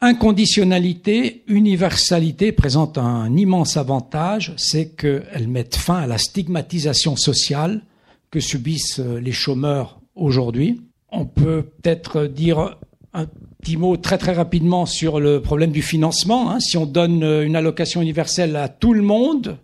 Inconditionnalité, 0.00 1.44
universalité 1.46 2.52
présentent 2.52 2.98
un 2.98 3.34
immense 3.36 3.76
avantage, 3.76 4.52
c'est 4.56 4.90
qu'elles 4.90 5.48
mettent 5.48 5.76
fin 5.76 5.96
à 5.96 6.06
la 6.06 6.18
stigmatisation 6.18 7.16
sociale 7.16 7.82
que 8.30 8.40
subissent 8.40 8.98
les 8.98 9.32
chômeurs 9.32 10.00
aujourd'hui. 10.14 10.80
On 11.10 11.26
peut 11.26 11.62
peut-être 11.62 12.26
dire 12.26 12.76
un 13.12 13.26
petit 13.64 13.78
mot 13.78 13.96
très 13.96 14.18
très 14.18 14.34
rapidement 14.34 14.84
sur 14.84 15.20
le 15.20 15.40
problème 15.40 15.72
du 15.72 15.80
financement. 15.80 16.50
Hein. 16.50 16.60
Si 16.60 16.76
on 16.76 16.84
donne 16.84 17.22
euh, 17.22 17.46
une 17.46 17.56
allocation 17.56 18.02
universelle 18.02 18.56
à 18.56 18.68
tout 18.68 18.92
le 18.92 19.00
monde, 19.00 19.56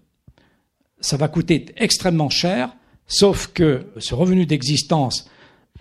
ça 1.00 1.18
va 1.18 1.28
coûter 1.28 1.66
extrêmement 1.76 2.30
cher, 2.30 2.74
sauf 3.06 3.48
que 3.48 3.88
ce 3.98 4.14
revenu 4.14 4.46
d'existence 4.46 5.28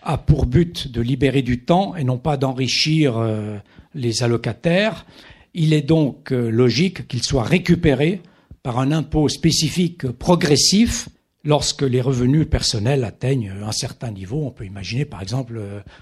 a 0.04 0.18
pour 0.18 0.48
but 0.48 0.92
de 0.92 1.00
libérer 1.00 1.44
du 1.44 1.64
temps 1.64 1.96
et 1.96 2.04
non 2.04 2.18
pas 2.18 2.36
d'enrichir 2.36 3.18
euh, 3.18 3.56
les 3.96 4.22
allocataires. 4.22 5.06
Il 5.54 5.72
est 5.72 5.82
donc 5.82 6.34
euh, 6.34 6.50
logique 6.50 7.08
qu'il 7.08 7.24
soit 7.24 7.44
récupéré 7.44 8.22
par 8.64 8.80
un 8.80 8.92
impôt 8.92 9.30
spécifique 9.30 10.06
progressif 10.12 11.08
lorsque 11.46 11.84
les 11.84 12.02
revenus 12.02 12.50
personnels 12.50 13.06
atteignent 13.06 13.54
un 13.64 13.72
certain 13.72 14.12
niveau. 14.12 14.44
On 14.44 14.52
peut 14.52 14.66
imaginer 14.66 15.06
par 15.06 15.22
exemple 15.22 15.62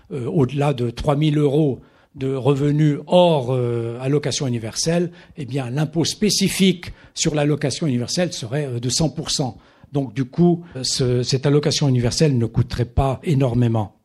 au-delà 0.10 0.74
de 0.74 0.90
3 0.90 1.16
000 1.16 1.36
euros 1.36 1.80
de 2.18 2.34
revenus 2.34 2.98
hors 3.08 3.52
euh, 3.52 3.98
allocation 4.02 4.48
universelle, 4.48 5.12
eh 5.38 5.46
bien 5.46 5.70
l'impôt 5.70 6.04
spécifique 6.04 6.92
sur 7.14 7.36
l'allocation 7.36 7.88
universelle 7.88 8.34
serait 8.34 8.66
euh, 8.66 8.80
de 8.80 8.90
100%. 8.90 9.56
Donc 9.94 10.14
du 10.14 10.26
coup, 10.26 10.66
cette 10.84 11.46
allocation 11.46 11.88
universelle 11.88 12.38
ne 12.38 12.46
coûterait 12.46 12.84
pas 12.84 13.22
énormément. 13.24 13.98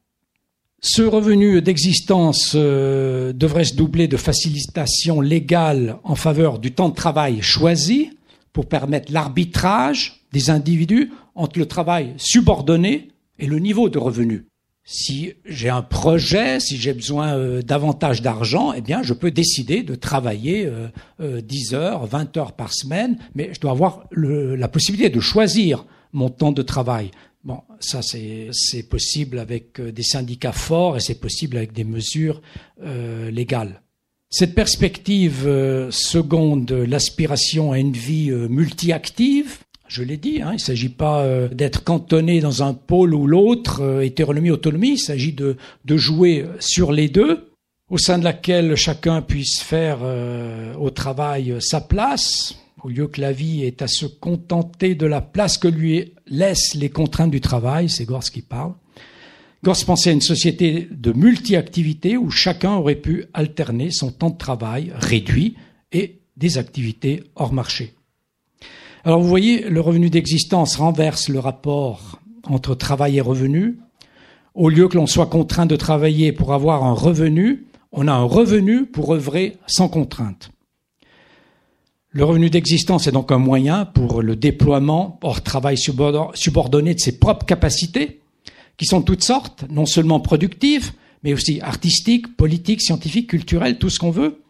Ce 0.85 1.03
revenu 1.03 1.63
d'existence 1.63 2.53
euh, 2.57 3.33
devrait 3.33 3.65
se 3.65 3.77
doubler 3.77 4.09
de 4.09 4.17
facilitation 4.17 5.21
légale 5.21 5.99
en 6.03 6.17
faveur 6.17 6.59
du 6.59 6.73
temps 6.73 6.89
de 6.89 6.95
travail 6.95 7.41
choisi 7.41 8.11
pour 8.53 8.67
permettre 8.67 9.13
l'arbitrage 9.13 10.25
des 10.33 10.51
individus 10.51 11.13
entre 11.37 11.61
le 11.61 11.67
travail 11.67 12.15
subordonné 12.17 13.09
et 13.39 13.47
le 13.47 13.61
niveau 13.61 13.89
de 13.89 13.99
revenu 13.99 14.47
si 14.85 15.35
j'ai 15.45 15.69
un 15.69 15.83
projet, 15.83 16.59
si 16.59 16.77
j'ai 16.77 16.93
besoin 16.93 17.37
euh, 17.37 17.63
davantage 17.63 18.21
d'argent, 18.21 18.73
eh 18.73 18.81
bien, 18.81 19.03
je 19.03 19.15
peux 19.15 19.31
décider 19.31 19.83
de 19.83 19.95
travailler 19.95 20.67
euh, 21.21 21.41
10 21.41 21.75
euh, 21.75 21.77
heures, 21.77 22.07
20 22.07 22.37
heures 22.37 22.53
par 22.53 22.73
semaine, 22.73 23.19
mais 23.35 23.51
je 23.55 23.61
dois 23.61 23.71
avoir 23.71 24.07
le, 24.11 24.57
la 24.57 24.69
possibilité 24.69 25.09
de 25.09 25.21
choisir 25.21 25.87
mon 26.13 26.31
temps 26.31 26.53
de 26.53 26.63
travail. 26.63 27.11
Bon, 27.45 27.61
ça 27.81 28.01
c'est 28.03 28.83
possible 28.89 29.39
avec 29.39 29.81
euh, 29.81 29.93
des 29.93 30.03
syndicats 30.03 30.53
forts 30.53 30.97
et 30.97 31.01
c'est 31.01 31.21
possible 31.21 31.57
avec 31.57 31.73
des 31.73 31.85
mesures 31.85 32.41
légales. 33.31 33.83
Cette 34.29 34.55
perspective 34.55 35.45
seconde 35.91 36.73
l'aspiration 36.73 37.71
à 37.71 37.79
une 37.79 37.93
vie 37.93 38.31
multi-active, 38.31 39.59
je 39.93 40.03
l'ai 40.03 40.17
dit, 40.17 40.41
hein, 40.41 40.51
il 40.53 40.55
ne 40.55 40.59
s'agit 40.59 40.89
pas 40.89 41.23
euh, 41.23 41.49
d'être 41.49 41.85
cantonné 41.85 42.41
dans 42.41 42.63
un 42.63 42.73
pôle 42.73 43.15
ou 43.15 43.27
l'autre, 43.27 43.83
euh, 43.83 44.01
hétéronomie, 44.01 44.51
autonomie, 44.51 44.93
il 44.93 44.99
s'agit 44.99 45.35
de, 45.35 45.57
jouer 45.87 46.47
sur 46.61 46.93
les 46.93 47.09
deux, 47.09 47.53
au 47.91 47.99
sein 47.99 48.19
de 48.19 48.25
laquelle 48.25 48.75
chacun 48.75 49.21
puisse 49.21 49.61
faire 49.61 49.99
euh, 50.03 50.75
au 50.77 50.89
travail 50.89 51.57
sa 51.61 51.83
place, 51.83 52.57
au 52.83 52.89
lieu 52.89 53.07
que 53.07 53.21
la 53.21 53.33
vie 53.33 53.65
est 53.65 53.83
à 53.83 53.87
se 53.87 54.07
contenter 54.07 54.95
de 54.95 55.05
la 55.05 55.21
place 55.21 55.59
que 55.59 55.69
lui 55.69 56.15
laissent 56.27 56.75
les 56.75 56.89
contraintes 56.89 57.31
du 57.31 57.43
travail, 57.43 57.91
c'est 57.91 58.07
Gors 58.07 58.25
qui 58.25 58.41
parle. 58.41 58.73
Gors 59.63 59.85
pensait 59.85 60.11
à 60.11 60.15
une 60.15 60.23
société 60.23 60.89
de 60.91 61.13
multi-activités 61.13 62.17
où 62.17 62.31
chacun 62.31 62.77
aurait 62.77 62.97
pu 62.97 63.27
alterner 63.35 63.91
son 63.91 64.11
temps 64.11 64.31
de 64.31 64.39
travail 64.39 64.91
réduit 64.95 65.55
et 65.93 66.23
des 66.39 66.57
activités 66.57 67.25
hors 67.37 67.53
marché. 67.53 67.93
Alors 69.05 69.21
vous 69.21 69.29
voyez, 69.29 69.69
le 69.69 69.81
revenu 69.81 70.11
d'existence 70.11 70.77
renverse 70.77 71.29
le 71.29 71.41
rapport 71.41 72.21
entre 72.45 72.77
travail 72.77 73.17
et 73.17 73.21
revenu. 73.21 73.79
Au 74.55 74.69
lieu 74.69 74.87
que 74.87 74.97
l'on 74.97 75.09
soit 75.09 75.27
contraint 75.27 75.67
de 75.67 75.75
travailler 75.75 76.31
pour 76.31 76.53
avoir 76.53 76.85
un 76.85 76.93
revenu, 76.93 77.67
on 77.91 78.07
a 78.07 78.13
un 78.13 78.23
revenu 78.23 78.87
pour 78.87 79.13
œuvrer 79.13 79.57
sans 79.67 79.89
contrainte. 79.89 80.53
Le 82.11 82.25
revenu 82.25 82.49
d'existence 82.49 83.09
est 83.09 83.13
donc 83.13 83.33
un 83.33 83.39
moyen 83.39 83.87
pour 83.87 84.23
le 84.23 84.37
déploiement 84.37 85.19
hors 85.23 85.43
travail 85.43 85.77
subordonné 85.79 86.95
de 86.95 87.01
ses 87.01 87.19
propres 87.19 87.47
capacités, 87.47 88.21
qui 88.77 88.87
sont 88.87 89.03
toutes 89.03 89.25
sortes, 89.25 89.65
non 89.69 89.87
seulement 89.87 90.21
productives, 90.21 90.93
mais 91.25 91.33
aussi 91.33 91.61
artistiques, 91.61 92.37
politiques, 92.37 92.83
scientifiques, 92.83 93.31
culturelles, 93.31 93.79
tout 93.79 93.91
ce 93.91 93.99
qu'on 93.99 94.11
veut, 94.11 94.42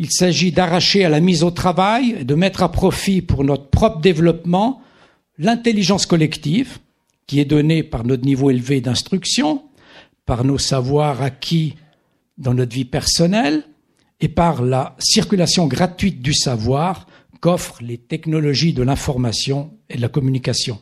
il 0.00 0.10
s'agit 0.10 0.50
d'arracher 0.50 1.04
à 1.04 1.10
la 1.10 1.20
mise 1.20 1.42
au 1.42 1.50
travail 1.50 2.16
et 2.20 2.24
de 2.24 2.34
mettre 2.34 2.62
à 2.62 2.72
profit 2.72 3.20
pour 3.20 3.44
notre 3.44 3.68
propre 3.68 4.00
développement 4.00 4.80
l'intelligence 5.36 6.06
collective 6.06 6.78
qui 7.26 7.38
est 7.38 7.44
donnée 7.44 7.82
par 7.82 8.04
notre 8.04 8.24
niveau 8.24 8.48
élevé 8.48 8.80
d'instruction, 8.80 9.62
par 10.24 10.42
nos 10.42 10.56
savoirs 10.56 11.20
acquis 11.20 11.74
dans 12.38 12.54
notre 12.54 12.74
vie 12.74 12.86
personnelle 12.86 13.62
et 14.20 14.28
par 14.28 14.62
la 14.62 14.96
circulation 14.98 15.66
gratuite 15.66 16.22
du 16.22 16.32
savoir 16.32 17.06
qu'offrent 17.40 17.82
les 17.82 17.98
technologies 17.98 18.72
de 18.72 18.82
l'information 18.82 19.74
et 19.90 19.96
de 19.96 20.00
la 20.00 20.08
communication. 20.08 20.80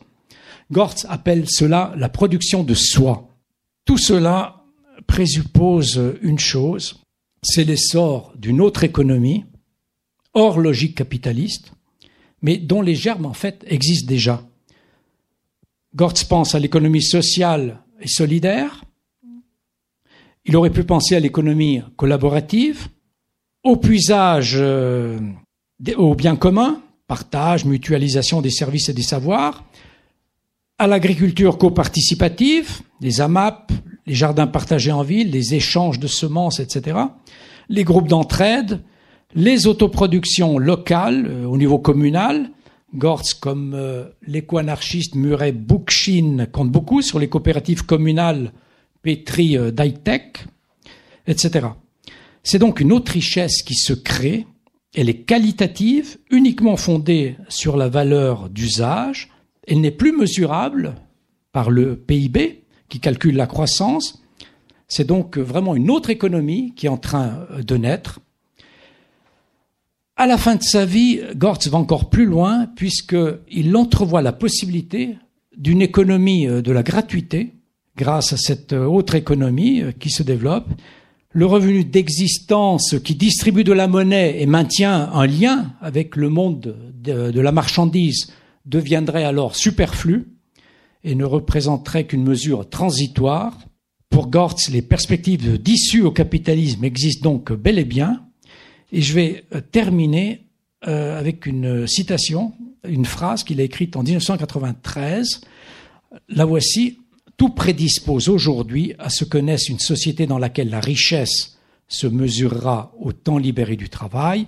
Gortz 0.71 1.05
appelle 1.09 1.49
cela 1.49 1.93
la 1.97 2.07
production 2.07 2.63
de 2.63 2.73
soi. 2.73 3.27
Tout 3.83 3.97
cela 3.97 4.63
présuppose 5.07 6.15
une 6.21 6.39
chose, 6.39 7.01
c'est 7.41 7.63
l'essor 7.63 8.33
d'une 8.35 8.61
autre 8.61 8.83
économie, 8.83 9.45
hors 10.33 10.59
logique 10.59 10.95
capitaliste, 10.95 11.71
mais 12.41 12.57
dont 12.57 12.81
les 12.81 12.95
germes 12.95 13.25
en 13.25 13.33
fait 13.33 13.65
existent 13.67 14.07
déjà. 14.07 14.43
Gortz 15.95 16.23
pense 16.23 16.55
à 16.55 16.59
l'économie 16.59 17.01
sociale 17.01 17.81
et 17.99 18.07
solidaire. 18.07 18.83
Il 20.45 20.55
aurait 20.55 20.69
pu 20.69 20.83
penser 20.83 21.15
à 21.15 21.19
l'économie 21.19 21.81
collaborative, 21.95 22.87
au 23.63 23.75
puisage 23.75 24.55
euh, 24.55 25.19
au 25.97 26.15
bien 26.15 26.35
commun, 26.35 26.81
partage, 27.07 27.65
mutualisation 27.65 28.41
des 28.41 28.51
services 28.51 28.89
et 28.89 28.93
des 28.93 29.01
savoirs, 29.01 29.65
à 30.77 30.87
l'agriculture 30.87 31.57
coparticipative, 31.57 32.81
les 33.01 33.19
AMAP, 33.19 33.71
les 34.09 34.15
jardins 34.15 34.47
partagés 34.47 34.91
en 34.91 35.03
ville, 35.03 35.29
les 35.29 35.53
échanges 35.53 35.99
de 35.99 36.07
semences, 36.07 36.59
etc., 36.59 36.97
les 37.69 37.83
groupes 37.83 38.07
d'entraide, 38.07 38.81
les 39.35 39.67
autoproductions 39.67 40.57
locales 40.57 41.27
euh, 41.29 41.45
au 41.45 41.57
niveau 41.57 41.77
communal. 41.77 42.49
Gortz, 42.95 43.35
comme 43.35 43.75
euh, 43.75 44.05
l'éco-anarchiste 44.25 45.13
Murray 45.13 45.51
Bookchin, 45.51 46.47
compte 46.51 46.71
beaucoup 46.71 47.03
sur 47.03 47.19
les 47.19 47.29
coopératives 47.29 47.85
communales 47.85 48.51
pétries 49.03 49.55
euh, 49.55 49.69
d'high-tech, 49.69 50.47
etc. 51.27 51.67
C'est 52.41 52.57
donc 52.57 52.79
une 52.79 52.91
autre 52.91 53.11
richesse 53.11 53.61
qui 53.61 53.75
se 53.75 53.93
crée. 53.93 54.47
Elle 54.95 55.09
est 55.09 55.21
qualitative, 55.21 56.17
uniquement 56.31 56.77
fondée 56.77 57.35
sur 57.47 57.77
la 57.77 57.89
valeur 57.89 58.49
d'usage. 58.49 59.29
Elle 59.67 59.81
n'est 59.81 59.91
plus 59.91 60.17
mesurable 60.17 60.95
par 61.51 61.69
le 61.69 61.95
PIB, 61.95 62.63
qui 62.89 62.99
calcule 62.99 63.35
la 63.35 63.47
croissance. 63.47 64.21
C'est 64.87 65.05
donc 65.05 65.37
vraiment 65.37 65.75
une 65.75 65.89
autre 65.89 66.09
économie 66.09 66.73
qui 66.75 66.87
est 66.87 66.89
en 66.89 66.97
train 66.97 67.47
de 67.65 67.77
naître. 67.77 68.19
À 70.17 70.27
la 70.27 70.37
fin 70.37 70.55
de 70.55 70.63
sa 70.63 70.83
vie, 70.83 71.21
Gortz 71.37 71.69
va 71.69 71.77
encore 71.77 72.09
plus 72.09 72.25
loin 72.25 72.67
puisqu'il 72.75 73.77
entrevoit 73.77 74.21
la 74.21 74.33
possibilité 74.33 75.15
d'une 75.55 75.81
économie 75.81 76.47
euh, 76.47 76.61
de 76.61 76.71
la 76.71 76.83
gratuité 76.83 77.53
grâce 77.95 78.33
à 78.33 78.37
cette 78.37 78.73
euh, 78.73 78.85
autre 78.85 79.15
économie 79.15 79.81
euh, 79.81 79.91
qui 79.91 80.09
se 80.09 80.23
développe. 80.23 80.67
Le 81.31 81.45
revenu 81.45 81.83
d'existence 81.83 82.95
qui 83.03 83.13
distribue 83.13 83.63
de 83.63 83.73
la 83.73 83.87
monnaie 83.87 84.41
et 84.41 84.45
maintient 84.45 85.11
un 85.13 85.27
lien 85.27 85.73
avec 85.79 86.15
le 86.15 86.27
monde 86.29 86.75
de, 86.93 87.39
la 87.39 87.51
marchandise 87.51 88.33
deviendrait 88.65 89.23
alors 89.23 89.55
superflu 89.55 90.27
et 91.03 91.15
ne 91.15 91.25
représenterait 91.25 92.05
qu'une 92.05 92.23
mesure 92.23 92.69
transitoire. 92.69 93.57
Pour 94.09 94.27
Gortz, 94.27 94.69
les 94.69 94.81
perspectives 94.81 95.61
d'issue 95.61 96.01
au 96.01 96.11
capitalisme 96.11 96.83
existent 96.83 97.29
donc 97.29 97.51
bel 97.51 97.79
et 97.79 97.85
bien, 97.85 98.23
et 98.91 99.01
je 99.01 99.13
vais 99.13 99.43
euh, 99.53 99.61
terminer 99.61 100.45
euh, 100.87 101.19
avec 101.19 101.45
une 101.45 101.87
citation, 101.87 102.53
une 102.87 103.05
phrase 103.05 103.43
qu'il 103.43 103.59
a 103.61 103.63
écrite 103.63 103.95
en 103.95 104.03
1993. 104.03 105.41
La 106.29 106.45
voici. 106.45 106.97
Tout 107.37 107.49
prédispose 107.49 108.27
aujourd'hui 108.27 108.95
à 108.99 109.09
ce 109.09 109.23
que 109.23 109.37
naisse 109.37 109.69
une 109.69 109.79
société 109.79 110.27
dans 110.27 110.39
laquelle 110.39 110.69
la 110.69 110.81
richesse 110.81 111.57
se 111.87 112.05
mesurera 112.05 112.93
au 112.99 113.13
temps 113.13 113.37
libéré 113.37 113.77
du 113.77 113.87
travail, 113.87 114.45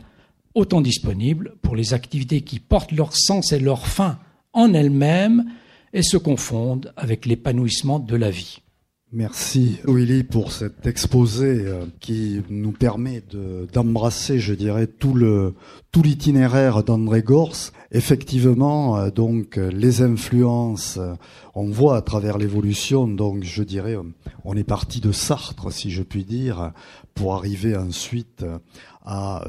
au 0.56 0.66
temps 0.66 0.82
disponible 0.82 1.56
pour 1.62 1.78
les 1.78 1.94
activités 1.94 2.42
qui 2.42 2.60
portent 2.60 2.92
leur 2.92 3.16
sens 3.16 3.54
et 3.54 3.60
leur 3.60 3.88
fin 3.88 4.20
en 4.52 4.74
elles-mêmes 4.74 5.46
et 5.94 6.04
se 6.04 6.18
confondent 6.18 6.94
avec 6.96 7.26
l'épanouissement 7.26 8.00
de 8.00 8.16
la 8.16 8.30
vie. 8.30 8.62
Merci 9.14 9.78
Willy 9.86 10.24
pour 10.24 10.54
cet 10.54 10.88
exposé 10.88 11.66
euh, 11.66 11.86
qui 12.00 12.42
nous 12.50 12.72
permet 12.72 13.22
d'embrasser, 13.74 14.40
je 14.40 14.54
dirais, 14.54 14.88
tout 14.88 15.14
le 15.14 15.54
tout 15.92 16.02
l'itinéraire 16.02 16.82
d'André 16.86 17.22
Gors. 17.22 17.74
Effectivement, 17.92 18.98
euh, 18.98 19.10
donc 19.10 19.58
les 19.58 20.02
influences, 20.02 20.96
euh, 20.96 21.16
on 21.56 21.70
voit 21.70 21.98
à 21.98 22.02
travers 22.02 22.38
l'évolution. 22.38 23.06
Donc, 23.06 23.44
je 23.44 23.64
dirais, 23.64 23.98
on 24.46 24.56
est 24.56 24.64
parti 24.64 25.02
de 25.02 25.12
Sartre, 25.12 25.74
si 25.74 25.92
je 25.92 26.04
puis 26.04 26.24
dire, 26.24 26.72
pour 27.14 27.36
arriver 27.36 27.76
ensuite 27.76 28.46
à 29.04 29.44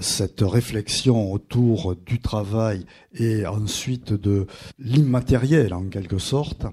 cette 0.00 0.42
réflexion 0.42 1.32
autour 1.32 1.96
du 1.96 2.20
travail 2.20 2.84
et 3.14 3.46
ensuite 3.46 4.12
de 4.12 4.46
l'immatériel 4.78 5.72
en 5.72 5.84
quelque 5.84 6.18
sorte. 6.18 6.66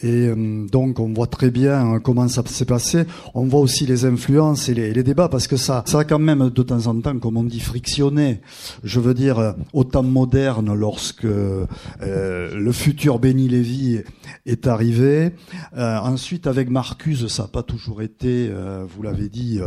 Et 0.00 0.26
euh, 0.28 0.66
donc 0.70 0.98
on 0.98 1.12
voit 1.12 1.26
très 1.26 1.50
bien 1.50 1.94
euh, 1.94 1.98
comment 2.00 2.28
ça 2.28 2.42
s'est 2.46 2.64
passé. 2.64 3.04
On 3.34 3.44
voit 3.44 3.60
aussi 3.60 3.86
les 3.86 4.04
influences 4.04 4.68
et 4.68 4.74
les, 4.74 5.02
débats 5.02 5.28
parce 5.28 5.46
que 5.46 5.56
ça, 5.56 5.82
ça 5.86 6.00
a 6.00 6.04
quand 6.04 6.18
même 6.18 6.50
de 6.50 6.62
temps 6.62 6.86
en 6.86 7.00
temps, 7.00 7.18
comme 7.18 7.36
on 7.36 7.44
dit, 7.44 7.60
frictionné. 7.60 8.40
Je 8.84 9.00
veux 9.00 9.14
dire, 9.14 9.38
euh, 9.38 9.52
au 9.72 9.84
temps 9.84 10.02
moderne, 10.02 10.74
lorsque 10.74 11.24
le 11.24 12.72
futur 12.72 13.18
Benny 13.18 13.48
Lévy 13.48 14.00
est 14.46 14.66
arrivé. 14.66 15.32
ensuite, 15.76 16.46
avec 16.46 16.70
Marcuse, 16.70 17.26
ça 17.28 17.44
n'a 17.44 17.48
pas 17.48 17.62
toujours 17.62 18.02
été, 18.02 18.50
vous 18.88 19.02
l'avez 19.02 19.28
dit, 19.28 19.60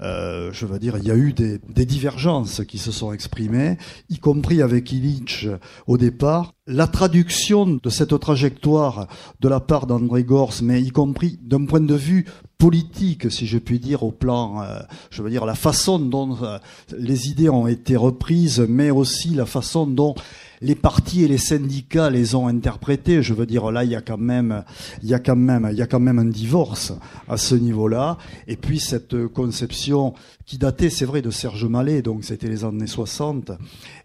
je 0.00 0.66
veux 0.66 0.78
dire, 0.78 0.96
il 0.98 1.04
y 1.04 1.10
a 1.10 1.16
eu 1.16 1.32
des, 1.32 1.58
des 1.68 1.86
divergences 1.86 2.62
qui 2.66 2.78
se 2.78 2.92
sont 2.92 3.12
exprimées, 3.12 3.78
y 4.10 4.18
compris 4.18 4.62
avec 4.62 4.92
Illich 4.92 5.48
au 5.86 5.98
départ 5.98 6.54
la 6.66 6.86
traduction 6.86 7.66
de 7.66 7.90
cette 7.90 8.18
trajectoire 8.20 9.08
de 9.40 9.48
la 9.48 9.58
part 9.58 9.86
d'André 9.86 10.22
Gors, 10.22 10.54
mais 10.62 10.80
y 10.80 10.90
compris 10.90 11.38
d'un 11.42 11.64
point 11.64 11.80
de 11.80 11.94
vue 11.94 12.26
politique, 12.56 13.30
si 13.32 13.46
je 13.46 13.58
puis 13.58 13.80
dire, 13.80 14.04
au 14.04 14.12
plan, 14.12 14.62
euh, 14.62 14.78
je 15.10 15.22
veux 15.22 15.30
dire, 15.30 15.44
la 15.44 15.56
façon 15.56 15.98
dont 15.98 16.38
euh, 16.42 16.58
les 16.96 17.28
idées 17.28 17.48
ont 17.48 17.66
été 17.66 17.96
reprises, 17.96 18.64
mais 18.68 18.90
aussi 18.90 19.30
la 19.30 19.46
façon 19.46 19.86
dont 19.88 20.14
les 20.62 20.74
partis 20.74 21.24
et 21.24 21.28
les 21.28 21.38
syndicats 21.38 22.08
les 22.08 22.34
ont 22.34 22.46
interprétés. 22.46 23.22
Je 23.22 23.34
veux 23.34 23.46
dire, 23.46 23.70
là, 23.70 23.84
il 23.84 23.90
y 23.90 23.96
a 23.96 24.00
quand 24.00 24.18
même, 24.18 24.64
il 25.02 25.08
y 25.08 25.14
a 25.14 25.18
quand 25.18 25.36
même, 25.36 25.68
il 25.70 25.76
y 25.76 25.82
a 25.82 25.86
quand 25.86 26.00
même 26.00 26.18
un 26.18 26.24
divorce 26.24 26.92
à 27.28 27.36
ce 27.36 27.54
niveau-là. 27.54 28.16
Et 28.46 28.56
puis 28.56 28.78
cette 28.78 29.26
conception 29.28 30.14
qui 30.46 30.58
datait, 30.58 30.90
c'est 30.90 31.04
vrai, 31.04 31.20
de 31.20 31.30
Serge 31.30 31.64
Mallet, 31.64 32.02
donc 32.02 32.24
c'était 32.24 32.48
les 32.48 32.64
années 32.64 32.86
60, 32.86 33.52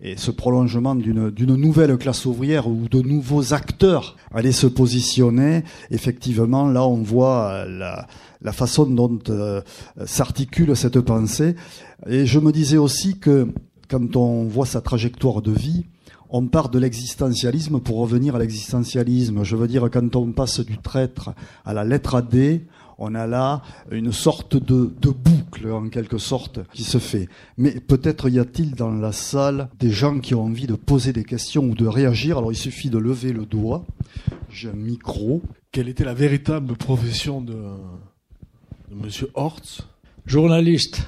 et 0.02 0.18
ce 0.18 0.32
prolongement 0.32 0.96
d'une, 0.96 1.32
nouvelle 1.56 1.98
classe 1.98 2.26
ouvrière 2.26 2.68
où 2.68 2.88
de 2.90 3.02
nouveaux 3.02 3.54
acteurs 3.54 4.16
allaient 4.34 4.52
se 4.52 4.68
positionner. 4.68 5.64
Effectivement, 5.92 6.68
là, 6.68 6.86
on 6.86 6.98
voit 6.98 7.66
la, 7.66 8.08
la 8.42 8.52
façon 8.52 8.86
dont 8.86 9.20
euh, 9.30 9.62
s'articule 10.06 10.76
cette 10.76 11.00
pensée. 11.02 11.56
Et 12.08 12.26
je 12.26 12.40
me 12.40 12.52
disais 12.52 12.78
aussi 12.78 13.20
que 13.20 13.48
quand 13.90 14.16
on 14.16 14.44
voit 14.44 14.66
sa 14.66 14.82
trajectoire 14.82 15.42
de 15.42 15.52
vie, 15.52 15.86
on 16.30 16.48
part 16.48 16.70
de 16.70 16.80
l'existentialisme 16.80 17.80
pour 17.80 17.98
revenir 17.98 18.36
à 18.36 18.40
l'existentialisme. 18.40 19.44
Je 19.44 19.56
veux 19.56 19.68
dire, 19.68 19.90
quand 19.92 20.16
on 20.16 20.32
passe 20.32 20.60
du 20.60 20.78
traître 20.78 21.32
à 21.66 21.74
la 21.74 21.84
lettre 21.84 22.22
D, 22.22 22.66
on 23.00 23.14
a 23.16 23.28
là 23.28 23.62
une 23.92 24.12
sorte 24.12 24.56
de, 24.56 24.90
boucle, 25.10 25.72
en 25.72 25.90
quelque 25.90 26.18
sorte, 26.18 26.60
qui 26.74 26.84
se 26.84 26.98
fait. 26.98 27.30
Mais 27.58 27.80
peut-être 27.80 28.30
y 28.30 28.40
a-t-il 28.40 28.76
dans 28.76 28.92
la 28.92 29.12
salle 29.12 29.70
des 29.80 29.92
gens 29.92 30.20
qui 30.20 30.34
ont 30.34 30.44
envie 30.44 30.68
de 30.68 30.74
poser 30.76 31.14
des 31.14 31.24
questions 31.24 31.64
ou 31.66 31.76
de 31.76 31.86
réagir. 31.86 32.38
Alors 32.40 32.52
il 32.52 32.58
suffit 32.58 32.90
de 32.90 32.98
lever 32.98 33.34
le 33.34 33.46
doigt. 33.46 33.86
J'ai 34.50 34.70
un 34.70 34.74
micro. 34.74 35.42
Quelle 35.72 35.90
était 35.90 36.06
la 36.06 36.16
véritable 36.16 36.76
profession 36.76 37.42
de, 37.42 37.54
de 37.54 38.96
Monsieur 38.96 39.30
Hortz? 39.36 39.84
Journaliste. 40.26 41.08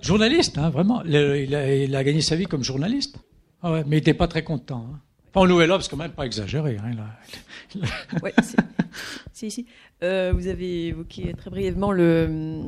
Journaliste, 0.00 0.58
hein, 0.58 0.70
vraiment. 0.70 1.02
il 1.04 1.54
a 1.54 2.04
gagné 2.04 2.20
sa 2.20 2.36
vie 2.36 2.46
comme 2.46 2.64
journaliste. 2.64 3.16
Ah 3.66 3.70
mais 3.72 3.96
il 3.96 4.00
n'était 4.00 4.12
pas 4.12 4.28
très 4.28 4.44
content. 4.44 4.86
Hein. 4.92 5.00
Enfin, 5.34 5.48
Nouvel 5.48 5.72
Obs, 5.72 5.88
quand 5.88 5.96
même 5.96 6.12
pas 6.12 6.26
exagéré. 6.26 6.76
Hein, 6.76 6.94
là. 6.94 7.80
ouais, 8.22 8.34
c'est 9.32 9.46
ici. 9.46 9.66
Euh, 10.02 10.32
vous 10.34 10.48
avez 10.48 10.88
évoqué 10.88 11.32
très 11.32 11.48
brièvement 11.48 11.92
euh, 11.92 12.60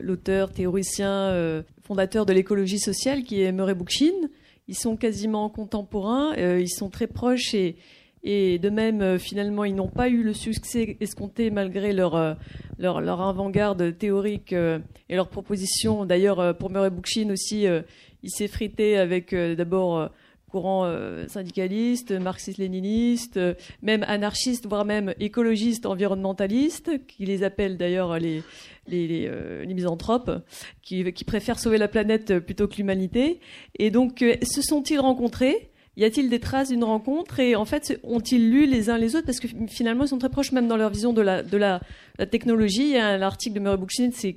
l'auteur, 0.00 0.50
théoricien, 0.50 1.10
euh, 1.10 1.62
fondateur 1.82 2.24
de 2.24 2.32
l'écologie 2.32 2.78
sociale 2.78 3.24
qui 3.24 3.42
est 3.42 3.52
Murray 3.52 3.74
Bookchin. 3.74 4.28
Ils 4.68 4.74
sont 4.74 4.96
quasiment 4.96 5.50
contemporains, 5.50 6.34
ils 6.36 6.70
sont 6.70 6.88
très 6.88 7.08
proches 7.08 7.52
et, 7.52 7.76
et 8.22 8.58
de 8.58 8.70
même, 8.70 9.18
finalement, 9.18 9.64
ils 9.64 9.74
n'ont 9.74 9.88
pas 9.88 10.08
eu 10.08 10.22
le 10.22 10.32
succès 10.32 10.96
escompté 11.00 11.50
malgré 11.50 11.92
leur, 11.92 12.36
leur, 12.78 13.00
leur 13.00 13.20
avant-garde 13.20 13.98
théorique 13.98 14.52
et 14.52 15.16
leurs 15.16 15.28
propositions. 15.28 16.06
D'ailleurs, 16.06 16.56
pour 16.56 16.70
Murray 16.70 16.90
Bookchin 16.90 17.30
aussi, 17.30 17.66
il 18.22 18.30
s'est 18.30 18.46
frité 18.46 18.96
avec 18.96 19.34
d'abord 19.34 20.08
courant 20.52 20.84
euh, 20.84 21.26
syndicaliste, 21.28 22.12
marxiste-léniniste, 22.12 23.38
euh, 23.38 23.54
même 23.80 24.04
anarchiste, 24.06 24.66
voire 24.68 24.84
même 24.84 25.14
écologiste, 25.18 25.86
environnementaliste, 25.86 27.06
qui 27.06 27.24
les 27.24 27.42
appellent 27.42 27.78
d'ailleurs 27.78 28.18
les, 28.18 28.42
euh, 28.92 29.66
misanthropes, 29.66 30.30
qui, 30.82 31.10
qui, 31.12 31.24
préfèrent 31.24 31.58
sauver 31.58 31.78
la 31.78 31.88
planète 31.88 32.38
plutôt 32.38 32.68
que 32.68 32.76
l'humanité. 32.76 33.40
Et 33.78 33.90
donc, 33.90 34.24
se 34.42 34.62
sont-ils 34.62 35.00
rencontrés? 35.00 35.71
Y 35.96 36.04
a-t-il 36.04 36.30
des 36.30 36.40
traces 36.40 36.70
d'une 36.70 36.84
rencontre 36.84 37.38
et 37.38 37.54
en 37.54 37.66
fait 37.66 38.00
ont-ils 38.02 38.50
lu 38.50 38.66
les 38.66 38.88
uns 38.88 38.96
les 38.96 39.14
autres? 39.14 39.26
Parce 39.26 39.40
que 39.40 39.48
finalement 39.68 40.04
ils 40.04 40.08
sont 40.08 40.18
très 40.18 40.30
proches 40.30 40.52
même 40.52 40.66
dans 40.66 40.78
leur 40.78 40.90
vision 40.90 41.12
de 41.12 41.20
la, 41.20 41.42
de 41.42 41.56
la, 41.56 41.80
technologie. 42.30 42.84
Il 42.84 42.90
y 42.90 42.96
a 42.96 43.18
l'article 43.18 43.56
de 43.56 43.60
Murray 43.60 43.76
Bookchin, 43.76 44.10
c'est 44.12 44.36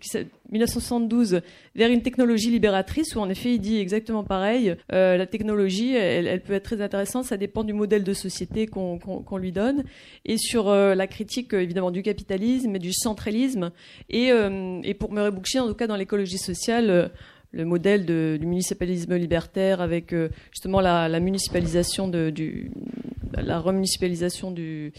1972 0.52 1.42
vers 1.76 1.90
une 1.90 2.02
technologie 2.02 2.50
libératrice 2.50 3.16
où 3.16 3.20
en 3.20 3.30
effet 3.30 3.54
il 3.54 3.60
dit 3.60 3.78
exactement 3.78 4.24
pareil. 4.24 4.76
Euh, 4.92 5.18
la 5.18 5.28
technologie, 5.28 5.96
elle, 5.96 6.42
peut 6.42 6.54
être 6.54 6.64
très 6.64 6.82
intéressante, 6.82 7.26
ça 7.26 7.38
dépend 7.38 7.64
du 7.64 7.74
modèle 7.74 8.04
de 8.04 8.14
société 8.14 8.68
qu'on 8.68 9.38
lui 9.38 9.52
donne 9.52 9.84
et 10.26 10.38
sur 10.38 10.68
euh, 10.68 10.94
la 10.94 11.08
critique 11.08 11.54
évidemment 11.54 11.92
du 11.92 12.02
capitalisme 12.02 12.76
et 12.76 12.80
du 12.80 12.92
centralisme 12.92 13.72
et, 14.10 14.32
euh, 14.32 14.82
et 14.84 14.94
pour 14.94 15.14
Murray 15.14 15.32
Bookchin 15.32 15.64
en 15.64 15.68
tout 15.68 15.76
cas 15.76 15.88
dans 15.88 15.96
l'écologie 15.96 16.38
sociale 16.38 17.12
le 17.56 17.66
modèle 17.66 18.06
du 18.06 18.46
municipalisme 18.46 19.16
libertaire 19.16 19.82
avec 19.82 20.14
euh, 20.14 20.30
justement 20.52 20.82
la, 20.82 21.20
municipalisation 21.20 22.08
de, 22.08 22.34
la 23.34 23.60
remunicipalisation 23.60 24.52
de 24.52 24.92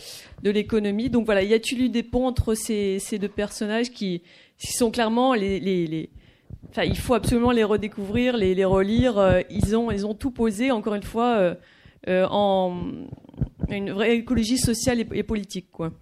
l'économie. 0.42 1.11
Donc 1.11 1.26
voilà, 1.26 1.42
y 1.42 1.54
a-t-il 1.54 1.82
eu 1.82 1.88
des 1.88 2.02
ponts 2.02 2.26
entre 2.26 2.54
ces, 2.54 2.98
deux 3.20 3.28
personnages 3.28 3.90
qui, 3.90 4.22
sont 4.59 4.90
clairement 4.90 5.34
les, 5.34 6.11
enfin, 6.70 6.84
il 6.84 6.96
faut 6.96 7.14
absolument 7.14 7.50
les 7.50 7.64
redécouvrir, 7.64 8.36
les, 8.36 8.64
relire. 8.64 9.42
ils 9.50 9.76
ont, 9.76 9.90
ils 9.90 10.07
ont 10.07 10.14
tout 10.14 10.30
posé, 10.30 10.70
encore 10.70 10.94
une 10.94 11.02
fois, 11.02 11.57
en 12.09 12.74
une 13.68 13.90
vraie 13.90 14.16
écologie 14.16 14.59
sociale 14.59 15.04
et, 15.12 15.22
politique, 15.22 15.70
quoi. 15.70 15.92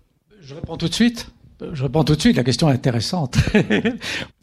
Je 0.41 0.55
réponds 0.55 0.77
tout 0.77 0.89
de 0.89 0.95
suite. 0.95 1.31
Je 1.73 1.83
réponds 1.83 2.05
tout 2.05 2.15
de 2.15 2.21
suite. 2.21 2.37
La 2.37 2.45
question 2.45 2.69
est 2.69 2.75
intéressante. 2.75 3.39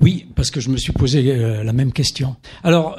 oui, 0.00 0.26
parce 0.34 0.50
que 0.50 0.60
je 0.60 0.68
me 0.68 0.76
suis 0.76 0.92
posé 0.92 1.22
la 1.22 1.72
même 1.72 1.92
question. 1.92 2.36
Alors, 2.62 2.98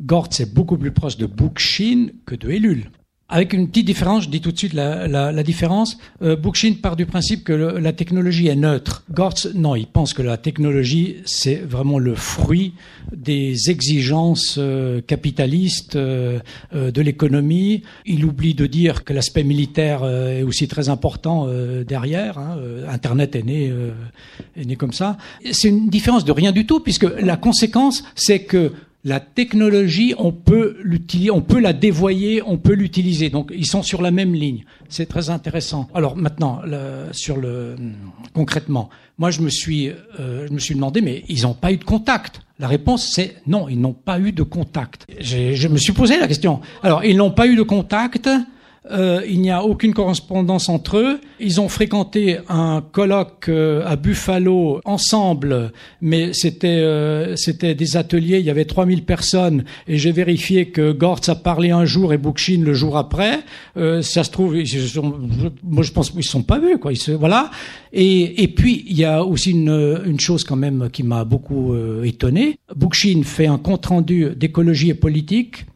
Gortz 0.00 0.40
est 0.40 0.52
beaucoup 0.52 0.78
plus 0.78 0.92
proche 0.92 1.16
de 1.16 1.26
Bookchin 1.26 2.08
que 2.26 2.34
de 2.34 2.50
Ellul. 2.50 2.90
Avec 3.32 3.52
une 3.52 3.68
petite 3.68 3.86
différence, 3.86 4.24
je 4.24 4.28
dis 4.28 4.40
tout 4.40 4.50
de 4.50 4.58
suite 4.58 4.72
la, 4.72 5.06
la, 5.06 5.30
la 5.30 5.42
différence. 5.44 5.98
Euh, 6.20 6.34
Bookchin 6.34 6.74
part 6.82 6.96
du 6.96 7.06
principe 7.06 7.44
que 7.44 7.52
la 7.52 7.92
technologie 7.92 8.48
est 8.48 8.56
neutre. 8.56 9.04
Gortz, 9.12 9.48
non, 9.54 9.76
il 9.76 9.86
pense 9.86 10.14
que 10.14 10.22
la 10.22 10.36
technologie, 10.36 11.18
c'est 11.26 11.54
vraiment 11.54 12.00
le 12.00 12.16
fruit 12.16 12.74
des 13.14 13.70
exigences 13.70 14.56
euh, 14.58 15.00
capitalistes 15.00 15.94
euh, 15.94 16.40
euh, 16.74 16.90
de 16.90 17.02
l'économie. 17.02 17.82
Il 18.04 18.24
oublie 18.24 18.54
de 18.54 18.66
dire 18.66 19.04
que 19.04 19.12
l'aspect 19.12 19.44
militaire 19.44 20.04
est 20.04 20.42
aussi 20.42 20.66
très 20.66 20.88
important 20.88 21.46
derrière. 21.86 22.38
Hein. 22.38 22.58
Internet 22.88 23.36
est 23.36 23.42
né, 23.42 23.72
est 24.56 24.64
né 24.64 24.76
comme 24.76 24.92
ça. 24.92 25.16
C'est 25.52 25.68
une 25.68 25.88
différence 25.88 26.24
de 26.24 26.32
rien 26.32 26.52
du 26.52 26.66
tout, 26.66 26.80
puisque 26.80 27.06
la 27.20 27.36
conséquence, 27.36 28.02
c'est 28.14 28.40
que 28.40 28.72
la 29.04 29.18
technologie, 29.18 30.14
on 30.18 30.30
peut 30.30 30.76
l'utiliser, 30.82 31.30
on 31.30 31.40
peut 31.40 31.58
la 31.58 31.72
dévoyer, 31.72 32.42
on 32.44 32.58
peut 32.58 32.74
l'utiliser. 32.74 33.30
Donc, 33.30 33.50
ils 33.54 33.66
sont 33.66 33.82
sur 33.82 34.02
la 34.02 34.10
même 34.10 34.34
ligne. 34.34 34.64
C'est 34.88 35.06
très 35.06 35.30
intéressant. 35.30 35.88
Alors 35.94 36.16
maintenant, 36.16 36.60
sur 37.12 37.38
le 37.38 37.76
concrètement, 38.34 38.90
moi, 39.18 39.30
je 39.30 39.40
me 39.40 39.50
suis, 39.50 39.88
euh, 39.88 40.46
je 40.48 40.52
me 40.52 40.58
suis 40.58 40.74
demandé, 40.74 41.00
mais 41.00 41.24
ils 41.28 41.42
n'ont 41.42 41.54
pas 41.54 41.72
eu 41.72 41.76
de 41.76 41.84
contact. 41.84 42.40
La 42.58 42.68
réponse, 42.68 43.06
c'est 43.06 43.36
non, 43.46 43.68
ils 43.68 43.80
n'ont 43.80 43.94
pas 43.94 44.18
eu 44.18 44.32
de 44.32 44.42
contact. 44.42 45.06
Je 45.20 45.68
me 45.68 45.78
suis 45.78 45.92
posé 45.92 46.18
la 46.18 46.26
question. 46.26 46.60
Alors, 46.82 47.04
ils 47.04 47.16
n'ont 47.16 47.30
pas 47.30 47.46
eu 47.46 47.56
de 47.56 47.62
contact. 47.62 48.28
Euh, 48.90 49.20
il 49.28 49.42
n'y 49.42 49.50
a 49.50 49.62
aucune 49.62 49.92
correspondance 49.92 50.70
entre 50.70 50.96
eux. 50.96 51.20
Ils 51.38 51.60
ont 51.60 51.68
fréquenté 51.68 52.38
un 52.48 52.80
colloque 52.80 53.48
euh, 53.50 53.82
à 53.84 53.96
Buffalo 53.96 54.80
ensemble, 54.86 55.72
mais 56.00 56.32
c'était 56.32 56.68
euh, 56.68 57.36
c'était 57.36 57.74
des 57.74 57.98
ateliers. 57.98 58.38
Il 58.38 58.46
y 58.46 58.50
avait 58.50 58.64
3000 58.64 59.04
personnes 59.04 59.64
et 59.86 59.98
j'ai 59.98 60.12
vérifié 60.12 60.70
que 60.70 60.92
Gortz 60.92 61.28
a 61.28 61.34
parlé 61.34 61.70
un 61.70 61.84
jour 61.84 62.14
et 62.14 62.18
Bookchin 62.18 62.62
le 62.64 62.72
jour 62.72 62.96
après. 62.96 63.40
ça 63.76 64.24
se 64.24 64.30
trouve, 64.30 64.56
moi 65.62 65.82
je 65.82 65.92
pense 65.92 66.10
qu'ils 66.10 66.24
sont 66.24 66.42
pas 66.42 66.58
vus 66.58 66.78
quoi. 66.78 66.92
Ils 66.92 66.96
se, 66.96 67.12
voilà. 67.12 67.50
Et, 67.92 68.42
et 68.42 68.48
puis 68.48 68.84
il 68.88 68.96
y 68.96 69.04
a 69.04 69.24
aussi 69.24 69.50
une, 69.50 70.00
une 70.06 70.20
chose 70.20 70.42
quand 70.42 70.56
même 70.56 70.88
qui 70.90 71.02
m'a 71.02 71.24
beaucoup 71.24 71.74
étonné. 72.02 72.56
Bookchin 72.74 73.22
fait 73.24 73.46
un 73.46 73.58
compte 73.58 73.84
rendu 73.86 74.30
d'écologie 74.34 74.88
et 74.88 74.94
politique 74.94 75.66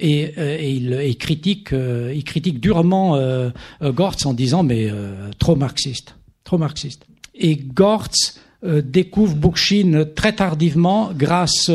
et, 0.00 0.32
euh, 0.38 0.56
et, 0.58 0.72
il, 0.72 1.16
critique, 1.16 1.72
euh, 1.72 2.12
il 2.14 2.24
critique 2.24 2.60
durement 2.60 3.16
euh, 3.16 3.50
Gortz 3.82 4.26
en 4.26 4.34
disant 4.34 4.62
mais 4.62 4.90
trop 5.38 5.56
marxiste, 5.56 6.16
trop 6.44 6.58
marxiste. 6.58 7.06
Et 7.34 7.56
Gortz 7.56 8.40
découvre 8.62 9.34
Bookchin 9.36 10.04
très 10.14 10.34
tardivement 10.34 11.12
grâce 11.14 11.70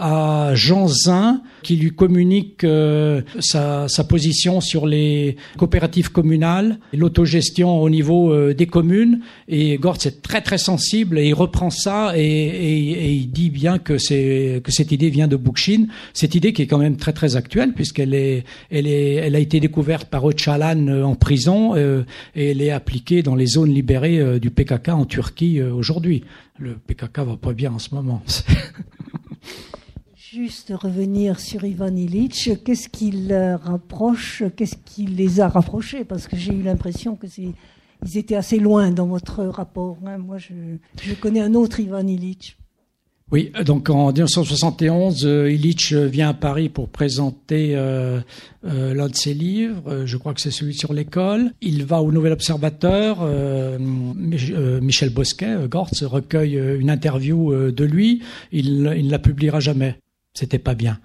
à 0.00 0.54
Jean 0.54 0.88
Zin 0.88 1.42
qui 1.62 1.76
lui 1.76 1.90
communique 1.90 2.64
euh, 2.64 3.20
sa, 3.38 3.86
sa, 3.86 4.02
position 4.04 4.62
sur 4.62 4.86
les 4.86 5.36
coopératives 5.58 6.10
communales, 6.10 6.78
l'autogestion 6.94 7.82
au 7.82 7.90
niveau 7.90 8.32
euh, 8.32 8.54
des 8.54 8.66
communes. 8.66 9.20
Et 9.46 9.76
Gortz 9.76 10.06
est 10.06 10.22
très 10.22 10.40
très 10.40 10.56
sensible 10.56 11.18
et 11.18 11.28
il 11.28 11.34
reprend 11.34 11.68
ça 11.68 12.16
et, 12.16 12.22
et, 12.22 12.90
et 12.90 13.12
il 13.12 13.30
dit 13.30 13.50
bien 13.50 13.78
que, 13.78 13.98
c'est, 13.98 14.62
que 14.64 14.72
cette 14.72 14.90
idée 14.90 15.10
vient 15.10 15.28
de 15.28 15.36
Bookchin. 15.36 15.86
Cette 16.14 16.34
idée 16.34 16.54
qui 16.54 16.62
est 16.62 16.66
quand 16.66 16.78
même 16.78 16.96
très 16.96 17.12
très 17.12 17.36
actuelle 17.36 17.74
puisqu'elle 17.74 18.14
est, 18.14 18.44
elle 18.70 18.86
est, 18.86 19.14
elle 19.16 19.36
a 19.36 19.38
été 19.38 19.60
découverte 19.60 20.08
par 20.08 20.26
Öcalan 20.28 20.88
euh, 20.88 21.02
en 21.04 21.14
prison 21.14 21.76
et 21.76 22.50
elle 22.50 22.62
est 22.62 22.70
appliquée 22.70 23.22
dans 23.22 23.34
les 23.34 23.46
zones 23.46 23.72
libérées 23.72 24.40
du 24.40 24.50
PKK 24.50 24.88
en 24.88 25.04
Turquie 25.04 25.60
aujourd'hui. 25.60 26.24
Le 26.58 26.74
PKK 26.74 27.18
va 27.18 27.36
pas 27.36 27.52
bien 27.52 27.72
en 27.72 27.78
ce 27.78 27.94
moment. 27.94 28.22
Juste 30.32 30.72
revenir 30.72 31.40
sur 31.40 31.64
Ivan 31.64 31.96
Illich, 31.96 32.50
qu'est-ce 32.64 32.88
qui 32.88 33.12
rapproche, 33.32 34.44
qu'est-ce 34.54 34.76
qui 34.76 35.04
les 35.06 35.40
a 35.40 35.48
rapprochés? 35.48 36.04
Parce 36.04 36.28
que 36.28 36.36
j'ai 36.36 36.52
eu 36.52 36.62
l'impression 36.62 37.16
que 37.16 37.26
c'est, 37.26 37.48
ils 38.06 38.16
étaient 38.16 38.36
assez 38.36 38.60
loin 38.60 38.92
dans 38.92 39.06
votre 39.06 39.42
rapport. 39.42 39.98
Hein. 40.06 40.18
Moi, 40.18 40.36
je, 40.38 41.14
connais 41.14 41.40
un 41.40 41.54
autre 41.54 41.80
Ivan 41.80 42.06
Illich. 42.06 42.56
Oui, 43.32 43.50
donc 43.64 43.90
en 43.90 44.12
1971, 44.12 45.26
euh, 45.26 45.50
Illich 45.50 45.94
vient 45.94 46.28
à 46.28 46.34
Paris 46.34 46.68
pour 46.68 46.90
présenter 46.90 47.74
euh, 47.74 48.20
euh, 48.64 48.94
l'un 48.94 49.08
de 49.08 49.16
ses 49.16 49.34
livres. 49.34 50.04
Je 50.06 50.16
crois 50.16 50.32
que 50.32 50.40
c'est 50.40 50.52
celui 50.52 50.74
sur 50.74 50.92
l'école. 50.92 51.50
Il 51.60 51.84
va 51.84 52.02
au 52.02 52.12
Nouvel 52.12 52.34
Observateur. 52.34 53.28
Michel 53.80 55.10
Bosquet, 55.10 55.56
Gortz, 55.68 56.04
recueille 56.04 56.54
une 56.78 56.90
interview 56.90 57.72
de 57.72 57.84
lui. 57.84 58.22
Il 58.52 58.84
ne 58.84 59.10
la 59.10 59.18
publiera 59.18 59.58
jamais. 59.58 59.96
C'était 60.34 60.58
pas 60.58 60.74
bien, 60.74 60.98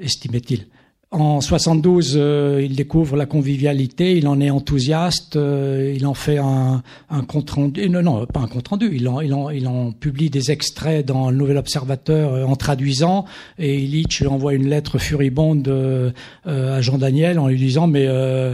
estimait-il. 0.00 0.66
En 1.12 1.40
72, 1.40 2.14
euh, 2.16 2.60
il 2.64 2.74
découvre 2.74 3.16
la 3.16 3.26
convivialité, 3.26 4.16
il 4.18 4.26
en 4.26 4.40
est 4.40 4.50
enthousiaste, 4.50 5.36
euh, 5.36 5.94
il 5.96 6.04
en 6.04 6.14
fait 6.14 6.38
un, 6.38 6.82
un 7.08 7.22
compte 7.22 7.48
rendu, 7.48 7.88
non, 7.88 8.02
non, 8.02 8.26
pas 8.26 8.40
un 8.40 8.48
compte 8.48 8.66
rendu, 8.66 8.90
il 8.92 9.08
en, 9.08 9.20
il, 9.20 9.32
en, 9.32 9.48
il 9.50 9.68
en 9.68 9.92
publie 9.92 10.30
des 10.30 10.50
extraits 10.50 11.06
dans 11.06 11.30
le 11.30 11.36
Nouvel 11.36 11.58
Observateur 11.58 12.34
euh, 12.34 12.44
en 12.44 12.56
traduisant, 12.56 13.24
et 13.56 13.78
Illich 13.78 14.24
envoie 14.28 14.54
une 14.54 14.68
lettre 14.68 14.98
furibonde 14.98 15.68
à 16.44 16.80
Jean 16.80 16.98
Daniel 16.98 17.38
en 17.38 17.46
lui 17.46 17.56
disant, 17.56 17.86
mais 17.86 18.06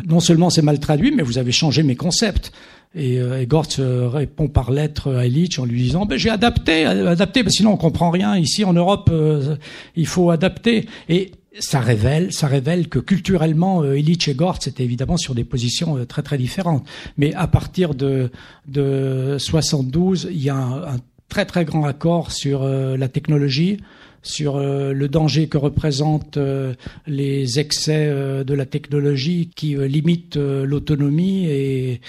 non 0.07 0.21
seulement 0.21 0.51
c'est 0.51 0.63
mal 0.63 0.79
traduit, 0.79 1.11
mais 1.11 1.23
vous 1.23 1.39
avez 1.39 1.53
changé 1.53 1.83
mes 1.83 1.97
concepts. 1.97 2.53
Et, 2.95 3.19
euh, 3.19 3.41
et 3.41 3.47
Gortz 3.47 3.79
euh, 3.79 4.09
répond 4.09 4.49
par 4.49 4.71
lettre 4.71 5.15
à 5.15 5.27
Illich 5.27 5.59
en 5.59 5.65
lui 5.65 5.83
disant 5.83 6.05
ben, 6.05 6.19
j'ai 6.19 6.31
adapté, 6.31 6.85
adapté, 6.85 7.43
parce 7.43 7.57
sinon 7.57 7.73
on 7.73 7.77
comprend 7.77 8.11
rien. 8.11 8.37
Ici 8.37 8.65
en 8.65 8.73
Europe, 8.73 9.09
euh, 9.13 9.57
il 9.97 10.07
faut 10.07 10.31
adapter. 10.31 10.87
Et 11.09 11.33
ça 11.59 11.81
révèle, 11.81 12.33
ça 12.33 12.47
révèle 12.47 12.89
que 12.89 12.99
culturellement, 12.99 13.85
Illich 13.85 14.29
et 14.29 14.35
Gortz 14.35 14.67
étaient 14.67 14.85
évidemment 14.85 15.17
sur 15.17 15.35
des 15.35 15.45
positions 15.45 16.05
très 16.07 16.23
très 16.23 16.39
différentes. 16.39 16.87
Mais 17.19 17.35
à 17.35 17.47
partir 17.47 17.95
de, 17.95 18.31
de 18.69 19.37
72, 19.39 20.29
il 20.31 20.43
y 20.43 20.51
a 20.51 20.57
un, 20.57 20.83
un 20.83 20.97
très 21.29 21.45
très 21.45 21.65
grand 21.65 21.85
accord 21.85 22.31
sur 22.31 22.65
la 22.65 23.09
technologie, 23.09 23.79
sur 24.23 24.57
euh, 24.57 24.93
le 24.93 25.09
danger 25.09 25.49
que 25.49 25.59
représentent 25.59 26.37
euh, 26.37 26.75
les 27.07 27.59
excès 27.59 28.07
euh, 28.09 28.45
de 28.45 28.55
la 28.55 28.67
technologie 28.67 29.51
qui 29.55 29.75
limitent 29.75 30.37
l'autonomie 30.37 31.47
et, 31.47 32.01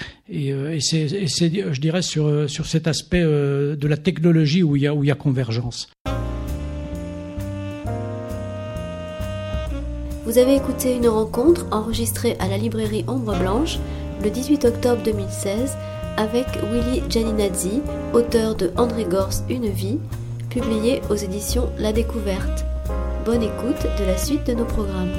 c'est, 0.79 1.07
je 1.07 1.81
dirais, 1.81 2.01
sur, 2.01 2.49
sur 2.49 2.65
cet 2.65 2.87
aspect 2.87 3.21
de 3.21 3.87
la 3.87 3.97
technologie 3.97 4.63
où 4.63 4.75
il 4.75 4.83
y 4.83 5.11
a, 5.11 5.15
convergence. 5.15 5.89
Vous 10.25 10.37
avez 10.37 10.55
écouté 10.55 10.95
une 10.95 11.07
rencontre 11.07 11.67
enregistrée 11.71 12.35
à 12.39 12.47
la 12.47 12.57
librairie 12.57 13.03
Ombre 13.07 13.37
Blanche 13.37 13.79
le 14.23 14.29
18 14.29 14.65
octobre 14.65 15.03
2016 15.03 15.75
avec 16.17 16.47
Willy 16.71 17.03
Gianinazzi, 17.09 17.81
auteur 18.13 18.55
de 18.55 18.71
André 18.77 19.05
Gors 19.05 19.33
Une 19.49 19.69
vie, 19.69 19.99
publié 20.53 21.01
aux 21.09 21.15
éditions 21.15 21.71
La 21.79 21.91
Découverte. 21.91 22.63
Bonne 23.25 23.41
écoute 23.41 23.87
de 23.99 24.05
la 24.05 24.17
suite 24.17 24.45
de 24.45 24.53
nos 24.53 24.65
programmes. 24.65 25.09